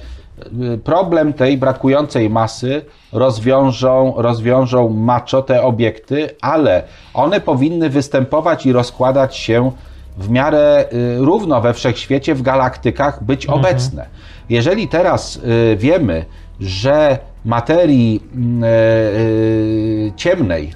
[0.73, 6.83] y, problem tej brakującej masy rozwiążą, rozwiążą macho te obiekty, ale
[7.13, 9.71] one powinny występować i rozkładać się
[10.17, 14.05] w miarę y, równo we wszechświecie, w galaktykach być obecne.
[14.49, 16.25] Jeżeli teraz y, wiemy,
[16.59, 20.73] że materii mm, y, y, ciemnej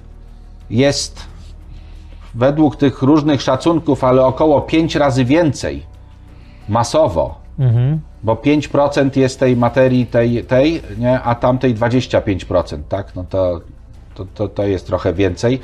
[0.70, 1.24] jest
[2.36, 5.84] według tych różnych szacunków, ale około 5 razy więcej
[6.70, 8.00] masowo, Mhm.
[8.24, 13.16] bo 5% jest tej materii tej, tej nie, a tamtej 25%, tak?
[13.16, 13.62] No to,
[14.16, 15.60] to, to, to jest trochę więcej.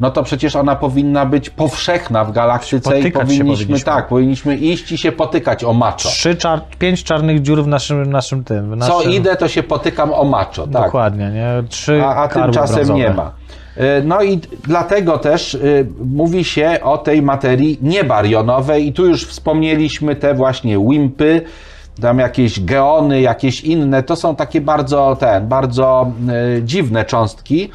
[0.00, 3.92] No to przecież ona powinna być powszechna w galaktyce i Potykać powinniśmy, powinniśmy.
[3.92, 6.08] tak, powinniśmy iść i się potykać o maczo.
[6.08, 6.60] Trzy czar...
[6.78, 8.66] Pięć czarnych dziur w naszym, naszym tym.
[8.66, 9.12] W Co naszym...
[9.12, 10.82] idę, to się potykam o maczo, tak.
[10.84, 11.68] Dokładnie, nie?
[11.68, 12.98] Trzy a, a tymczasem brązowe.
[12.98, 13.32] nie ma.
[13.76, 19.26] Y, No i dlatego też y, mówi się o tej materii niebarionowej i tu już
[19.26, 21.42] wspomnieliśmy te właśnie wimpy,
[22.00, 26.12] tam jakieś geony, jakieś inne, to są takie bardzo ten, bardzo
[26.58, 27.70] y, dziwne cząstki.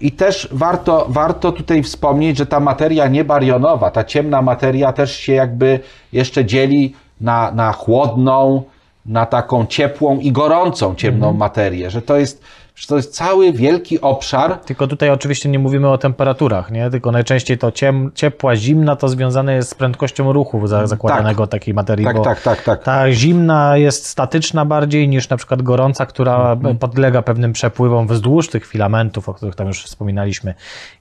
[0.00, 5.32] I też warto, warto tutaj wspomnieć, że ta materia niebarionowa, ta ciemna materia też się
[5.32, 5.80] jakby
[6.12, 8.62] jeszcze dzieli na, na chłodną,
[9.06, 12.42] na taką ciepłą i gorącą ciemną materię, że to jest,
[12.80, 14.58] że to jest cały wielki obszar.
[14.58, 16.90] Tylko tutaj oczywiście nie mówimy o temperaturach, nie?
[16.90, 21.74] Tylko najczęściej to ciem, ciepła, zimna to związane jest z prędkością ruchu za, zakładanego takiej
[21.74, 22.04] materii.
[22.04, 22.82] Tak, tak, tak, tak.
[22.82, 26.78] Ta zimna jest statyczna bardziej niż na przykład gorąca, która Mhm.
[26.78, 30.54] podlega pewnym przepływom wzdłuż tych filamentów, o których tam już wspominaliśmy.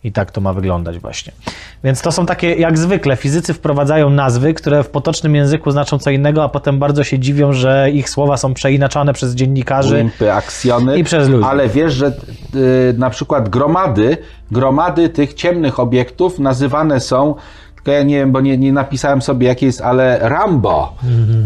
[0.04, 1.34] I tak to ma wyglądać właśnie.
[1.84, 6.10] Więc to są takie, jak zwykle, fizycy wprowadzają nazwy, które w potocznym języku znaczą co
[6.10, 9.98] innego, a potem bardzo się dziwią, że ich słowa są przeinaczane przez dziennikarzy.
[9.98, 10.98] Wimpy, aksjony.
[10.98, 11.46] I przez ludzi.
[11.50, 12.08] Ale wiesz, że
[12.56, 14.18] y, na przykład gromady,
[14.52, 17.36] gromady tych ciemnych obiektów nazywane są,
[17.76, 20.94] tylko ja nie wiem, bo nie, nie napisałem sobie jakie jest, ale Rambo.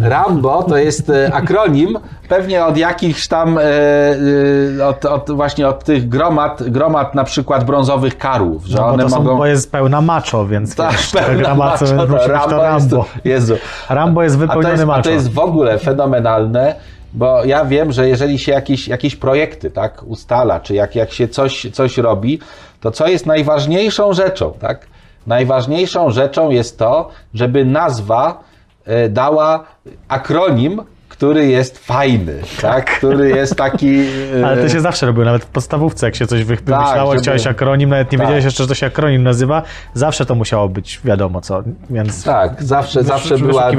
[0.01, 5.83] Rambo to jest y, akronim pewnie od jakichś tam, y, y, od, od, właśnie od
[5.83, 9.37] tych gromad, gromad na przykład brązowych karłów, że No, bo one to są, mogą...
[9.37, 13.05] bo jest pełna macho, więc Tak, pełna maczo, to być to Rambo jest Rambo.
[13.25, 13.55] Jezu.
[13.89, 15.01] Rambo jest A to wypełniony jest, a macho.
[15.01, 16.75] to jest w ogóle fenomenalne,
[17.13, 21.27] bo ja wiem, że jeżeli się jakieś, jakieś projekty tak, ustala, czy jak, jak się
[21.27, 22.39] coś, coś robi,
[22.81, 24.87] to co jest najważniejszą rzeczą, tak?
[25.27, 28.43] Najważniejszą rzeczą jest to, żeby nazwa
[28.85, 29.63] e, dała
[30.07, 30.81] akronim,
[31.13, 32.97] który jest fajny, tak?
[32.97, 33.99] Który jest taki...
[34.41, 37.21] e, Ale to się zawsze robiło, nawet w podstawówce, jak się coś wy- wymyślało, żeby-
[37.21, 38.27] chciałeś akronim, nawet nie Tak.
[38.27, 39.61] wiedziałeś jeszcze, że to się akronim nazywa,
[39.93, 43.71] zawsze to musiało być wiadomo co, więc Tak, zawsze, zawsze była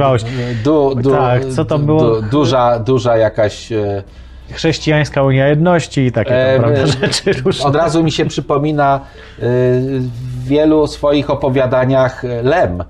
[0.65, 2.01] du, du, Tak, co to było?
[2.21, 3.73] Du, duża, duża jakaś...
[3.73, 4.03] e,
[4.53, 7.65] chrześcijańska Unia Jedności i takie E, tam, prawda, e, rzeczy różne.
[7.65, 9.01] Od razu mi się przypomina
[9.39, 12.85] w wielu swoich opowiadaniach Lem.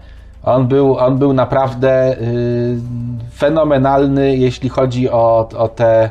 [0.45, 2.77] On był, on był naprawdę y,
[3.35, 6.11] fenomenalny, jeśli chodzi o, o, te,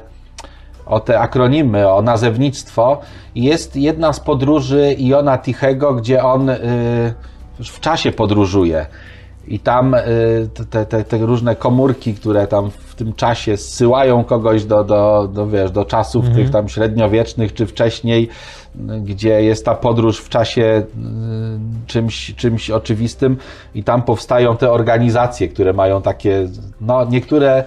[0.85, 3.01] o te akronimy, o nazewnictwo.
[3.35, 6.57] Jest jedna z podróży Iona Tichego, gdzie on y,
[7.59, 8.85] w czasie podróżuje.
[9.47, 9.99] I tam y,
[10.69, 15.47] te, te, te różne komórki, które tam w tym czasie zsyłają kogoś do, do, do,
[15.47, 18.29] wiesz, do czasów tych tam średniowiecznych czy wcześniej,
[19.01, 23.37] gdzie jest ta podróż w czasie y, czymś, czymś oczywistym
[23.75, 26.47] i tam powstają te organizacje, które mają takie,
[26.81, 27.63] no niektóre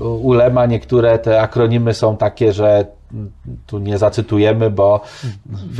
[0.00, 2.86] ulema, niektóre te akronimy są takie, że
[3.66, 5.00] tu nie zacytujemy, bo,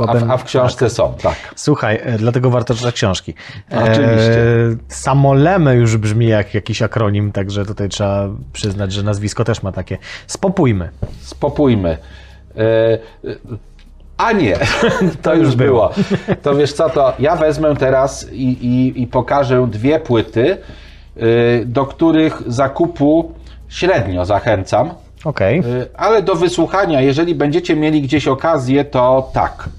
[0.07, 1.53] a, ben- a w książce są, tak.
[1.55, 3.33] Słuchaj, e, dlatego warto czytać książki.
[3.71, 4.41] Oczywiście.
[4.41, 9.63] E, samo Lemy już brzmi jak jakiś akronim, także tutaj trzeba przyznać, że nazwisko też
[9.63, 9.97] ma takie.
[10.27, 10.89] Spopójmy.
[11.21, 11.97] spopójmy.
[12.55, 12.99] E, e,
[14.19, 14.57] A nie,
[15.21, 15.91] to już było.
[16.41, 20.57] To wiesz co, to ja wezmę teraz i, i, i pokażę dwie płyty,
[21.17, 21.21] e,
[21.65, 23.33] do których zakupu
[23.69, 24.89] średnio zachęcam,
[25.65, 29.69] e, ale do wysłuchania, jeżeli będziecie mieli gdzieś okazję, to tak.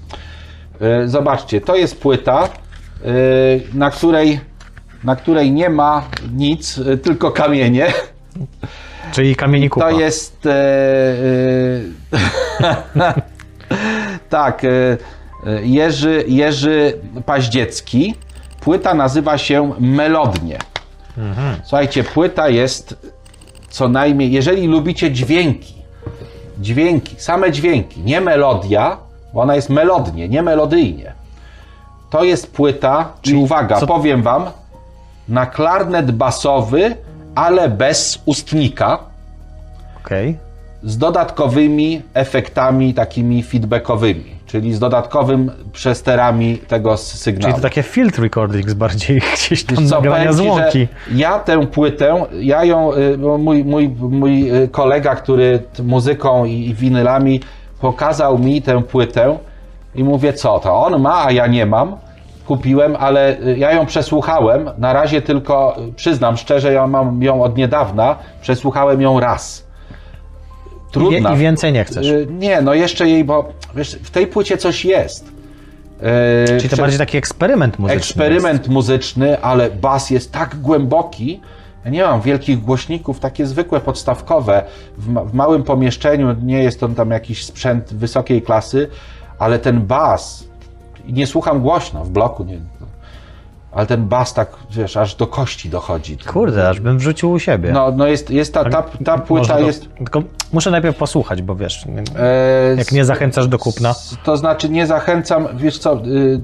[0.81, 2.47] E, Zobaczcie, to jest płyta, e,
[3.73, 4.39] na której,
[5.03, 6.03] na której nie ma
[6.33, 7.87] nic, tylko kamienie.
[9.11, 9.89] Czyli kamieni kupa.
[9.89, 10.45] To jest.
[10.45, 10.51] E,
[13.03, 13.21] e,
[14.31, 14.97] tak, e, e,
[15.63, 18.15] Jerzy, Jerzy Paździecki.
[18.59, 20.57] Płyta nazywa się Melodnie.
[21.63, 23.11] Słuchajcie, płyta jest
[23.69, 25.73] co najmniej, jeżeli lubicie dźwięki,
[26.59, 28.97] dźwięki, same dźwięki, nie melodia,
[29.33, 31.13] bo ona jest melodnie, nie melodyjnie.
[32.09, 34.45] To jest płyta, i uwaga, co- powiem wam,
[35.29, 36.95] na klarnet basowy,
[37.35, 38.99] ale bez ustnika,
[40.05, 40.37] Okej.
[40.83, 47.53] Z dodatkowymi efektami takimi feedbackowymi, czyli z dodatkowym przesterami tego sygnału.
[47.53, 50.87] Czyli to takie field recordings bardziej gdzieś tam co, że złąki.
[51.11, 57.39] Ja tę płytę, ja ją, y, mój, mój, mój y, kolega, który muzyką i winylami
[57.81, 59.37] pokazał mi tę płytę
[59.95, 61.95] i mówię, co to on ma, a ja nie mam.
[62.47, 64.69] Kupiłem, ale y, ja ją przesłuchałem.
[64.77, 68.15] Na razie tylko, przyznam szczerze, ja mam ją od niedawna.
[68.41, 69.70] Przesłuchałem ją raz.
[70.91, 71.33] I, Trudna.
[71.33, 72.07] I więcej nie chcesz.
[72.07, 75.27] Y, Nie, no jeszcze jej, bo wiesz, w tej płycie coś jest.
[75.27, 77.97] Y, Czyli to bardziej taki eksperyment muzyczny.
[77.97, 81.41] eksperyment muzyczny, ale bas jest tak głęboki.
[81.85, 84.63] Ja nie mam wielkich głośników, takie zwykłe, podstawkowe.
[84.97, 88.87] W, ma- w małym pomieszczeniu nie jest to tam jakiś sprzęt wysokiej klasy,
[89.39, 90.43] ale ten bas,
[91.07, 92.57] nie słucham głośno w bloku, nie,
[93.71, 96.17] ale ten bas tak, wiesz, aż do kości dochodzi.
[96.17, 97.71] Kurde, aż bym wrzucił u siebie.
[97.71, 99.85] No, no jest, jest ta, ta, ta płyta to- jest...
[99.97, 100.23] Tylko
[100.53, 101.85] muszę najpierw posłuchać, bo wiesz,
[102.19, 103.95] e, jak nie zachęcasz do kupna.
[104.23, 106.41] To znaczy nie zachęcam, wiesz co, y,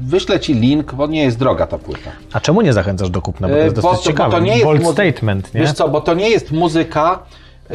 [0.00, 2.10] wyślę ci link, bo nie jest droga ta płyta.
[2.32, 3.48] A czemu nie zachęcasz do kupna?
[3.48, 4.30] Bo to E, jest bo dosyć to- bo ciekawe.
[4.30, 5.60] to nie jest Bold statement, nie?
[5.60, 7.18] Wiesz co, bo to nie jest muzyka,
[7.70, 7.74] y,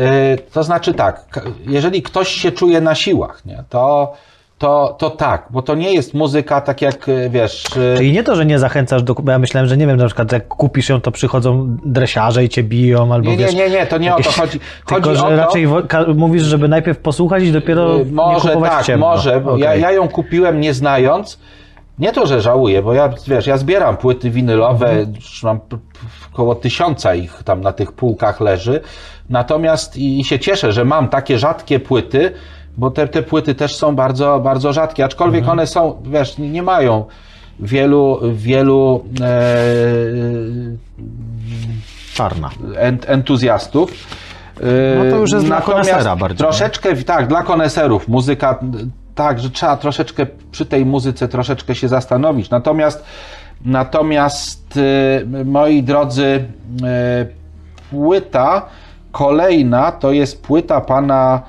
[0.54, 1.26] to znaczy tak,
[1.68, 4.14] jeżeli ktoś się czuje na siłach, nie, to,
[4.58, 7.64] to, to tak, bo to nie jest muzyka tak jak, y, wiesz,
[7.98, 9.32] Czyli nie to, że nie zachęcasz do kupna.
[9.34, 12.64] Ja myślałem, że nie wiem, na przykład jak kupisz ją, to przychodzą dresiarze i cię
[12.64, 13.56] biją, albo nie, nie, wiesz...
[13.56, 14.60] nie, nie, to nie o to jakieś- chodzi.
[14.88, 18.48] Tylko, Chodzi że to, raczej ka- mówisz, żeby najpierw posłuchać i dopiero y, nie może
[18.50, 19.06] kupować w tak, ciemno.
[19.08, 21.40] może, bo ja, ja ją kupiłem nie znając,
[22.00, 25.14] nie to, że żałuję, bo ja, wiesz, ja zbieram płyty winylowe, Mhm.
[25.44, 25.60] mam
[26.34, 28.82] około tysiąca ich tam na tych półkach leży,
[29.30, 32.32] natomiast i, i się cieszę, że mam takie rzadkie płyty,
[32.78, 35.60] bo te, te płyty też są bardzo, bardzo rzadkie, aczkolwiek Mhm.
[35.60, 37.06] one są, wiesz, nie, nie mają
[37.60, 39.26] wielu, wielu e,
[42.14, 42.50] Czarna.
[42.78, 43.92] ent, entuzjastów.
[44.96, 48.08] No to już jest dla konesera bardziej, Troszeczkę, tak, dla koneserów.
[48.08, 48.60] Muzyka,
[49.16, 52.50] tak, że trzeba troszeczkę przy tej muzyce troszeczkę się zastanowić.
[52.50, 53.06] Natomiast,
[53.66, 56.46] natomiast y, moi drodzy, y,
[57.92, 58.66] płyta
[59.12, 61.42] kolejna to jest płyta pana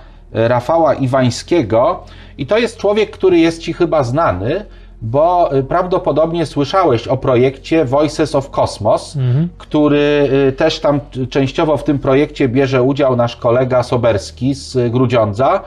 [0.48, 2.04] Rafała Iwańskiego.
[2.38, 4.64] I to jest człowiek, który jest ci chyba znany,
[5.02, 9.16] bo y, prawdopodobnie słyszałeś o projekcie Voices of Cosmos,
[9.58, 11.00] który y, też tam
[11.30, 15.60] częściowo w tym projekcie bierze udział nasz kolega Soberski z y, Grudziądza.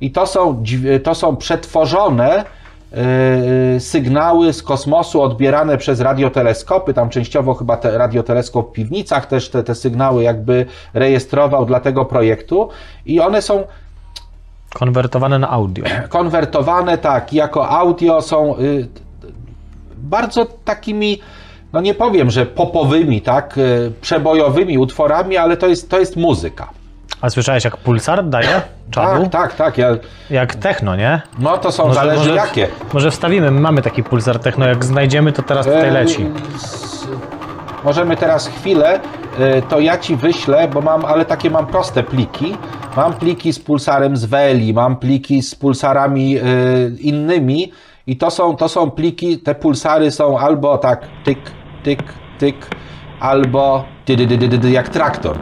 [0.00, 2.44] I to są, dźwi- to są przetworzone
[3.76, 9.48] y, sygnały z kosmosu odbierane przez radioteleskopy, tam częściowo chyba te radioteleskop w piwnicach też
[9.50, 12.68] te, te sygnały jakby rejestrował dla tego projektu.
[13.06, 13.64] I one są
[14.74, 15.84] Konwertowane na audio.
[16.08, 18.88] konwertowane tak, jako audio są y,
[19.96, 21.20] bardzo takimi,
[21.72, 26.68] no nie powiem, że popowymi, tak, y, przebojowymi utworami, ale to jest, to jest muzyka.
[27.20, 29.22] A słyszałeś, jak pulsar daje czadu?
[29.22, 29.88] Tak, tak, tak, ja,
[30.30, 31.22] Jak techno, nie?
[31.38, 32.68] no to są, zależy jakie.
[32.92, 36.26] Może wstawimy, my mamy taki pulsar techno, jak znajdziemy, to teraz tutaj leci.
[37.84, 39.00] Możemy teraz chwilę,
[39.38, 42.56] e, to ja ci wyślę, bo mam, ale takie mam proste pliki.
[42.96, 46.42] Mam pliki z pulsarem z Veli, mam pliki z pulsarami yy,
[47.00, 47.72] innymi
[48.06, 51.38] i to są, to są pliki, te pulsary są albo tak tyk,
[51.82, 52.02] tyk,
[52.38, 52.68] tyk,
[53.20, 53.84] albo
[54.70, 55.38] jak traktor,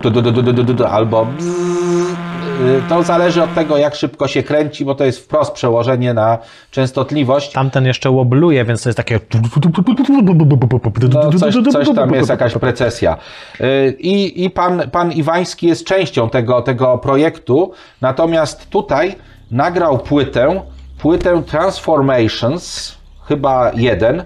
[0.89, 2.19] albo bzzz,
[2.61, 6.39] Y, to zależy od tego, jak szybko się kręci, bo to jest wprost przełożenie na
[6.70, 7.53] częstotliwość.
[7.53, 9.20] Tamten jeszcze łobluje, więc to jest takie...
[11.15, 13.16] No, coś, coś tam jest, jakaś precesja.
[13.61, 19.15] Y, I, i pan, pan Iwański jest częścią tego, tego projektu, natomiast tutaj
[19.51, 20.62] nagrał płytę,
[20.99, 22.97] płytę Transformations,
[23.28, 24.24] chyba jeden,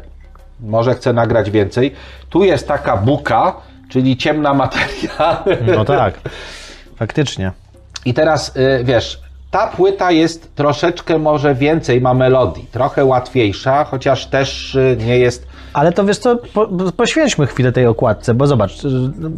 [0.61, 1.93] może chce nagrać więcej.
[2.31, 3.57] Tu jest taka buka,
[3.89, 5.45] czyli ciemna materia.
[5.77, 6.15] No tak,
[6.97, 7.53] faktycznie.
[8.05, 9.21] I teraz y, wiesz,
[9.51, 15.47] ta płyta jest troszeczkę może więcej, ma melodii, trochę łatwiejsza, chociaż też y, nie jest
[15.73, 18.89] Ale to wiesz co, po, poświęćmy chwilę tej okładce, bo zobacz, y,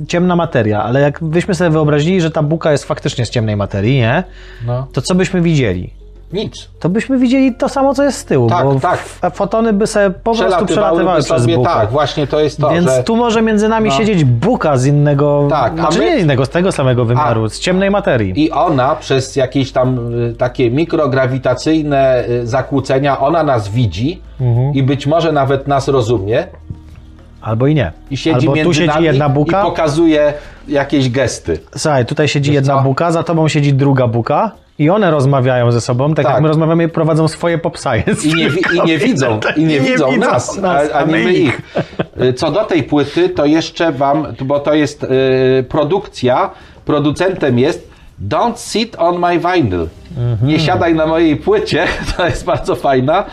[0.09, 3.99] ciemna materia, ale jak byśmy sobie wyobrazili, że ta buka jest faktycznie z ciemnej materii,
[3.99, 4.25] nie?
[4.67, 5.91] no, To co byśmy widzieli?
[6.33, 6.69] Nic.
[6.81, 8.99] To byśmy widzieli to samo, co jest z tyłu, Tak, bo tak.
[9.35, 11.71] fotony by sobie po prostu przelatywały przez sobie, bukę.
[11.71, 13.03] tak, właśnie to jest to, Więc że...
[13.05, 13.97] tu może między nami No.
[13.97, 17.59] siedzieć buka z innego, Tak, a znaczy my- nie innego, z tego samego wymiaru, z
[17.61, 18.45] ciemnej materii.
[18.45, 24.75] I ona przez jakieś tam y, takie mikrograwitacyjne y, zakłócenia, ona nas widzi Mhm.
[24.75, 26.47] i być może nawet nas rozumie.
[27.43, 27.93] Albo i nie.
[28.11, 29.63] I siedzi Albo między tu siedzi nami jedna buka.
[29.63, 30.33] i pokazuje
[30.69, 31.59] jakieś gesty.
[31.77, 32.83] Słuchaj, tutaj siedzi Wiesz jedna co?
[32.83, 36.35] buka, za tobą siedzi druga buka i one rozmawiają ze sobą, tak, Tak.
[36.35, 38.29] jak my rozmawiamy i prowadzą swoje pop science.
[38.29, 38.49] I nie,
[38.85, 41.61] i nie widzą, i nie widzą nas, a, a nie my ich.
[42.23, 45.09] Y, Co do tej płyty, to jeszcze wam, bo to jest y,
[45.69, 46.51] produkcja,
[46.85, 47.97] producentem jest
[48.29, 49.89] Don't sit on my vinyl.
[50.43, 51.87] Nie siadaj na mojej płycie,
[52.17, 53.25] to jest bardzo fajna.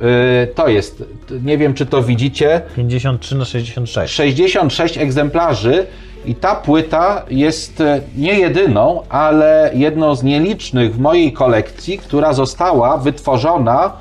[0.00, 1.04] Y, To jest,
[1.42, 4.14] nie wiem czy to widzicie, 53 na 66.
[4.14, 5.86] 66 egzemplarzy
[6.24, 12.32] i ta płyta jest e, nie jedyną, ale jedną z nielicznych w mojej kolekcji, która
[12.32, 13.92] została wytworzona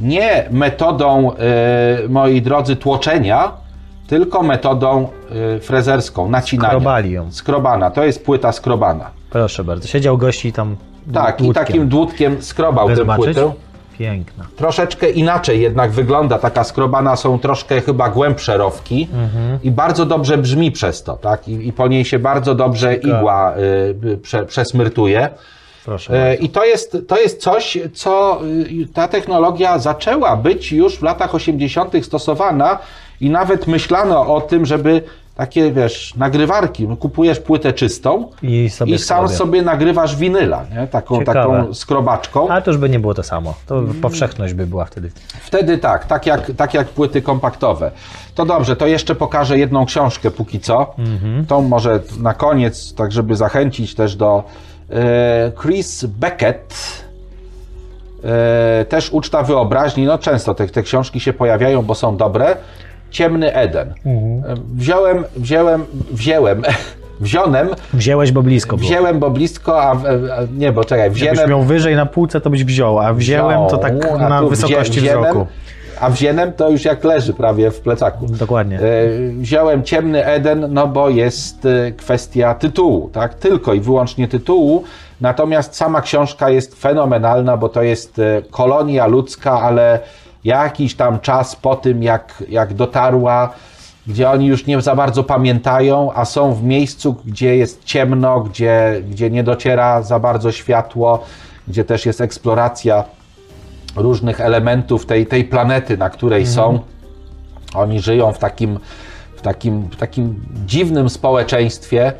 [0.00, 3.52] nie metodą, e, moi drodzy, tłoczenia,
[4.06, 5.08] tylko metodą
[5.56, 6.68] e, frezerską, nacinania.
[6.70, 7.32] Skrobali ją.
[7.32, 9.10] Skrobana, to jest płyta skrobana.
[9.30, 9.88] Proszę bardzo.
[9.88, 10.76] Siedział gości i tam
[11.14, 11.64] Tak, i dłutkiem.
[11.66, 13.24] takim dłutkiem skrobał tę zobaczyć?
[13.24, 13.52] płytę.
[14.02, 14.46] Piękna.
[14.56, 19.08] Troszeczkę inaczej jednak wygląda taka skrobana, są troszkę chyba głębsze rowki
[19.62, 21.48] i bardzo dobrze brzmi przez to, tak?
[21.48, 23.54] I, i po niej się bardzo dobrze igła
[24.04, 25.28] y, prze, przesmyrtuje.
[26.10, 28.40] E, I to jest, to jest coś, co
[28.82, 32.04] y, ta technologia zaczęła być już w latach 80.
[32.04, 32.78] stosowana
[33.20, 35.02] i nawet myślano o tym, żeby
[35.36, 40.86] takie, wiesz, nagrywarki, no, kupujesz płytę czystą I sobie i sam sobie nagrywasz winyla, nie?
[40.86, 41.40] Taką, Ciekawe.
[41.40, 42.48] taką skrobaczką.
[42.48, 43.54] Ale to już by nie było to samo.
[43.66, 45.10] To powszechność by była wtedy.
[45.40, 47.90] Wtedy tak, tak jak, tak jak płyty kompaktowe.
[48.34, 50.94] To dobrze, to jeszcze pokażę jedną książkę póki co.
[51.48, 54.44] Tą może na koniec, tak żeby zachęcić też do
[54.90, 56.74] e, Chris Beckett.
[58.24, 60.04] E, też uczta wyobraźni.
[60.04, 62.56] No często te, te książki się pojawiają, bo są dobre.
[63.12, 63.88] Ciemny Eden.
[63.88, 63.94] E,
[64.74, 66.62] Wziąłem, wziąłem, wziąłem,
[67.20, 68.88] wzionem, Wzięłeś, bo blisko było.
[68.90, 69.96] wziąłem, bo blisko, a, a
[70.58, 73.78] nie, bo czekaj, Jakbyś wzięłem, miał wyżej na półce, to byś wziął, a wzięłem to
[73.78, 75.46] tak na wysokości wzięłem, wzroku.
[76.00, 78.26] A wzięłem to już jak leży prawie w plecaku.
[78.26, 78.78] Dokładnie.
[78.78, 78.82] E,
[79.38, 83.34] Wziąłem Ciemny Eden, no bo jest e, kwestia tytułu, tak?
[83.34, 84.84] Tylko i wyłącznie tytułu.
[85.20, 90.00] Natomiast sama książka jest fenomenalna, bo to jest e, kolonia ludzka, ale
[90.44, 93.54] jakiś tam czas po tym, jak, jak dotarła,
[94.06, 99.02] gdzie oni już nie za bardzo pamiętają, a są w miejscu, gdzie jest ciemno, gdzie,
[99.10, 101.24] gdzie nie dociera za bardzo światło,
[101.68, 103.04] gdzie też jest eksploracja
[103.96, 106.78] różnych elementów tej, tej planety, na której są.
[107.74, 108.78] Oni żyją w takim,
[109.36, 112.12] w takim, w takim dziwnym społeczeństwie.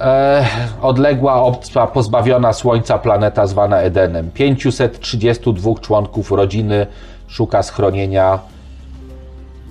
[0.00, 0.46] E,
[0.82, 4.30] odległa, obca, pozbawiona słońca planeta zwana Edenem.
[4.30, 6.86] 532 członków rodziny
[7.26, 8.38] szuka schronienia,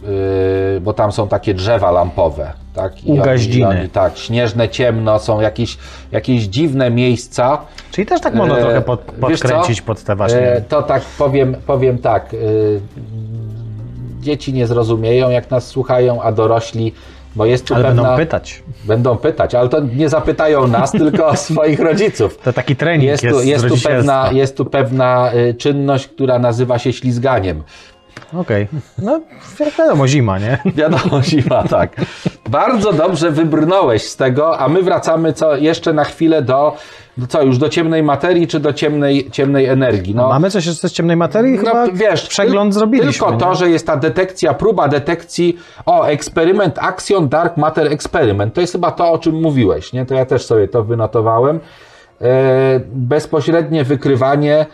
[0.03, 2.53] yy, bo tam są takie drzewa lampowe.
[2.73, 2.93] Tak?
[3.05, 3.67] U oni- Gaździny.
[3.67, 5.77] oni, tak, śnieżne ciemno, są jakieś,
[6.11, 7.57] jakieś dziwne miejsca.
[7.91, 10.39] Czyli też tak można E, trochę pod, podkręcić pod te właśnie...
[10.39, 12.33] E, To tak powiem, powiem tak.
[12.33, 12.37] e,
[14.21, 16.93] Dzieci nie zrozumieją, jak nas słuchają, a dorośli,
[17.35, 18.03] bo jest tu ale pewna...
[18.03, 18.63] będą pytać.
[18.85, 22.37] Będą pytać, ale to nie zapytają nas, tylko swoich rodziców.
[22.37, 26.39] To taki trening Jest jest, tu, jest, tu pewna, jest tu pewna y, czynność, która
[26.39, 27.63] nazywa się ślizganiem.
[28.33, 28.67] Okej.
[29.01, 29.21] No,
[29.59, 30.57] jak wiadomo, zima, nie?
[30.75, 31.95] Wiadomo, zima, tak.
[32.49, 36.75] Bardzo dobrze wybrnąłeś z tego, a my wracamy co, jeszcze na chwilę do,
[37.17, 40.15] do co, już do ciemnej materii, czy do ciemnej, ciemnej energii?
[40.15, 41.57] No, Mamy coś jeszcze z ciemnej materii?
[41.57, 43.11] Chyba no, wiesz, przegląd zrobiliśmy.
[43.11, 43.55] Tylko to, nie?
[43.55, 48.53] że jest ta detekcja, próba detekcji, o, eksperyment Action Dark Matter Experiment.
[48.53, 50.05] To jest chyba to, o czym mówiłeś, nie?
[50.05, 51.59] To ja też sobie to wynotowałem.
[52.21, 54.65] E, bezpośrednie wykrywanie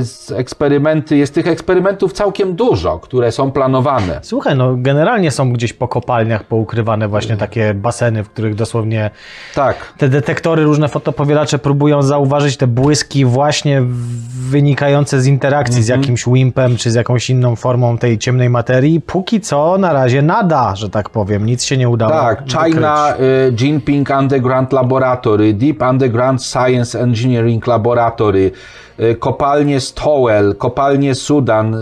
[0.00, 4.18] z eksperymenty, jest tych eksperymentów całkiem dużo, które są planowane.
[4.22, 9.10] Słuchaj, no generalnie są gdzieś po kopalniach poukrywane właśnie takie baseny, w których dosłownie
[9.54, 9.76] Tak.
[9.98, 13.82] te detektory, różne fotopowielacze próbują zauważyć te błyski właśnie
[14.50, 15.84] wynikające z interakcji Mhm.
[15.84, 19.00] z jakimś wimpem czy z jakąś inną formą tej ciemnej materii.
[19.00, 21.46] Póki co na razie nada, że tak powiem.
[21.46, 22.12] Nic się nie udało.
[22.12, 23.14] Tak, China
[23.48, 28.50] y, Jinping Underground Laboratory, Deep Underground Science Engineering Laboratory,
[29.18, 31.74] kopalnie Stowell, kopalnie Sudan,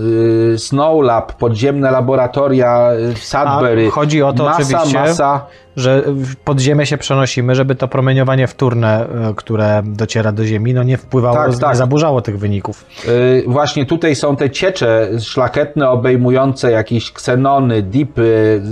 [0.55, 3.87] y, Snow Lab, podziemne laboratoria y, w Sudbury.
[3.89, 7.89] A chodzi o to masa, oczywiście, Masa, że w- pod ziemię się przenosimy, żeby to
[7.89, 9.07] promieniowanie wtórne,
[9.37, 11.77] które dociera do Ziemi, no nie wpływało, Tak, nie tak.
[11.77, 12.85] zaburzało tych wyników.
[13.09, 18.63] Y, Właśnie tutaj są te ciecze szlachetne obejmujące jakieś ksenony, dipy,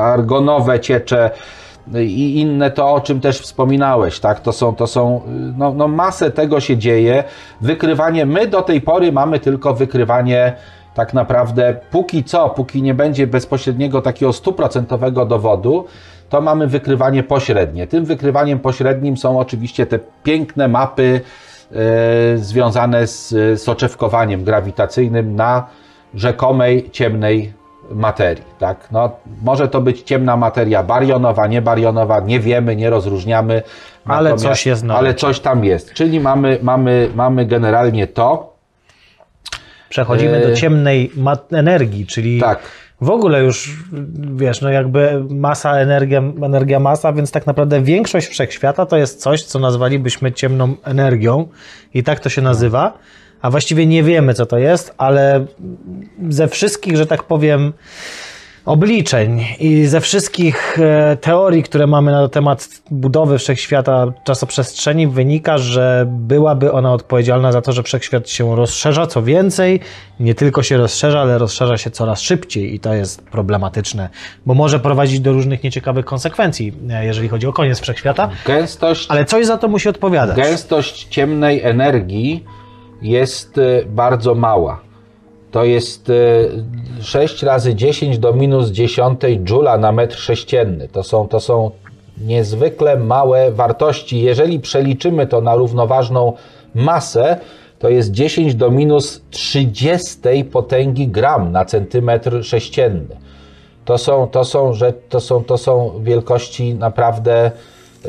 [0.00, 4.40] argonowe ciecze y, i inne to, o czym też wspominałeś, tak?
[4.40, 7.24] To są, to są y, no, no masę tego się dzieje.
[7.60, 10.52] Wykrywanie, my do tej pory mamy tylko wykrywanie
[10.94, 15.84] tak naprawdę, póki co, póki nie będzie bezpośredniego takiego stuprocentowego dowodu,
[16.28, 17.86] to mamy wykrywanie pośrednie.
[17.86, 21.20] Tym wykrywaniem pośrednim są oczywiście te piękne mapy
[21.72, 25.66] e, związane z soczewkowaniem grawitacyjnym na
[26.14, 27.52] rzekomej ciemnej
[27.90, 28.44] materii.
[28.58, 28.88] Tak?
[28.92, 33.62] No, może to być ciemna materia barionowa, niebarionowa, nie wiemy, nie rozróżniamy.
[34.04, 35.92] Ale coś jest na Ale coś tam jest.
[35.92, 38.56] Czyli mamy, mamy, mamy generalnie to.
[39.88, 40.54] Przechodzimy do Yy.
[40.54, 41.10] ciemnej
[41.52, 42.58] energii, czyli Tak.
[43.00, 43.84] w ogóle już,
[44.36, 49.44] wiesz, no jakby masa, energia, energia, masa, więc tak naprawdę większość wszechświata to jest coś,
[49.44, 51.48] co nazwalibyśmy ciemną energią
[51.94, 52.92] i tak to się nazywa,
[53.42, 55.46] a właściwie nie wiemy, co to jest, ale
[56.28, 57.72] ze wszystkich, że tak powiem,
[58.66, 66.06] obliczeń i ze wszystkich e, teorii, które mamy na temat budowy wszechświata czasoprzestrzeni wynika, że
[66.08, 69.06] byłaby ona odpowiedzialna za to, że wszechświat się rozszerza.
[69.06, 69.80] Co więcej,
[70.20, 74.08] nie tylko się rozszerza, ale rozszerza się coraz szybciej i to jest problematyczne,
[74.46, 79.24] bo może prowadzić do różnych nieciekawych konsekwencji, e, jeżeli chodzi o koniec wszechświata, Gęstość ale
[79.24, 80.36] coś za to musi odpowiadać.
[80.36, 82.44] Gęstość ciemnej energii
[83.08, 84.80] jest e, bardzo mała.
[85.50, 90.88] To jest e, 6 razy 10 do minus 10 joula na metr sześcienny.
[90.88, 91.70] To są, to są
[92.20, 94.22] niezwykle małe wartości.
[94.22, 96.32] Jeżeli przeliczymy to na równoważną
[96.74, 97.36] masę,
[97.78, 103.16] to jest 10 do minus 30 potęgi gram na centymetr sześcienny.
[103.84, 107.50] To są, to są, że, to są, to są wielkości naprawdę.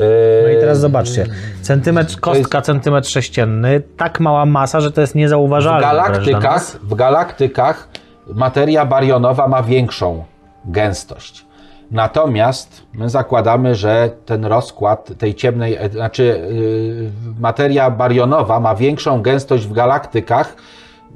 [0.00, 1.26] E, No i teraz zobaczcie,
[1.62, 5.80] centymetr, kostka, centymetr sześcienny, tak mała masa, że to jest W niezauważalne.
[5.80, 5.92] nas.
[5.96, 7.88] galaktykach, w galaktykach
[8.34, 10.24] materia barionowa ma większą
[10.64, 11.48] gęstość.
[11.90, 19.22] Natomiast my zakładamy, że ten rozkład tej ciemnej, e, znaczy yy, materia barionowa ma większą
[19.22, 20.56] gęstość w galaktykach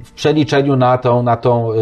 [0.03, 1.81] w przeliczeniu na tą, na tą yy,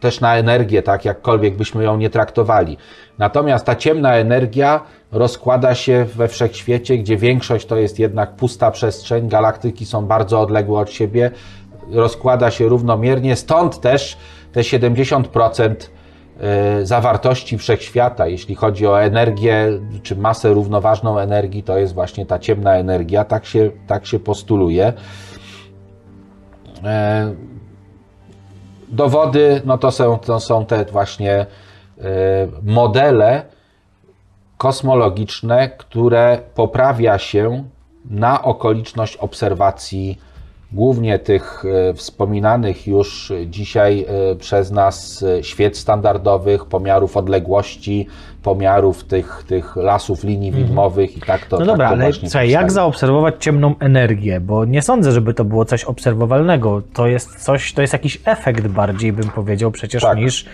[0.00, 2.76] też na energię, tak jakkolwiek byśmy ją nie traktowali.
[3.22, 4.80] Natomiast ta ciemna energia
[5.12, 10.80] rozkłada się we wszechświecie, gdzie większość to jest jednak pusta przestrzeń, galaktyki są bardzo odległe
[10.80, 11.30] od siebie,
[11.90, 14.16] rozkłada się równomiernie, stąd też
[14.52, 15.74] te 70%
[16.40, 19.68] e, zawartości wszechświata, jeśli chodzi o energię
[20.02, 24.92] czy masę równoważną energii, to jest właśnie ta ciemna energia, tak się, tak się postuluje.
[26.84, 27.34] E,
[28.88, 31.46] Dowody, no to są, to są te właśnie
[32.62, 33.42] modele
[34.58, 37.64] kosmologiczne, które poprawia się
[38.10, 40.18] na okoliczność obserwacji
[40.72, 48.06] głównie tych e, wspominanych już dzisiaj e, przez nas świec standardowych, pomiarów odległości,
[48.42, 52.50] pomiarów tych, tych lasów linii widmowych i tak to No tak dobra, to ale słuchaj,
[52.50, 54.40] jak zaobserwować ciemną energię?
[54.40, 56.82] Bo nie sądzę, żeby to było coś obserwowalnego.
[56.92, 60.18] To jest coś, to jest jakiś efekt bardziej, bym powiedział, przecież Tak.
[60.18, 60.46] niż,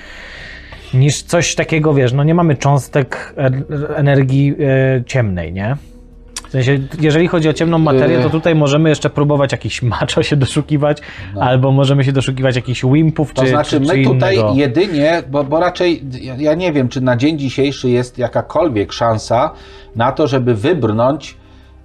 [0.95, 5.77] niż coś takiego, wiesz, no nie mamy cząstek e- energii e, ciemnej, nie?
[6.49, 10.37] W sensie, jeżeli chodzi o ciemną materię, to tutaj możemy jeszcze próbować jakiś maczo się
[10.37, 10.99] doszukiwać,
[11.41, 14.55] albo możemy się doszukiwać jakichś wimpów, To czy, znaczy, czy, czy my tutaj innego.
[14.55, 16.03] jedynie, bo, bo raczej
[16.39, 19.51] ja, nie wiem, czy na dzień dzisiejszy jest jakakolwiek szansa
[19.97, 21.37] na to, żeby wybrnąć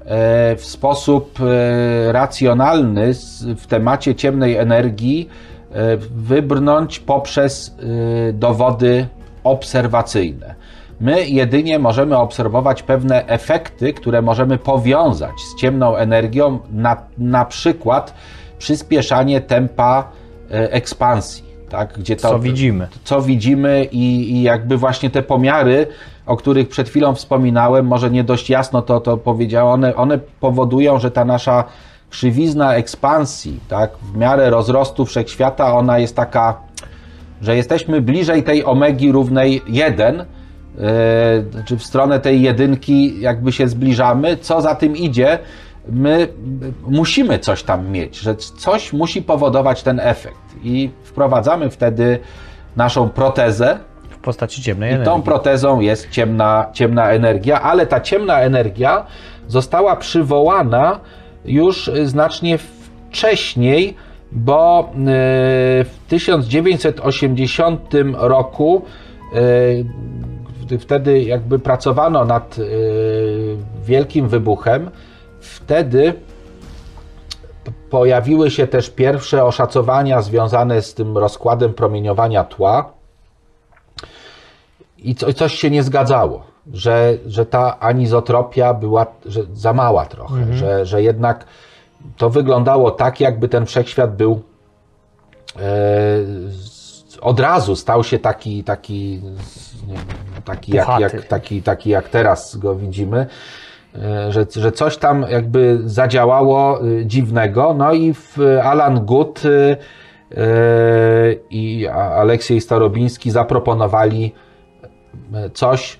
[0.05, 3.13] e, w sposób e, racjonalny
[3.57, 5.52] w temacie ciemnej energii, e,
[6.15, 7.75] wybrnąć poprzez
[8.29, 9.07] e, dowody
[9.43, 10.55] obserwacyjne.
[10.99, 18.13] My jedynie możemy obserwować pewne efekty, które możemy powiązać z ciemną energią, na, na przykład
[18.57, 20.07] przyspieszanie tempa
[20.51, 21.99] e, ekspansji, tak?
[21.99, 22.87] Gdzie to, Co widzimy.
[23.03, 25.87] co widzimy i, i jakby właśnie te pomiary,
[26.25, 30.99] o których przed chwilą wspominałem, może nie dość jasno to, to powiedziałem, one, one powodują,
[30.99, 31.63] że ta nasza
[32.13, 36.57] krzywizna ekspansji, tak, w miarę rozrostu wszechświata, ona jest taka,
[37.41, 40.25] że jesteśmy bliżej tej omegi równej 1, yy,
[41.65, 45.39] czy w stronę tej jedynki jakby się zbliżamy, co za tym idzie,
[45.89, 46.27] my
[46.87, 50.37] musimy coś tam mieć, że coś musi powodować ten efekt.
[50.63, 52.19] I wprowadzamy wtedy
[52.75, 53.79] naszą protezę,
[54.09, 55.13] W postaci ciemnej i energii.
[55.13, 59.05] tą protezą jest ciemna, ciemna energia, ale ta ciemna energia
[59.47, 60.99] została przywołana
[61.45, 63.95] już y, znacznie wcześniej,
[64.31, 64.95] bo y,
[65.83, 68.81] w 1980 roku
[70.71, 72.57] y, wtedy jakby pracowano nad
[73.85, 74.89] wielkim wybuchem,
[75.39, 76.13] wtedy
[77.89, 82.93] pojawiły się też pierwsze oszacowania związane z tym rozkładem promieniowania tła.
[84.97, 90.53] I co, coś się nie zgadzało, że, że ta anizotropia była że za mała trochę,
[90.53, 91.45] że, że jednak
[92.17, 94.41] to wyglądało tak, jakby ten wszechświat był
[95.55, 95.59] e,
[97.21, 99.21] od razu stał się taki, taki,
[99.87, 99.97] wiem,
[100.45, 103.27] taki, jak, jak, taki, taki jak teraz go widzimy.
[103.95, 107.75] e, Że, że coś tam jakby zadziałało e, dziwnego.
[107.77, 109.77] No i w Alan Good e,
[111.49, 114.33] i Aleksiej Starobiński zaproponowali
[115.53, 115.99] coś,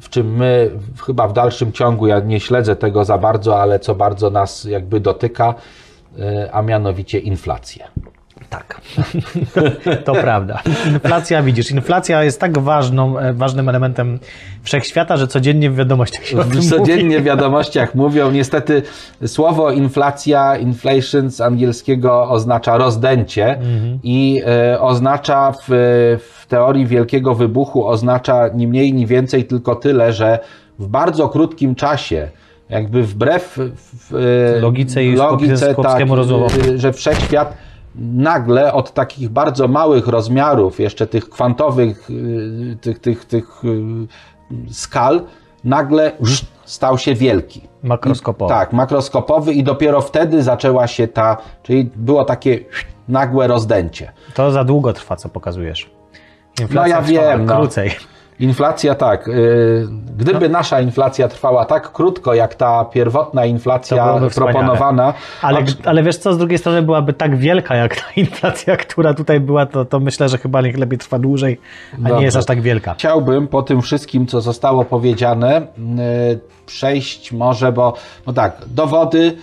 [0.00, 0.70] w czym my
[1.06, 5.00] chyba w dalszym ciągu, ja nie śledzę tego za bardzo, ale co bardzo nas jakby
[5.00, 5.54] dotyka,
[6.52, 7.88] a mianowicie inflację.
[8.50, 8.80] Tak,
[10.04, 10.62] to prawda.
[10.86, 14.18] Inflacja, widzisz, inflacja jest tak ważną, e, ważnym elementem
[14.62, 17.20] wszechświata, że codziennie w wiadomościach się tym Codziennie mówi.
[17.20, 18.30] w wiadomościach mówią.
[18.30, 18.82] Niestety
[19.26, 23.58] słowo inflacja, inflation z angielskiego oznacza rozdęcie
[24.02, 25.66] i e, oznacza w,
[26.40, 30.38] w teorii wielkiego wybuchu oznacza ni mniej, ni więcej tylko tyle, że
[30.78, 32.28] w bardzo krótkim czasie
[32.70, 33.58] jakby wbrew
[34.10, 34.14] w,
[34.56, 36.70] e, Logice i Skopskiemu tak, rozumowi.
[36.70, 43.24] e, że wszechświat nagle od takich bardzo małych rozmiarów, jeszcze tych kwantowych, y, tych, tych,
[43.24, 44.06] tych y,
[44.72, 45.24] skal,
[45.64, 46.12] nagle
[46.64, 47.68] stał się wielki.
[47.82, 48.54] Makroskopowy.
[48.54, 52.58] I, tak, makroskopowy i dopiero wtedy zaczęła się ta, czyli było takie
[53.08, 54.12] nagłe rozdęcie.
[54.34, 55.90] To za długo trwa, co pokazujesz.
[56.74, 57.56] No ja wiem, no.
[57.56, 57.90] Krócej.
[58.40, 65.58] Inflacja tak, y, gdyby nasza inflacja trwała tak krótko, jak ta pierwotna inflacja proponowana, Ale,
[65.58, 69.40] a- ale wiesz co, z drugiej strony byłaby tak wielka jak ta inflacja, która tutaj
[69.40, 71.60] była, to, to myślę, że chyba niech lepiej trwa dłużej,
[71.92, 72.18] a Dobrze.
[72.18, 72.94] nie jest aż tak wielka.
[72.94, 75.60] Chciałbym po tym wszystkim, co zostało powiedziane,
[76.32, 77.94] y, przejść może, bo
[78.26, 79.36] no tak, dowody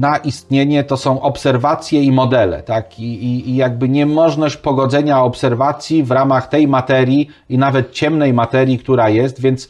[0.00, 2.98] na istnienie to są obserwacje i modele, tak?
[2.98, 8.78] I, i, I jakby niemożność pogodzenia obserwacji w ramach tej materii i nawet ciemnej materii,
[8.78, 9.68] która jest, więc,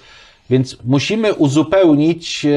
[0.50, 2.48] więc musimy uzupełnić y,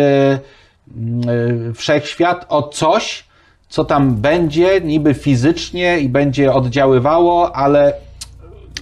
[1.70, 3.24] y, wszechświat o coś,
[3.70, 7.94] co tam będzie niby fizycznie i będzie oddziaływało, ale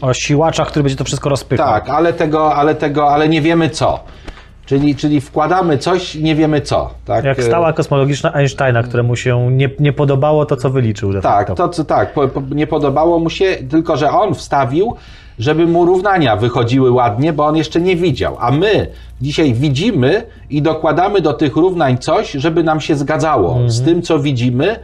[0.02, 1.68] O siłaczach, który będzie to wszystko rozpychał.
[1.68, 4.00] tak, ale tego, ale tego, ale nie wiemy co.
[4.68, 6.90] Czyli, czyli wkładamy coś, nie wiemy co.
[7.06, 11.22] Tak, Jak stała kosmologiczna Einsteina, któremu się nie, nie podobało to, co wyliczył.
[11.22, 14.96] Tak, to co tak, po, po, nie podobało mu się, tylko że on wstawił,
[15.40, 18.38] żeby mu równania wychodziły ładnie, bo on jeszcze nie widział.
[18.40, 18.88] A my
[19.22, 24.20] dzisiaj widzimy i dokładamy do tych równań coś, żeby nam się zgadzało z tym, co
[24.20, 24.80] widzimy.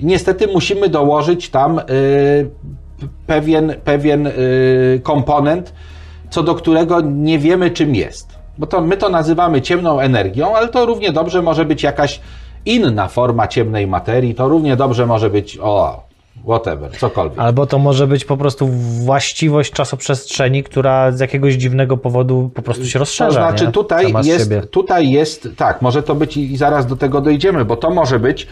[0.00, 1.82] Niestety musimy dołożyć tam y,
[3.26, 5.72] pewien, pewien y, komponent,
[6.30, 8.35] co do którego nie wiemy, czym jest.
[8.58, 12.20] Bo to my to nazywamy ciemną energią, ale to równie dobrze może być jakaś
[12.66, 16.06] inna forma ciemnej materii, to równie dobrze może być o
[16.44, 17.38] whatever, cokolwiek.
[17.38, 18.68] Albo to może być po prostu
[19.04, 23.48] właściwość czasoprzestrzeni, która z jakiegoś dziwnego powodu po prostu się To rozszerza.
[23.48, 23.72] znaczy nie?
[23.72, 27.76] tutaj Sama jest, tutaj jest, tak, może to być i zaraz do tego dojdziemy, bo
[27.76, 28.46] to może być,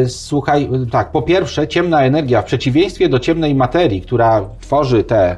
[0.00, 5.36] yy, słuchaj, tak, po pierwsze ciemna energia w przeciwieństwie do ciemnej materii, która tworzy te,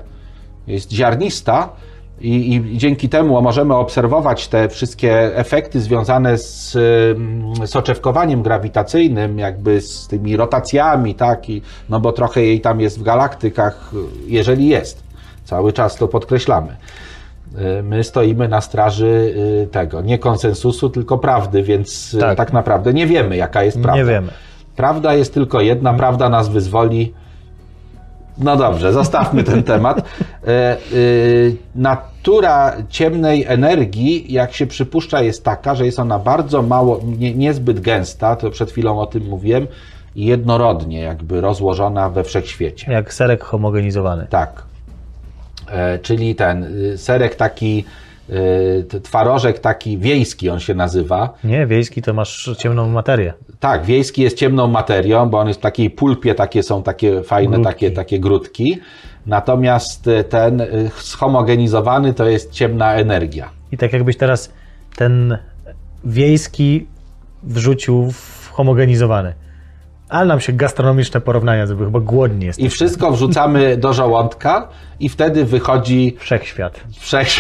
[0.67, 1.69] jest ziarnista
[2.21, 6.77] i, i dzięki temu możemy obserwować te wszystkie efekty związane z
[7.65, 13.03] soczewkowaniem grawitacyjnym, jakby z tymi rotacjami, tak, i, no bo trochę jej tam jest w
[13.03, 13.91] galaktykach,
[14.27, 15.03] jeżeli jest.
[15.45, 16.77] Cały czas to podkreślamy.
[17.79, 19.35] Y, My stoimy na straży
[19.65, 22.37] y, tego, nie konsensusu, tylko prawdy, więc tak, Tak.
[22.37, 24.03] tak naprawdę nie wiemy, jaka jest prawda.
[24.03, 24.29] Nie wiemy.
[24.77, 27.15] Prawda jest tylko jedna, prawda nas wyzwoli.
[28.39, 30.03] No dobrze, zostawmy ten temat.
[30.47, 37.01] E, y, Natura ciemnej energii, jak się przypuszcza, jest taka, że jest ona bardzo mało,
[37.19, 39.67] nie, niezbyt gęsta, to przed chwilą o tym mówiłem,
[40.17, 42.93] jednorodnie jakby rozłożona we wszechświecie.
[42.93, 44.27] Jak serek homogenizowany.
[44.31, 44.63] Tak.
[45.71, 47.85] E, czyli ten y, serek taki,
[49.03, 51.35] twarożek taki wiejski on się nazywa.
[51.45, 53.35] Nie, wiejski to masz ciemną materię.
[53.61, 57.57] Tak, wiejski jest ciemną materią, bo on jest w takiej pulpie, takie są takie fajne,
[57.57, 57.65] Grudki.
[57.75, 58.79] takie, takie grudki.
[59.27, 63.51] Natomiast y, ten y, schomogenizowany to jest ciemna energia.
[63.73, 64.53] I tak jakbyś teraz
[64.97, 65.39] ten
[66.05, 66.87] wiejski
[67.43, 69.35] wrzucił w homogenizowany.
[70.09, 72.59] Ale nam się gastronomiczne porównania zrobiły, chyba głodni jest.
[72.59, 74.69] I wszystko wrzucamy do żołądka
[75.01, 76.81] i wtedy wychodzi Wszechświat.
[76.99, 77.29] wszech...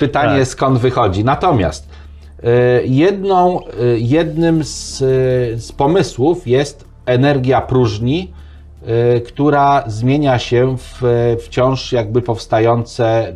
[0.00, 0.48] Pytanie Tak.
[0.48, 1.24] skąd wychodzi.
[1.24, 1.88] Natomiast
[2.38, 2.46] y,
[2.86, 8.32] jedną, y, jednym z, y, z pomysłów jest energia próżni,
[9.26, 11.02] która zmienia się w
[11.44, 13.32] wciąż jakby powstające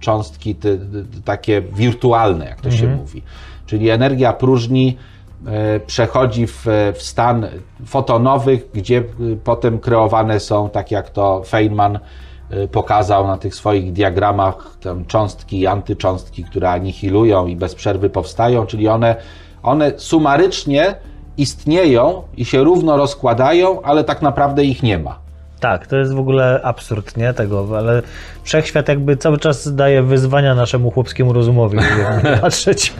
[0.00, 0.78] cząstki ty,
[1.24, 3.22] takie wirtualne, jak to się mówi.
[3.66, 4.96] Czyli energia próżni
[5.86, 7.46] przechodzi w, w stan
[7.86, 11.98] fotonowych, gdzie y, potem kreowane są, tak jak to Feynman
[12.52, 18.10] y, pokazał na tych swoich diagramach, tam cząstki i antycząstki, które anihilują i bez przerwy
[18.10, 19.16] powstają, czyli one,
[19.62, 20.94] one sumarycznie
[21.36, 25.18] istnieją i się równo rozkładają, ale tak naprawdę ich nie ma.
[25.60, 27.34] Tak, to jest w ogóle absurd, nie?
[27.34, 28.02] Tego, ale
[28.42, 31.78] wszechświat jakby cały czas daje wyzwania naszemu chłopskiemu rozumowi,
[32.40, 32.92] patrzeć.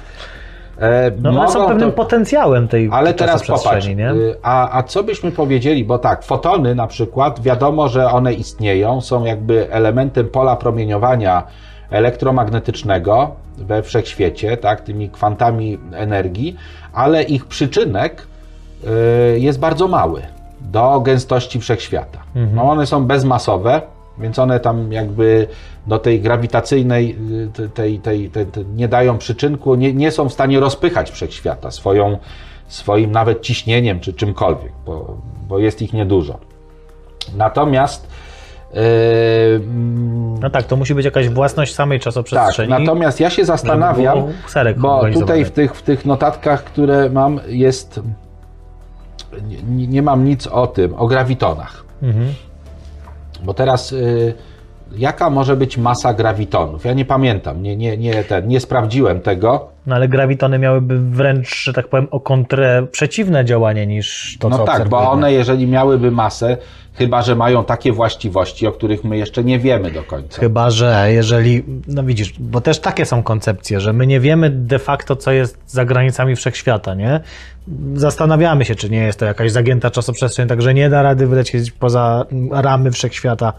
[0.80, 4.10] E, No one są mogą pewnym to- potencjałem tej Ale teraz popatrz, nie?
[4.12, 9.00] y, a, a co byśmy powiedzieli, bo tak, fotony na przykład, wiadomo, że one istnieją,
[9.00, 11.42] są jakby elementem pola promieniowania
[11.90, 16.56] elektromagnetycznego we wszechświecie, tak, tymi kwantami energii,
[16.92, 18.26] ale ich przyczynek
[19.34, 20.22] y, jest bardzo mały
[20.60, 22.18] do gęstości wszechświata.
[22.54, 23.82] No one są bezmasowe,
[24.18, 25.46] więc one tam jakby
[25.86, 27.16] do tej grawitacyjnej,
[27.46, 31.10] y, te- tej, tej, tej, tej nie dają przyczynku, nie, nie są w stanie rozpychać
[31.10, 32.18] wszechświata swoją,
[32.68, 35.16] swoim nawet ciśnieniem czy czymkolwiek, bo,
[35.48, 36.38] bo jest ich niedużo.
[37.36, 38.06] Natomiast
[38.72, 42.70] mm, No tak, to musi być jakaś własność samej tak, czasoprzestrzeni.
[42.70, 44.18] natomiast ja się zastanawiam,
[44.76, 48.00] bo tutaj w tych, w tych notatkach, które mam, jest.
[49.68, 51.84] Nie, nie mam nic o tym, o grawitonach.
[52.02, 52.34] Mhm.
[53.42, 54.34] Bo teraz y,
[54.96, 56.84] jaka może być masa grawitonów?
[56.84, 59.68] Ja nie pamiętam, nie, nie, nie, ten, nie sprawdziłem tego.
[59.86, 64.58] No ale grawitony miałyby wręcz, że tak powiem, o kontrę przeciwne działanie niż to, no
[64.58, 66.56] co tak, bo one, jeżeli miałyby masę,
[66.94, 70.40] chyba że mają takie właściwości, o których my jeszcze nie wiemy do końca.
[70.40, 74.78] Chyba, że jeżeli, no widzisz, bo też takie są koncepcje, że my nie wiemy de
[74.78, 77.20] facto, co jest za granicami wszechświata, nie?
[77.94, 82.26] Zastanawiamy się, czy nie jest to jakaś zagięta czasoprzestrzeń, także nie da rady wylecieć poza
[82.50, 83.52] ramy wszechświata,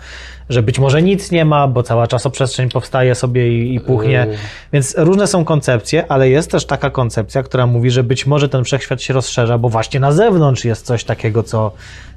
[0.50, 4.26] że być może nic nie ma, bo cała czasoprzestrzeń powstaje sobie i, i puchnie.
[4.30, 4.38] Yy.
[4.74, 8.64] Więc różne są koncepcje, ale jest też taka koncepcja, która mówi, że być może ten
[8.64, 11.72] wszechświat się rozszerza, bo właśnie na zewnątrz jest coś takiego, co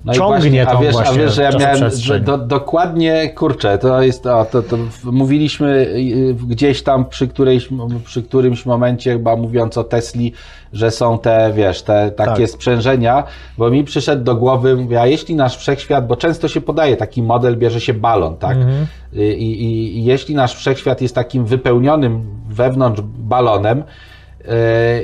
[0.04, 3.28] No ciągnie właśnie, tą a wiesz, właśnie a wiesz, że ja miałem że do, dokładnie,
[3.28, 7.68] kurczę, to jest, o, to, to mówiliśmy y, gdzieś tam przy, którejś,
[8.04, 10.32] przy którymś momencie, chyba mówiąc o Tesli,
[10.72, 12.50] że są te, wiesz, te takie Tak.
[12.50, 13.24] sprzężenia,
[13.58, 17.22] bo mi przyszedł do głowy, mówię, a jeśli nasz wszechświat, bo często się podaje taki
[17.22, 18.56] model, bierze się balon, tak?
[18.56, 18.86] Mhm.
[19.14, 24.54] I, i, I jeśli nasz wszechświat jest takim wypełnionym wewnątrz balonem yy,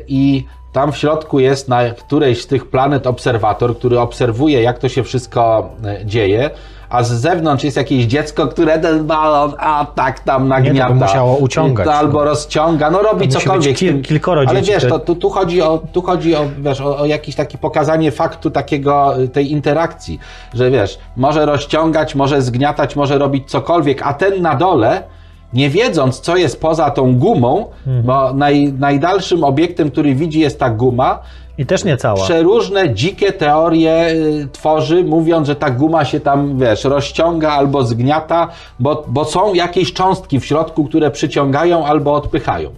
[0.08, 4.88] i tam w środku jest na którejś z tych planet obserwator, który obserwuje, jak to
[4.88, 6.50] się wszystko e, dzieje,
[6.90, 10.88] a z zewnątrz jest jakieś dziecko, które ten balon, a tak tam nagniata.
[10.88, 12.24] to by musiało uciągać, To albo no.
[12.24, 13.76] rozciąga, no robi To cokolwiek.
[13.76, 16.80] kil- kilkoro Ale dzieci, wiesz, to- to, tu, tu chodzi, o, tu chodzi o, wiesz,
[16.80, 20.20] o, o jakieś takie pokazanie faktu takiego, y, tej interakcji,
[20.54, 25.02] że wiesz, może rozciągać, może zgniatać, może robić cokolwiek, a ten na dole,
[25.52, 28.02] nie wiedząc, co jest poza tą gumą, Mhm.
[28.02, 31.18] bo naj, najdalszym obiektem, który widzi, jest ta guma,
[31.58, 32.24] I też nie cała.
[32.24, 38.48] przeróżne dzikie teorie y, tworzy, mówiąc, że ta guma się tam, wiesz, rozciąga albo zgniata,
[38.78, 42.70] bo, bo są jakieś cząstki w środku, które przyciągają albo odpychają.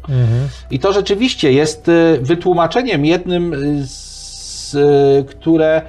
[0.71, 5.83] I to rzeczywiście jest y, wytłumaczeniem jednym, y, z, y, które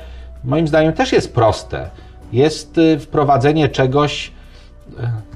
[0.43, 1.89] moim zdaniem też jest proste.
[2.33, 4.31] Jest wprowadzenie czegoś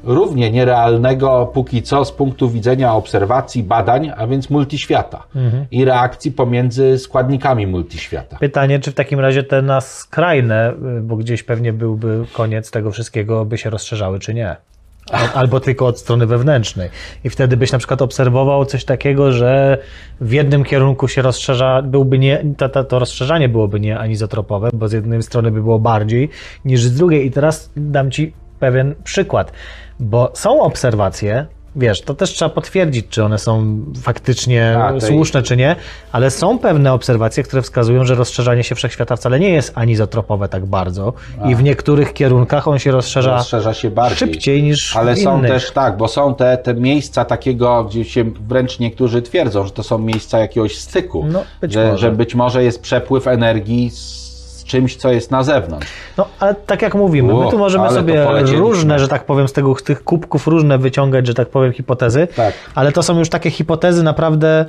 [0.03, 5.23] równie nierealnego póki co z punktu widzenia obserwacji, badań, a więc multiświata
[5.71, 8.37] i reakcji pomiędzy składnikami multiświata.
[8.37, 12.91] Pytanie, czy w takim razie te na skrajne, y, bo gdzieś pewnie byłby koniec tego
[12.91, 14.55] wszystkiego, by się rozszerzały, czy nie?
[15.11, 16.89] Al- Albo tylko od strony wewnętrznej.
[17.23, 19.77] I wtedy byś na przykład obserwował coś takiego, że
[20.21, 24.87] w jednym kierunku się rozszerza, byłby nie, to, to, to rozszerzanie byłoby nie anizotropowe, bo
[24.87, 26.29] z jednej strony by było bardziej
[26.65, 27.25] niż z drugiej.
[27.25, 29.51] I teraz dam Ci pewien przykład,
[29.99, 35.01] bo są obserwacje, wiesz, to też trzeba potwierdzić, czy one są faktycznie A, to i-
[35.01, 35.75] słuszne, czy nie,
[36.11, 40.65] ale są pewne obserwacje, które wskazują, że rozszerzanie się wszechświata wcale nie jest anizotropowe tak
[40.65, 41.13] bardzo
[41.45, 44.17] i w niektórych kierunkach on się rozszerza, Rozszerza się bardziej.
[44.17, 45.51] szybciej niż Ale w są innych.
[45.51, 49.83] też tak, bo są te, te miejsca takiego, gdzie się wręcz niektórzy twierdzą, że to
[49.83, 51.25] są miejsca jakiegoś styku.
[51.31, 54.26] No, być że, że być może jest przepływ energii z
[54.67, 55.87] czymś, co jest na zewnątrz.
[56.17, 58.25] No, ale tak jak mówimy, my tu możemy sobie
[58.55, 62.53] różne, że tak powiem, z tego, tych kubków różne wyciągać, że tak powiem, hipotezy, Tak.
[62.75, 64.65] ale to są już takie hipotezy naprawdę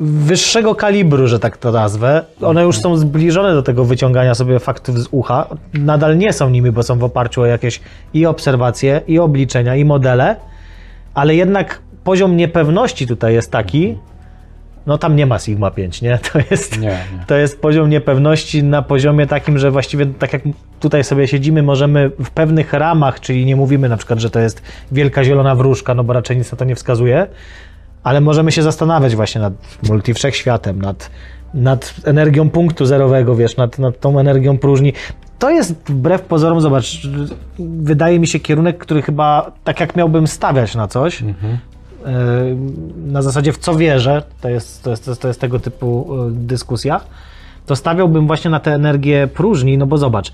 [0.00, 2.24] wyższego kalibru, że tak to nazwę.
[2.42, 5.46] One już są zbliżone do tego wyciągania sobie faktów z ucha.
[5.74, 7.80] Nadal nie są nimi, bo są w oparciu o jakieś
[8.14, 10.36] i obserwacje, i obliczenia, i modele,
[11.14, 13.98] ale jednak poziom niepewności tutaj jest taki,
[14.86, 16.18] no tam nie ma Sigma 5, nie?
[16.32, 17.24] To jest, Nie, nie.
[17.26, 20.42] to jest poziom niepewności na poziomie takim, że właściwie tak jak
[20.80, 24.62] tutaj sobie siedzimy, możemy w pewnych ramach, czyli nie mówimy na przykład, że to jest
[24.92, 27.26] wielka zielona wróżka, no bo raczej nic na to nie wskazuje,
[28.02, 29.52] ale możemy się zastanawiać właśnie nad
[29.88, 31.10] multiwszechświatem, nad,
[31.54, 34.92] nad energią punktu zerowego, wiesz, nad, nad tą energią próżni.
[35.38, 37.08] To jest wbrew pozorom, zobacz,
[37.58, 41.34] wydaje mi się kierunek, który chyba, tak jak miałbym stawiać na coś, e,
[43.06, 47.00] na zasadzie w co wierzę, to jest, to jest, to jest, tego typu e, dyskusja,
[47.66, 50.32] to stawiałbym właśnie na tę energię próżni, no bo zobacz,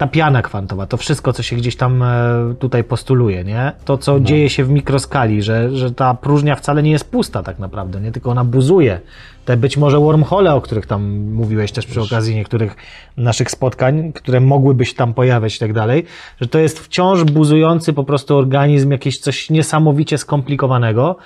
[0.00, 3.72] ta piana kwantowa, to wszystko, co się gdzieś tam e, tutaj postuluje, nie?
[3.84, 7.58] To, co dzieje się w mikroskali, że, że ta próżnia wcale nie jest pusta tak
[7.58, 8.12] naprawdę, nie?
[8.12, 9.00] Tylko ona buzuje.
[9.44, 12.76] Te być może wormhole, o których tam mówiłeś też przy okazji niektórych
[13.16, 16.04] naszych spotkań, które mogłyby się tam pojawiać i tak dalej,
[16.40, 21.16] że to jest wciąż buzujący po prostu organizm, jakieś coś niesamowicie skomplikowanego,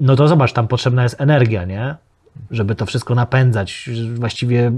[0.00, 1.94] no to zobacz, tam potrzebna jest energia, nie?
[2.50, 3.90] Żeby to wszystko napędzać.
[4.14, 4.72] Właściwie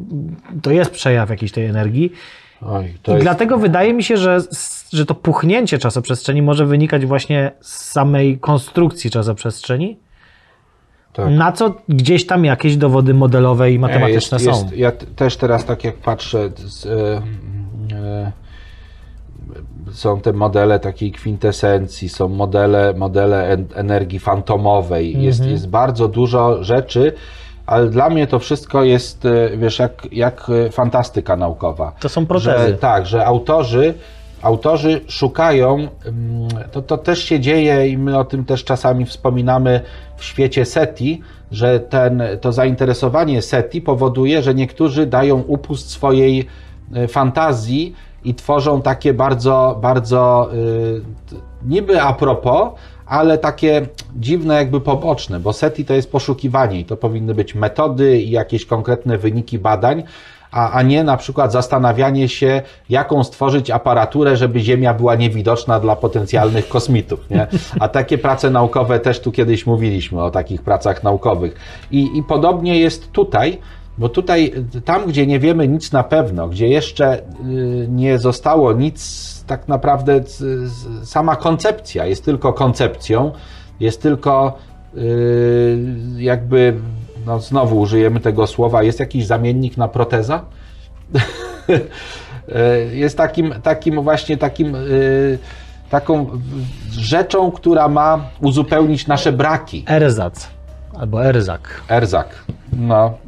[0.63, 2.13] to jest przejaw jakiejś tej energii.
[2.67, 4.41] Oj, I jest, dlatego wydaje mi się, że,
[4.93, 9.99] że to puchnięcie czasoprzestrzeni może wynikać właśnie z samej konstrukcji czasoprzestrzeni,
[11.13, 11.31] tak.
[11.31, 14.63] na co gdzieś tam jakieś dowody modelowe i matematyczne jest, są.
[14.63, 17.23] Jest, ja też teraz tak jak patrzę, z, e,
[17.97, 18.33] e,
[19.93, 25.25] są te modele takiej kwintesencji, są modele, modele en, energii fantomowej, Mhm.
[25.25, 27.13] jest, jest bardzo dużo rzeczy,
[27.67, 31.93] ale dla mnie to wszystko jest, e, wiesz, jak, jak e, fantastyka naukowa.
[32.01, 32.69] To są protezy.
[32.69, 33.95] Że, tak, że autorzy,
[34.43, 35.89] autorzy szukają, mm,
[36.73, 39.81] to, to też się dzieje i my o tym też czasami wspominamy
[40.17, 41.21] w świecie SETI,
[41.53, 46.47] że ten, to zainteresowanie SETI powoduje, że niektórzy dają upust swojej
[46.95, 47.95] e, fantazji
[48.25, 51.03] i tworzą takie bardzo, bardzo y,
[51.67, 52.69] niby a propos,
[53.13, 53.87] ale takie
[54.17, 58.67] dziwne jakby poboczne, bo SETI to jest poszukiwanie i to powinny być metody i jakieś
[58.67, 60.03] konkretne wyniki badań,
[60.53, 65.97] a, a nie na przykład zastanawianie się, jaką stworzyć aparaturę, żeby Ziemia była niewidoczna dla
[65.97, 67.31] potencjalnych kosmitów.
[67.31, 67.47] Nie?
[67.81, 71.55] A takie prace naukowe też tu kiedyś mówiliśmy o takich pracach naukowych.
[71.91, 73.59] I, i podobnie jest tutaj.
[73.99, 74.53] Bo tutaj,
[74.85, 77.23] tam gdzie nie wiemy nic na pewno, gdzie jeszcze y,
[77.89, 80.21] nie zostało nic, tak naprawdę
[81.05, 83.33] sama koncepcja jest tylko koncepcją,
[83.81, 84.59] jest tylko
[84.97, 85.79] y,
[86.17, 86.75] jakby,
[87.27, 90.45] no znowu użyjemy tego słowa, jest jakiś zamiennik na proteza?
[92.49, 95.39] Y, jest takim, takim właśnie takim, y,
[95.91, 96.27] taką
[96.91, 99.85] rzeczą, która ma uzupełnić nasze braki.
[99.89, 100.49] Erzac
[100.99, 102.45] albo erzak, Erzak.
[102.73, 103.19] No.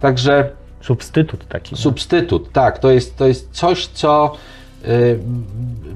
[0.00, 1.76] Także substytut taki.
[1.76, 4.36] substytut, tak, to jest, to jest coś, co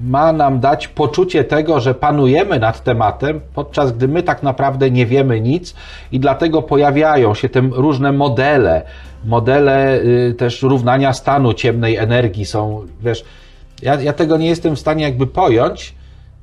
[0.03, 5.07] ma nam dać poczucie tego, że panujemy nad tematem, podczas gdy my tak naprawdę nie
[5.07, 5.75] wiemy nic
[6.13, 8.83] i dlatego pojawiają się te różne modele,
[9.25, 13.25] modele y, też równania stanu ciemnej energii są, wiesz,
[13.83, 15.95] ja, ja tego nie jestem w stanie jakby pojąć,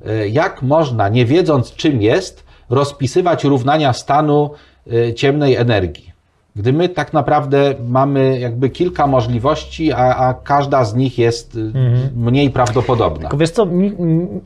[0.06, 4.50] y, jak można, nie wiedząc czym jest, rozpisywać równania stanu
[4.92, 6.09] y, ciemnej energii.
[6.56, 11.72] Gdy my tak naprawdę mamy jakby kilka możliwości, a, a każda z nich jest y,
[12.16, 13.20] mniej prawdopodobna.
[13.20, 13.92] Tylko wiesz co, mi,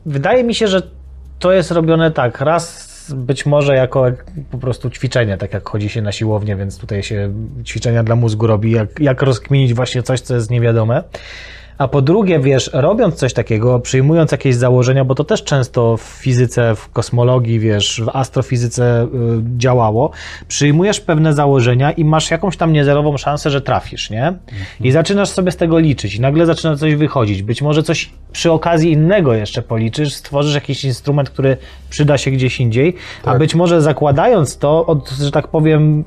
[0.05, 0.81] wydaje mi się, że
[1.39, 5.89] to jest robione tak, raz być może jako jak po prostu ćwiczenie, tak jak chodzi
[5.89, 7.33] się na siłownię, więc tutaj się
[7.63, 11.03] ćwiczenia dla mózgu robi, jak, jak rozkminić właśnie coś, co jest niewiadome.
[11.77, 16.01] A po drugie, wiesz, robiąc coś takiego, przyjmując jakieś założenia, bo to też często w
[16.01, 19.07] fizyce, w kosmologii, wiesz, w astrofizyce y,
[19.57, 20.11] działało,
[20.47, 24.33] przyjmujesz pewne założenia i masz jakąś tam niezerową szansę, że trafisz, nie?
[24.81, 27.43] I zaczynasz sobie z tego liczyć i nagle zaczyna coś wychodzić.
[27.43, 31.57] Być może coś przy okazji innego jeszcze policzysz, stworzysz jakiś instrument, który
[31.89, 33.39] przyda się gdzieś indziej, a Tak.
[33.39, 36.03] być może zakładając to od, że tak powiem,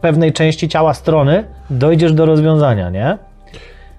[0.00, 3.18] pewnej części ciała strony, dojdziesz do rozwiązania, nie?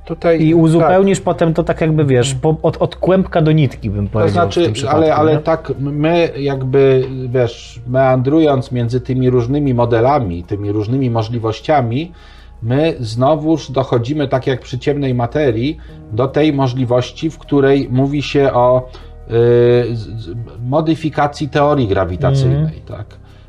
[0.07, 0.59] Tutaj, I tak.
[0.61, 4.49] uzupełnisz potem to tak jakby, wiesz, po, od, od kłębka do nitki bym To powiedział
[4.49, 5.39] w znaczy, ale, ale nie?
[5.39, 12.11] tak my jakby, wiesz, meandrując między tymi różnymi modelami, tymi różnymi możliwościami,
[12.63, 15.77] my znowuż dochodzimy, tak jak przy ciemnej materii,
[16.11, 18.89] do tej możliwości, w której mówi się o
[19.29, 19.31] y,
[19.95, 20.35] z-
[20.67, 23.05] modyfikacji teorii grawitacyjnej, tak?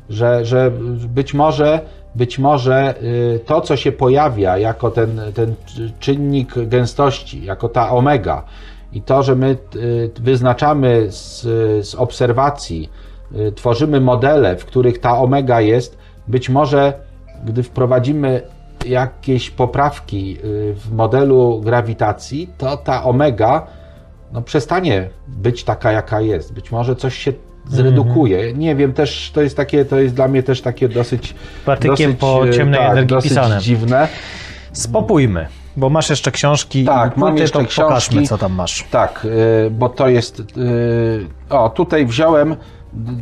[0.09, 0.71] Że, że
[1.07, 1.79] być może,
[2.15, 5.55] być może y, to, co się pojawia jako ten, ten
[5.99, 8.43] czynnik gęstości, jako ta omega,
[8.93, 11.41] i to, że my y, wyznaczamy z,
[11.87, 12.89] z obserwacji,
[13.35, 16.93] y, tworzymy modele, w których ta omega jest, być może
[17.45, 18.41] gdy wprowadzimy
[18.85, 20.37] jakieś poprawki
[20.75, 23.67] w modelu grawitacji, to ta omega
[24.31, 26.53] no, przestanie być taka, jaka jest.
[26.53, 27.33] Być może coś się
[27.69, 28.53] zredukuje.
[28.53, 31.35] Nie wiem, też to jest takie, to jest dla mnie też takie dosyć.
[31.65, 33.59] Partykiem po y, ciemnej tak, energii dosyć pisane.
[33.59, 34.07] dziwne.
[34.73, 35.47] Spopójmy,
[35.77, 37.81] bo masz jeszcze książki Tak, i mam jeszcze to książki.
[37.81, 38.85] pokażmy, co tam masz.
[38.91, 39.25] Tak,
[39.65, 40.39] y, bo to jest.
[40.39, 40.45] y,
[41.49, 42.55] O, tutaj wziąłem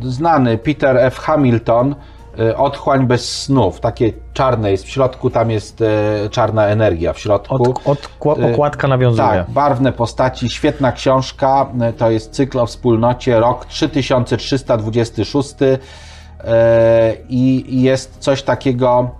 [0.02, 1.18] znany Peter F.
[1.18, 1.94] Hamilton.
[2.38, 3.80] Y, Otchłań bez snów.
[3.80, 7.54] Takie czarne jest w środku, tam jest e, czarna energia w środku.
[7.54, 8.08] Od, od,
[8.38, 9.28] Y, okładka nawiązuje.
[9.28, 11.66] Tak, barwne postaci, świetna książka.
[11.98, 15.54] To jest cykl o wspólnocie, rok 3326.
[15.60, 19.10] e, I jest coś takiego,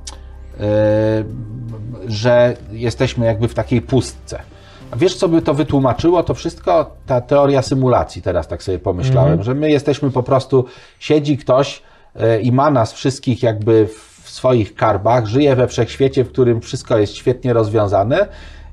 [0.61, 0.65] e,
[2.07, 4.43] że jesteśmy jakby w takiej pustce.
[4.91, 6.23] A wiesz, co by to wytłumaczyło?
[6.23, 10.65] To wszystko ta teoria symulacji, teraz tak sobie pomyślałem, że my jesteśmy po prostu,
[10.99, 11.83] siedzi ktoś e,
[12.43, 13.89] i ma nas wszystkich jakby
[14.23, 18.29] w swoich karbach, żyje we wszechświecie, w którym wszystko jest świetnie rozwiązane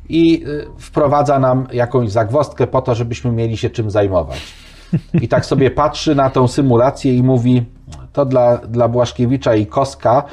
[0.10, 0.48] i e,
[0.78, 4.42] wprowadza nam jakąś zagwozdkę po to, żebyśmy mieli się czym zajmować.
[5.22, 7.66] I tak sobie patrzy na tą symulację i mówi,
[8.14, 10.24] to dla, dla Błaszkiewicza i Koska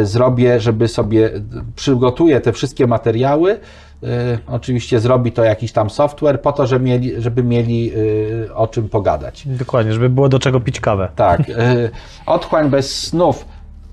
[0.00, 1.30] y, zrobię, żeby sobie,
[1.76, 3.58] przygotuję te wszystkie materiały,
[4.46, 8.88] oczywiście zrobi to jakiś tam software po to, żeby mieli, żeby mieli y, o czym
[8.88, 9.42] pogadać.
[9.46, 11.08] Dokładnie, żeby było do czego pić kawę.
[11.16, 11.48] Tak.
[11.48, 11.90] y,
[12.26, 13.44] Otchłań bez snów.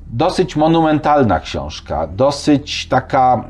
[0.08, 3.44] Dosyć monumentalna książka, dosyć taka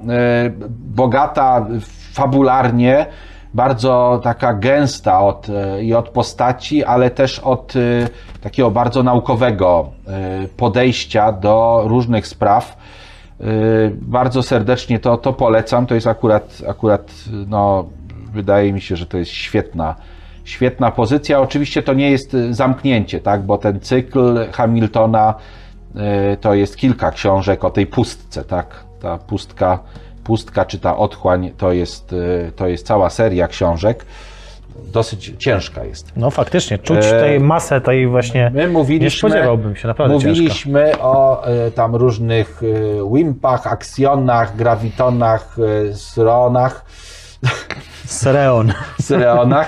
[0.48, 1.68] y, bogata
[2.14, 3.06] fabularnie,
[3.54, 8.08] bardzo taka gęsta od, y, i od postaci, ale też od y,
[8.42, 9.90] takiego bardzo naukowego
[10.44, 12.78] y, podejścia do różnych spraw.
[13.42, 15.86] Y, Bardzo serdecznie to, to polecam.
[15.86, 17.14] To jest akurat, akurat
[17.48, 17.90] no,
[18.34, 19.96] wydaje mi się, że to jest świetna,
[20.44, 21.42] świetna pozycja.
[21.42, 23.42] Oczywiście to nie jest y, zamknięcie, tak?
[23.42, 25.36] bo ten cykl Hamiltona
[26.34, 28.44] y, to jest kilka książek o tej pustce.
[28.44, 28.84] Tak?
[29.02, 29.80] Ta pustka,
[30.24, 32.16] pustka czy ta otchłań to jest,
[32.56, 34.06] to jest cała seria książek.
[34.86, 36.12] Dosyć ciężka jest.
[36.16, 38.52] No faktycznie, czuć E, tej masę, tej właśnie...
[38.54, 40.30] My mówiliśmy, nie spodziewałbym się, naprawdę ciężka.
[40.30, 43.68] Mówiliśmy o y, tam różnych y, wimpach,
[44.56, 46.86] gravitonach, y, sronach,
[48.06, 48.74] Sereon.
[49.02, 49.68] syreonach,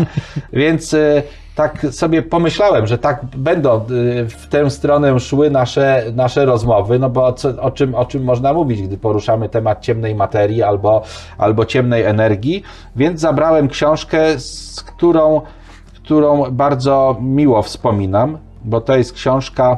[0.53, 1.23] więc y,
[1.55, 7.09] tak sobie pomyślałem, że tak będą y, w tę stronę szły nasze, nasze rozmowy, no
[7.09, 11.03] bo co, o, czym, o czym można mówić, gdy poruszamy temat ciemnej materii albo,
[11.37, 12.63] albo ciemnej energii,
[12.95, 15.41] więc zabrałem książkę, z którą,
[15.95, 19.77] którą bardzo miło wspominam, bo to jest książka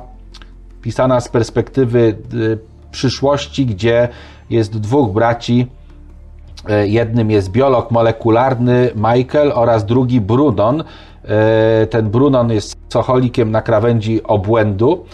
[0.81, 2.59] pisana z perspektywy y,
[2.91, 4.07] przyszłości, gdzie
[4.49, 5.67] jest dwóch braci,
[6.69, 10.83] E, Jednym jest biolog molekularny Michael oraz drugi Brunon.
[11.25, 15.05] E, Ten Brunon jest socholikiem na krawędzi obłędu,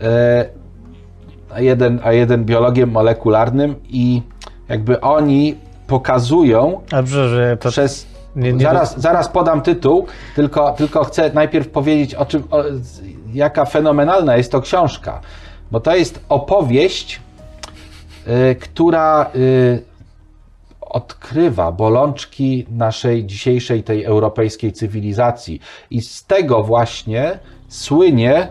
[0.00, 0.46] e,
[1.54, 4.22] a jeden, a jeden biologiem molekularnym i
[4.68, 5.56] jakby oni
[5.86, 7.68] pokazują Dobrze, że to...
[7.68, 8.06] przez...
[8.36, 10.06] nie- nie- zaraz, zaraz podam tytuł,
[10.36, 12.62] tylko, tylko chcę najpierw powiedzieć o czym, o,
[13.32, 15.20] jaka fenomenalna jest to książka,
[15.70, 17.20] bo to jest opowieść,
[18.50, 19.82] y, która y,
[20.90, 25.60] odkrywa bolączki naszej dzisiejszej tej europejskiej cywilizacji
[25.90, 27.38] i z tego właśnie
[27.68, 28.48] słynie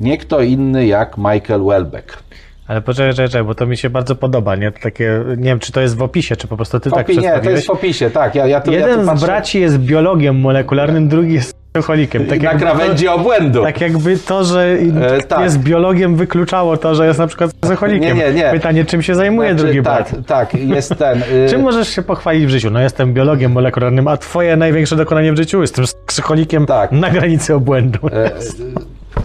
[0.00, 2.22] nie kto inny jak Michael Welbeck.
[2.68, 4.72] Ale poczekaj, czekaj, czekaj, bo to mi się bardzo podoba, nie?
[4.72, 7.06] To takie, nie wiem, czy to jest w opisie, czy po prostu ty W tak
[7.08, 7.56] opi- nie, to przedstawiłeś.
[7.56, 8.34] jest w opisie, tak.
[8.34, 12.26] Ja, ja tu, ja Jeden tu z braci jest biologiem molekularnym, drugi jest alkoholikiem.
[12.26, 13.62] Tak na krawędzi To, obłędu.
[13.62, 14.76] tak jakby to, że
[15.18, 15.40] E, tak.
[15.40, 18.16] jest biologiem wykluczało to, że jest na przykład alkoholikiem.
[18.18, 18.50] Nie, nie, nie.
[18.50, 20.26] Pytanie, czym się zajmuje Znaczy, drugi tak, brat?
[20.26, 21.22] tak, jest ten.
[21.46, 22.70] y, Czym możesz się pochwalić w życiu?
[22.70, 26.92] No jestem biologiem molekularnym, a twoje największe dokonanie w życiu jestem psycholikiem Tak.
[26.92, 27.98] na granicy obłędu.
[28.12, 28.30] E,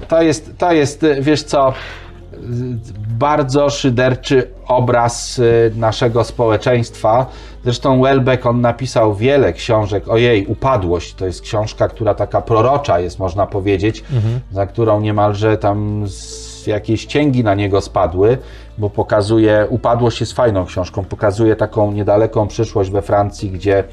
[0.08, 1.70] To jest, to jest, y, wiesz co,
[2.34, 2.38] y,
[3.20, 7.26] bardzo szyderczy obraz y, naszego społeczeństwa.
[7.66, 10.08] Zresztą Welbeck, on napisał wiele książek.
[10.08, 14.04] Ojej, Upadłość to jest książka, która taka prorocza jest, można powiedzieć,
[14.52, 16.06] za którą niemalże tam
[16.68, 18.38] jakieś cięgi na niego spadły,
[18.78, 23.84] bo pokazuje, Upadłość jest fajną książką, pokazuje taką niedaleką przyszłość we Francji, gdzie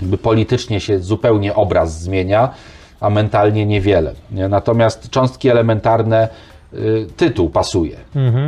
[0.00, 2.50] jakby politycznie się zupełnie obraz zmienia,
[3.00, 4.14] a mentalnie niewiele.
[4.30, 4.48] Nie?
[4.48, 6.28] Natomiast cząstki elementarne,
[7.16, 7.96] tytuł pasuje.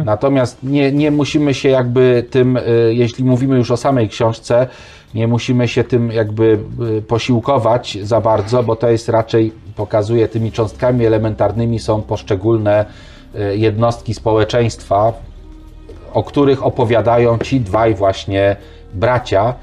[0.05, 2.63] Natomiast nie, nie musimy się jakby tym, y,
[2.95, 4.67] jeśli mówimy już o samej książce,
[5.15, 6.59] nie musimy się tym jakby
[6.99, 12.85] y, posiłkować za bardzo, bo to jest raczej, pokazuje tymi cząstkami elementarnymi są poszczególne
[13.35, 15.13] y, jednostki społeczeństwa,
[16.13, 18.57] o których opowiadają ci dwaj właśnie
[18.95, 19.55] bracia,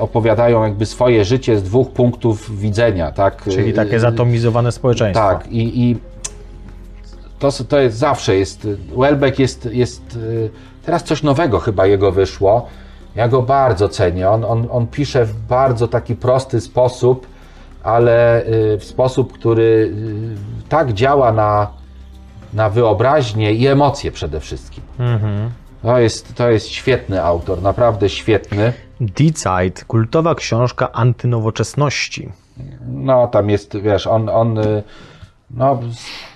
[0.00, 3.44] opowiadają jakby swoje życie z dwóch punktów widzenia, tak?
[3.50, 5.28] Czyli takie zatomizowane społeczeństwo.
[5.28, 5.96] Tak, i, i
[7.38, 8.68] to, to jest zawsze jest.
[8.96, 10.16] Welbeck jest, jest.
[10.16, 10.50] y,
[10.84, 12.66] Teraz coś nowego chyba jego wyszło.
[13.14, 14.30] Ja go bardzo cenię.
[14.30, 17.26] On, on, on pisze w bardzo taki prosty sposób,
[17.82, 19.92] ale y, w sposób, który
[20.64, 21.70] y, tak działa na,
[22.54, 24.84] na wyobraźnię i emocje przede wszystkim.
[24.98, 25.50] Mhm.
[25.82, 28.72] To jest, to jest świetny autor, naprawdę świetny.
[29.34, 32.32] Zeit, kultowa książka antynowoczesności.
[32.88, 34.58] No, tam jest, wiesz, on, on
[35.50, 35.80] no,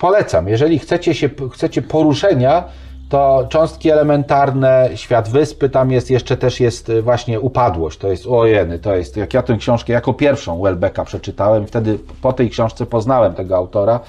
[0.00, 0.48] polecam.
[0.48, 2.64] Jeżeli chcecie się, chcecie poruszenia,
[3.08, 7.98] to cząstki elementarne, świat wyspy, tam jest jeszcze też jest y, właśnie upadłość.
[7.98, 12.32] To jest ojeny, to jest, jak ja tę książkę jako pierwszą Welbecka przeczytałem, wtedy po
[12.32, 14.00] tej książce poznałem tego autora.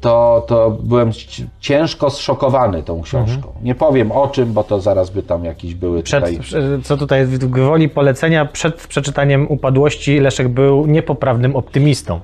[0.00, 3.52] To, to byłem ci- ciężko zszokowany tą książką.
[3.62, 6.40] Nie powiem o czym, bo to zaraz by tam jakieś były Przed, tutaj...
[6.82, 12.20] co tutaj w gwoli polecenia, przed przeczytaniem Upadłości Leszek był niepoprawnym optymistą.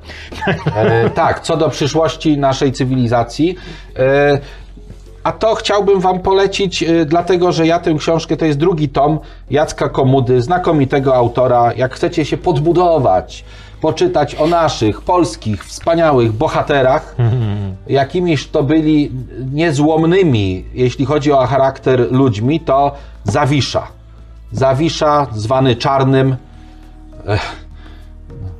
[0.76, 3.56] E, tak, co do przyszłości naszej cywilizacji.
[3.96, 4.38] E,
[5.26, 9.18] a to chciałbym Wam polecić, e, dlatego że ja tę książkę, to jest drugi tom
[9.50, 11.72] Jacka Komudy, znakomitego autora.
[11.76, 13.44] Jak chcecie się podbudować,
[13.80, 17.16] poczytać o naszych polskich, wspaniałych bohaterach,
[18.00, 19.10] jakimiż to byli
[19.52, 22.92] niezłomnymi, jeśli chodzi o charakter ludźmi, to
[23.24, 23.86] Zawisza.
[24.52, 26.36] Zawisza, zwany Czarnym,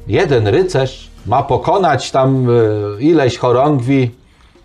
[0.06, 2.52] jeden rycerz ma pokonać tam e,
[3.02, 4.10] ileś chorągwi.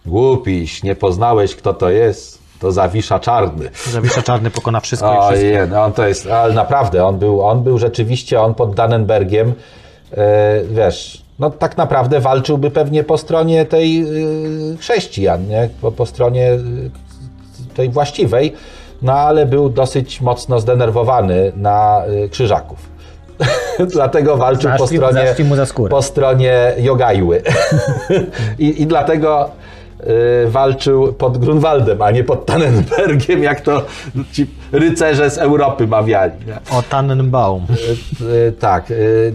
[0.06, 2.42] Głupiś, nie poznałeś kto to jest.
[2.60, 3.70] To Zawisza Czarny.
[3.92, 5.48] Zawisza Czarny pokona wszystko i wszystko.
[5.48, 9.54] Ojej, no on to jest, ale naprawdę, on był, on był rzeczywiście, on pod Dannenbergiem,
[10.12, 14.06] e, wiesz, no tak naprawdę walczyłby pewnie po stronie tej e,
[14.78, 15.70] chrześcijan, nie?
[15.82, 16.58] Po, po stronie e,
[17.76, 18.54] tej właściwej,
[19.02, 22.02] no ale był dosyć mocno zdenerwowany na
[22.32, 22.92] krzyżaków.
[23.94, 25.90] Dlatego walczył po Zaszli- stronie, za skórę.
[25.90, 27.42] po stronie Jogajły.
[28.60, 29.50] I, I dlatego
[30.48, 33.86] walczył pod Grunwaldem, a nie pod Tannenbergiem, jak to
[34.32, 36.32] ci rycerze z Europy mawiali.
[36.72, 37.66] O Tannenbaum.
[38.22, 38.92] Y, y, tak.
[38.92, 39.34] y,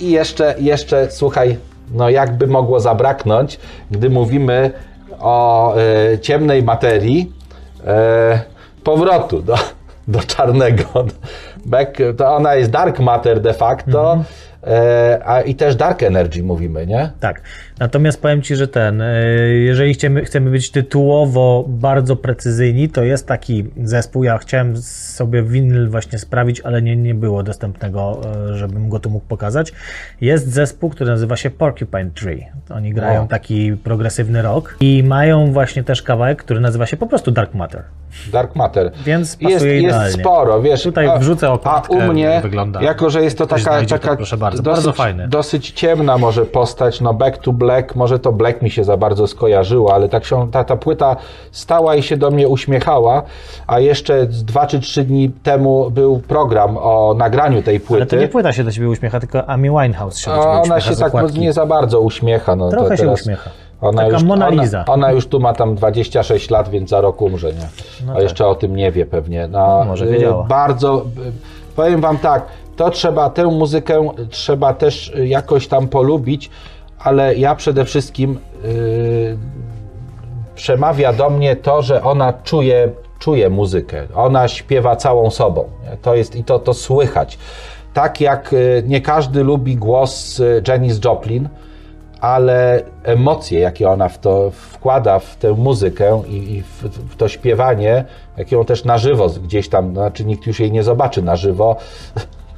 [0.00, 1.56] I jeszcze, jeszcze, słuchaj,
[1.92, 3.58] no jakby mogło zabraknąć,
[3.90, 4.70] gdy mówimy
[5.18, 5.74] o
[6.14, 7.32] y, ciemnej materii,
[7.80, 7.84] y,
[8.84, 9.54] powrotu do,
[10.08, 10.84] do czarnego.
[11.66, 14.24] Back, to ona jest dark matter de facto, Mhm.
[15.18, 17.10] y, a i też dark energy mówimy, nie?
[17.20, 17.40] Tak.
[17.80, 23.26] Natomiast powiem Ci, że ten, y, jeżeli chcemy, chcemy być tytułowo bardzo precyzyjni, to jest
[23.26, 28.20] taki zespół, ja chciałem sobie winyl właśnie sprawić, ale nie, nie było dostępnego,
[28.52, 29.72] y, żebym go tu mógł pokazać.
[30.20, 32.46] Jest zespół, który nazywa się Porcupine Tree.
[32.70, 33.26] Oni grają O.
[33.26, 37.82] taki progresywny rock i mają właśnie też kawałek, który nazywa się po prostu Dark Matter.
[38.32, 38.92] Dark matter.
[39.06, 40.12] Więc Jest, pasuje jest idealnie.
[40.12, 40.82] sporo, wiesz.
[40.82, 42.82] Tutaj a, wrzucę A okładkę, u mnie, wygląda.
[42.82, 44.62] jako że jest to taka, znajdzie, to taka proszę bardzo.
[44.62, 45.28] dosyć, Bardzo fajne.
[45.28, 49.26] dosyć ciemna może postać, no Back to Black, może to Black mi się za bardzo
[49.26, 51.16] skojarzyło, ale ta, książ- ta, ta płyta
[51.52, 53.22] stała i się do mnie uśmiechała,
[53.66, 58.02] a jeszcze dwa czy trzy dni temu był program o nagraniu tej płyty.
[58.02, 60.62] Ale to nie płyta się do Ciebie uśmiecha, tylko Amy Winehouse się do A Ciebie
[60.72, 61.40] ona się tak okładki.
[61.40, 62.56] nie za bardzo uśmiecha.
[62.56, 63.50] No, Trochę to się teraz uśmiecha.
[63.80, 64.84] Ona Taka już, Mona ona, Lisa.
[64.88, 67.68] ona już tu ma tam 26 lat, więc za rok umrze, nie?
[68.06, 68.22] No a tak.
[68.22, 69.48] jeszcze o tym nie wie pewnie.
[69.48, 70.44] No, może y, wiedziała.
[70.44, 72.42] Bardzo, y, powiem wam tak,
[72.76, 76.50] to trzeba, tę muzykę trzeba też jakoś tam polubić,
[76.98, 79.38] ale ja przede wszystkim y,
[80.54, 84.06] przemawia do mnie to, że ona czuje, czuje muzykę.
[84.14, 85.64] Ona śpiewa całą sobą.
[86.02, 87.38] To jest i to, to słychać.
[87.94, 91.48] Tak jak y, nie każdy lubi głos y, Janis Joplin,
[92.20, 98.04] ale emocje, jakie ona w to wkłada w tę muzykę i, w, to śpiewanie,
[98.36, 101.76] jak ją też na żywo gdzieś tam, znaczy nikt już jej nie zobaczy na żywo,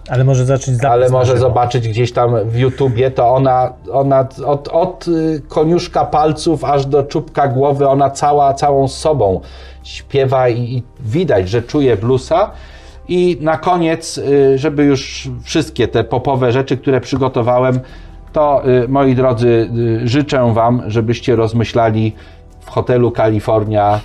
[0.09, 1.41] Ale może zacząć zapis ale może żywo.
[1.41, 7.03] zobaczyć gdzieś tam w YouTubie, to ona, ona od, od y, koniuszka palców aż do
[7.03, 9.41] czubka głowy, ona cała, całą sobą
[9.83, 12.51] śpiewa i, i widać, że czuje bluesa.
[13.09, 17.81] I na koniec, y, żeby już wszystkie te popowe rzeczy, które przygotowałem,
[18.33, 19.71] to y, moi drodzy,
[20.05, 22.13] życzę Wam, żebyście rozmyślali
[22.61, 24.01] w hotelu Kalifornia.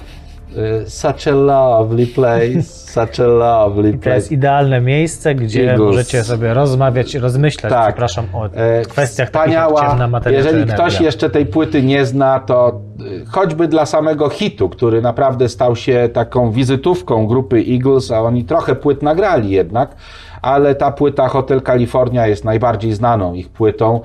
[0.57, 4.15] Y, Such a lovely place, such a lovely To place.
[4.15, 5.89] jest idealne miejsce, gdzie Eagles.
[5.89, 7.87] możecie sobie rozmawiać, rozmyślać, Tak.
[7.87, 9.89] przepraszam, o E, kwestiach takich Wspaniała.
[9.89, 14.29] ciemna materia czy Jeżeli ktoś jeszcze tej płyty nie zna, to y, choćby dla samego
[14.29, 19.95] hitu, który naprawdę stał się taką wizytówką grupy Eagles, a oni trochę płyt nagrali jednak,
[20.41, 24.01] ale ta płyta Hotel California jest najbardziej znaną ich płytą.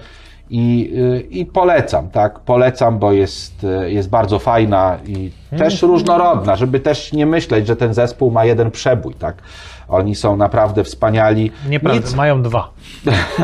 [0.51, 2.41] I, y, I polecam, tak?
[2.41, 7.77] Polecam, bo jest, y, jest bardzo fajna i też różnorodna, żeby też nie myśleć, że
[7.77, 9.43] ten zespół ma jeden przebój, tak?
[9.89, 11.52] Oni są naprawdę wspaniali.
[11.69, 12.70] Nieprawda, Nic mają dwa.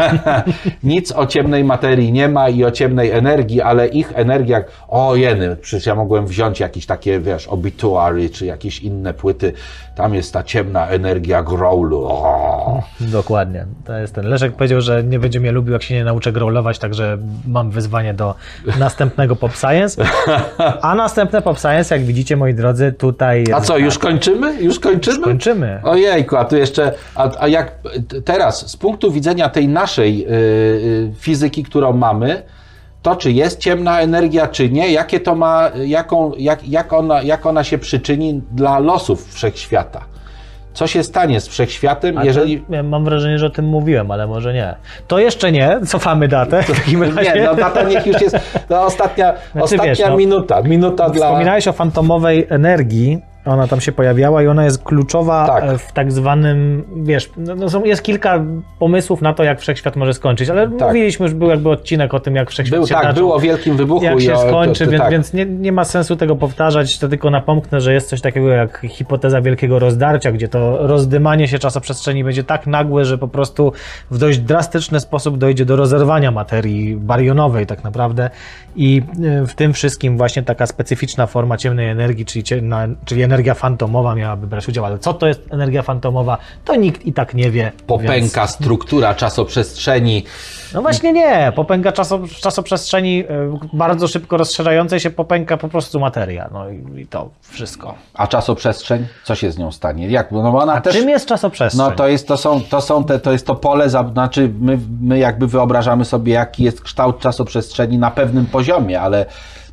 [0.82, 5.56] nic o ciemnej materii nie ma i o ciemnej energii, ale ich energia, o jeny,
[5.56, 9.52] przecież ja mogłem wziąć jakieś takie, wiesz, obituary, czy jakieś inne płyty,
[9.96, 12.04] tam jest ta ciemna energia growlu.
[12.08, 12.82] O.
[13.00, 13.66] Dokładnie.
[13.84, 14.26] To jest ten.
[14.26, 18.14] Leszek powiedział, że nie będzie mnie lubił, jak się nie nauczę growlować, także mam wyzwanie
[18.14, 18.34] do
[18.78, 20.04] następnego Pop Science.
[20.82, 23.44] A następne Pop Science, jak widzicie, moi drodzy, tutaj.
[23.54, 24.62] A co, już kończymy?
[24.62, 25.24] Już kończymy?
[25.24, 25.80] Kończymy.
[25.82, 27.73] Ojejku, a tu jeszcze, a, a jak
[28.24, 32.43] teraz, z punktu widzenia tej naszej y, y, fizyki, którą mamy,
[33.05, 37.47] to czy jest ciemna energia, czy nie, jakie to ma, jaką, jak, jak, ona, jak
[37.47, 40.01] ona się przyczyni dla losów wszechświata.
[40.74, 42.61] co się stanie z wszechświatem, A jeżeli...
[42.61, 44.74] to, ja mam wrażenie, że o tym mówiłem, ale może nie.
[45.09, 47.32] To jeszcze nie, cofamy datę w takim razie.
[47.35, 48.36] Nie, no data niech już jest,
[48.70, 51.27] no, ostatnia, Znaczy, ostatnia wiesz, no, minuta, minuta dla...
[51.27, 55.64] Wspominałeś o fantomowej energii, ona tam się pojawiała i ona jest kluczowa Tak.
[55.64, 58.44] e, w tak zwanym, wiesz, no, no są, jest kilka
[58.78, 60.88] pomysłów na to, jak wszechświat może skończyć, ale Tak.
[60.88, 63.76] mówiliśmy, już był jakby odcinek o tym, jak wszechświat Był, się tak, było o wielkim
[63.76, 64.04] wybuchu.
[64.04, 65.12] jak i się skończy, to- to- więc, tak.
[65.12, 68.80] więc nie, nie ma sensu tego powtarzać, to tylko napomknę, że jest coś takiego jak
[68.88, 73.72] hipoteza wielkiego rozdarcia, gdzie to rozdymanie się czasoprzestrzeni będzie tak nagłe, że po prostu
[74.10, 78.30] w dość drastyczny sposób dojdzie do rozerwania materii barionowej tak naprawdę
[78.76, 79.02] i
[79.42, 84.15] y, w tym wszystkim właśnie taka specyficzna forma ciemnej energii, czyli, ciemna, czyli energia fantomowa
[84.15, 87.73] miałaby brać udział, ale co to jest energia fantomowa, to nikt i tak nie wie.
[87.86, 88.51] Popęka Więc...
[88.51, 90.24] struktura czasoprzestrzeni.
[90.74, 93.27] No właśnie nie, popęka czaso, czasoprzestrzeni y,
[93.73, 97.94] bardzo szybko rozszerzającej się popęka po prostu materia, no i, i to wszystko.
[98.15, 99.06] A czasoprzestrzeń?
[99.24, 100.09] Co się z nią stanie?
[100.09, 100.32] Jak?
[100.32, 100.97] No ona A też...
[100.97, 101.86] czym jest czasoprzestrzeń?
[101.86, 105.19] No to jest, to są, to są te, to jest to pole, znaczy my, my
[105.19, 109.27] jakby wyobrażamy sobie, jaki jest kształt czasoprzestrzeni na pewnym poziomie, ale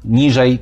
[0.06, 0.60] niżej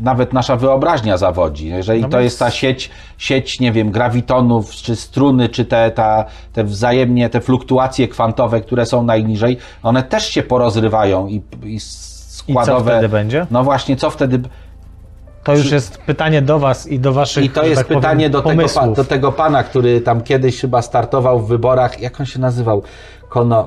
[0.00, 1.68] nawet nasza wyobraźnia zawodzi.
[1.68, 6.24] Jeżeli No to jest ta sieć, sieć, nie wiem, grawitonów, czy struny, czy te, ta,
[6.52, 11.78] te wzajemnie, te fluktuacje kwantowe, które są najniżej, one też się porozrywają i, i
[12.48, 12.90] I co składowe.
[12.90, 13.46] wtedy będzie?
[13.50, 14.40] No właśnie, co wtedy...
[15.44, 18.30] To już jest pytanie do Was i do Waszych I to jest tak powiem, pytanie
[18.30, 18.64] do tego,
[18.96, 22.00] do tego pana, który tam kiedyś chyba startował w wyborach.
[22.00, 22.82] Jak on się nazywał?
[23.32, 23.64] Kono?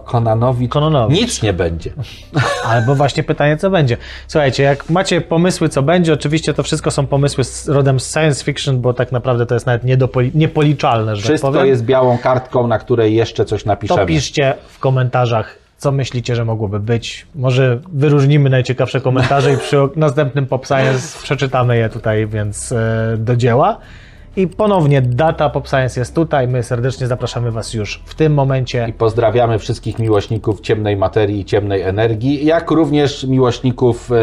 [0.69, 1.21] Kononowicz.
[1.21, 1.91] Nic nie będzie.
[2.71, 3.97] Albo właśnie pytanie, co będzie.
[4.27, 8.43] Słuchajcie, jak macie pomysły, co będzie, oczywiście to wszystko są pomysły z rodem z science
[8.43, 11.67] fiction, bo tak naprawdę to jest nawet niedopoli- niepoliczalne, że tak Wszystko powiem.
[11.67, 13.99] jest białą kartką, na której jeszcze coś napiszemy.
[14.01, 17.25] To piszcie w komentarzach, co myślicie, że mogłoby być.
[17.35, 23.35] Może wyróżnimy najciekawsze komentarze i przy następnym Pop Science przeczytamy je tutaj, więc e, do
[23.35, 23.77] dzieła.
[24.37, 26.47] I ponownie data Pop Science jest tutaj.
[26.47, 28.85] My serdecznie zapraszamy Was już w tym momencie.
[28.89, 34.15] I pozdrawiamy wszystkich miłośników ciemnej materii i ciemnej energii, jak również miłośników e,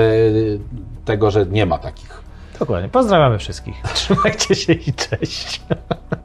[1.04, 2.22] tego, że nie ma takich.
[2.58, 2.88] Dokładnie.
[2.88, 3.74] Pozdrawiamy wszystkich.
[3.94, 5.60] Trzymajcie się i cześć.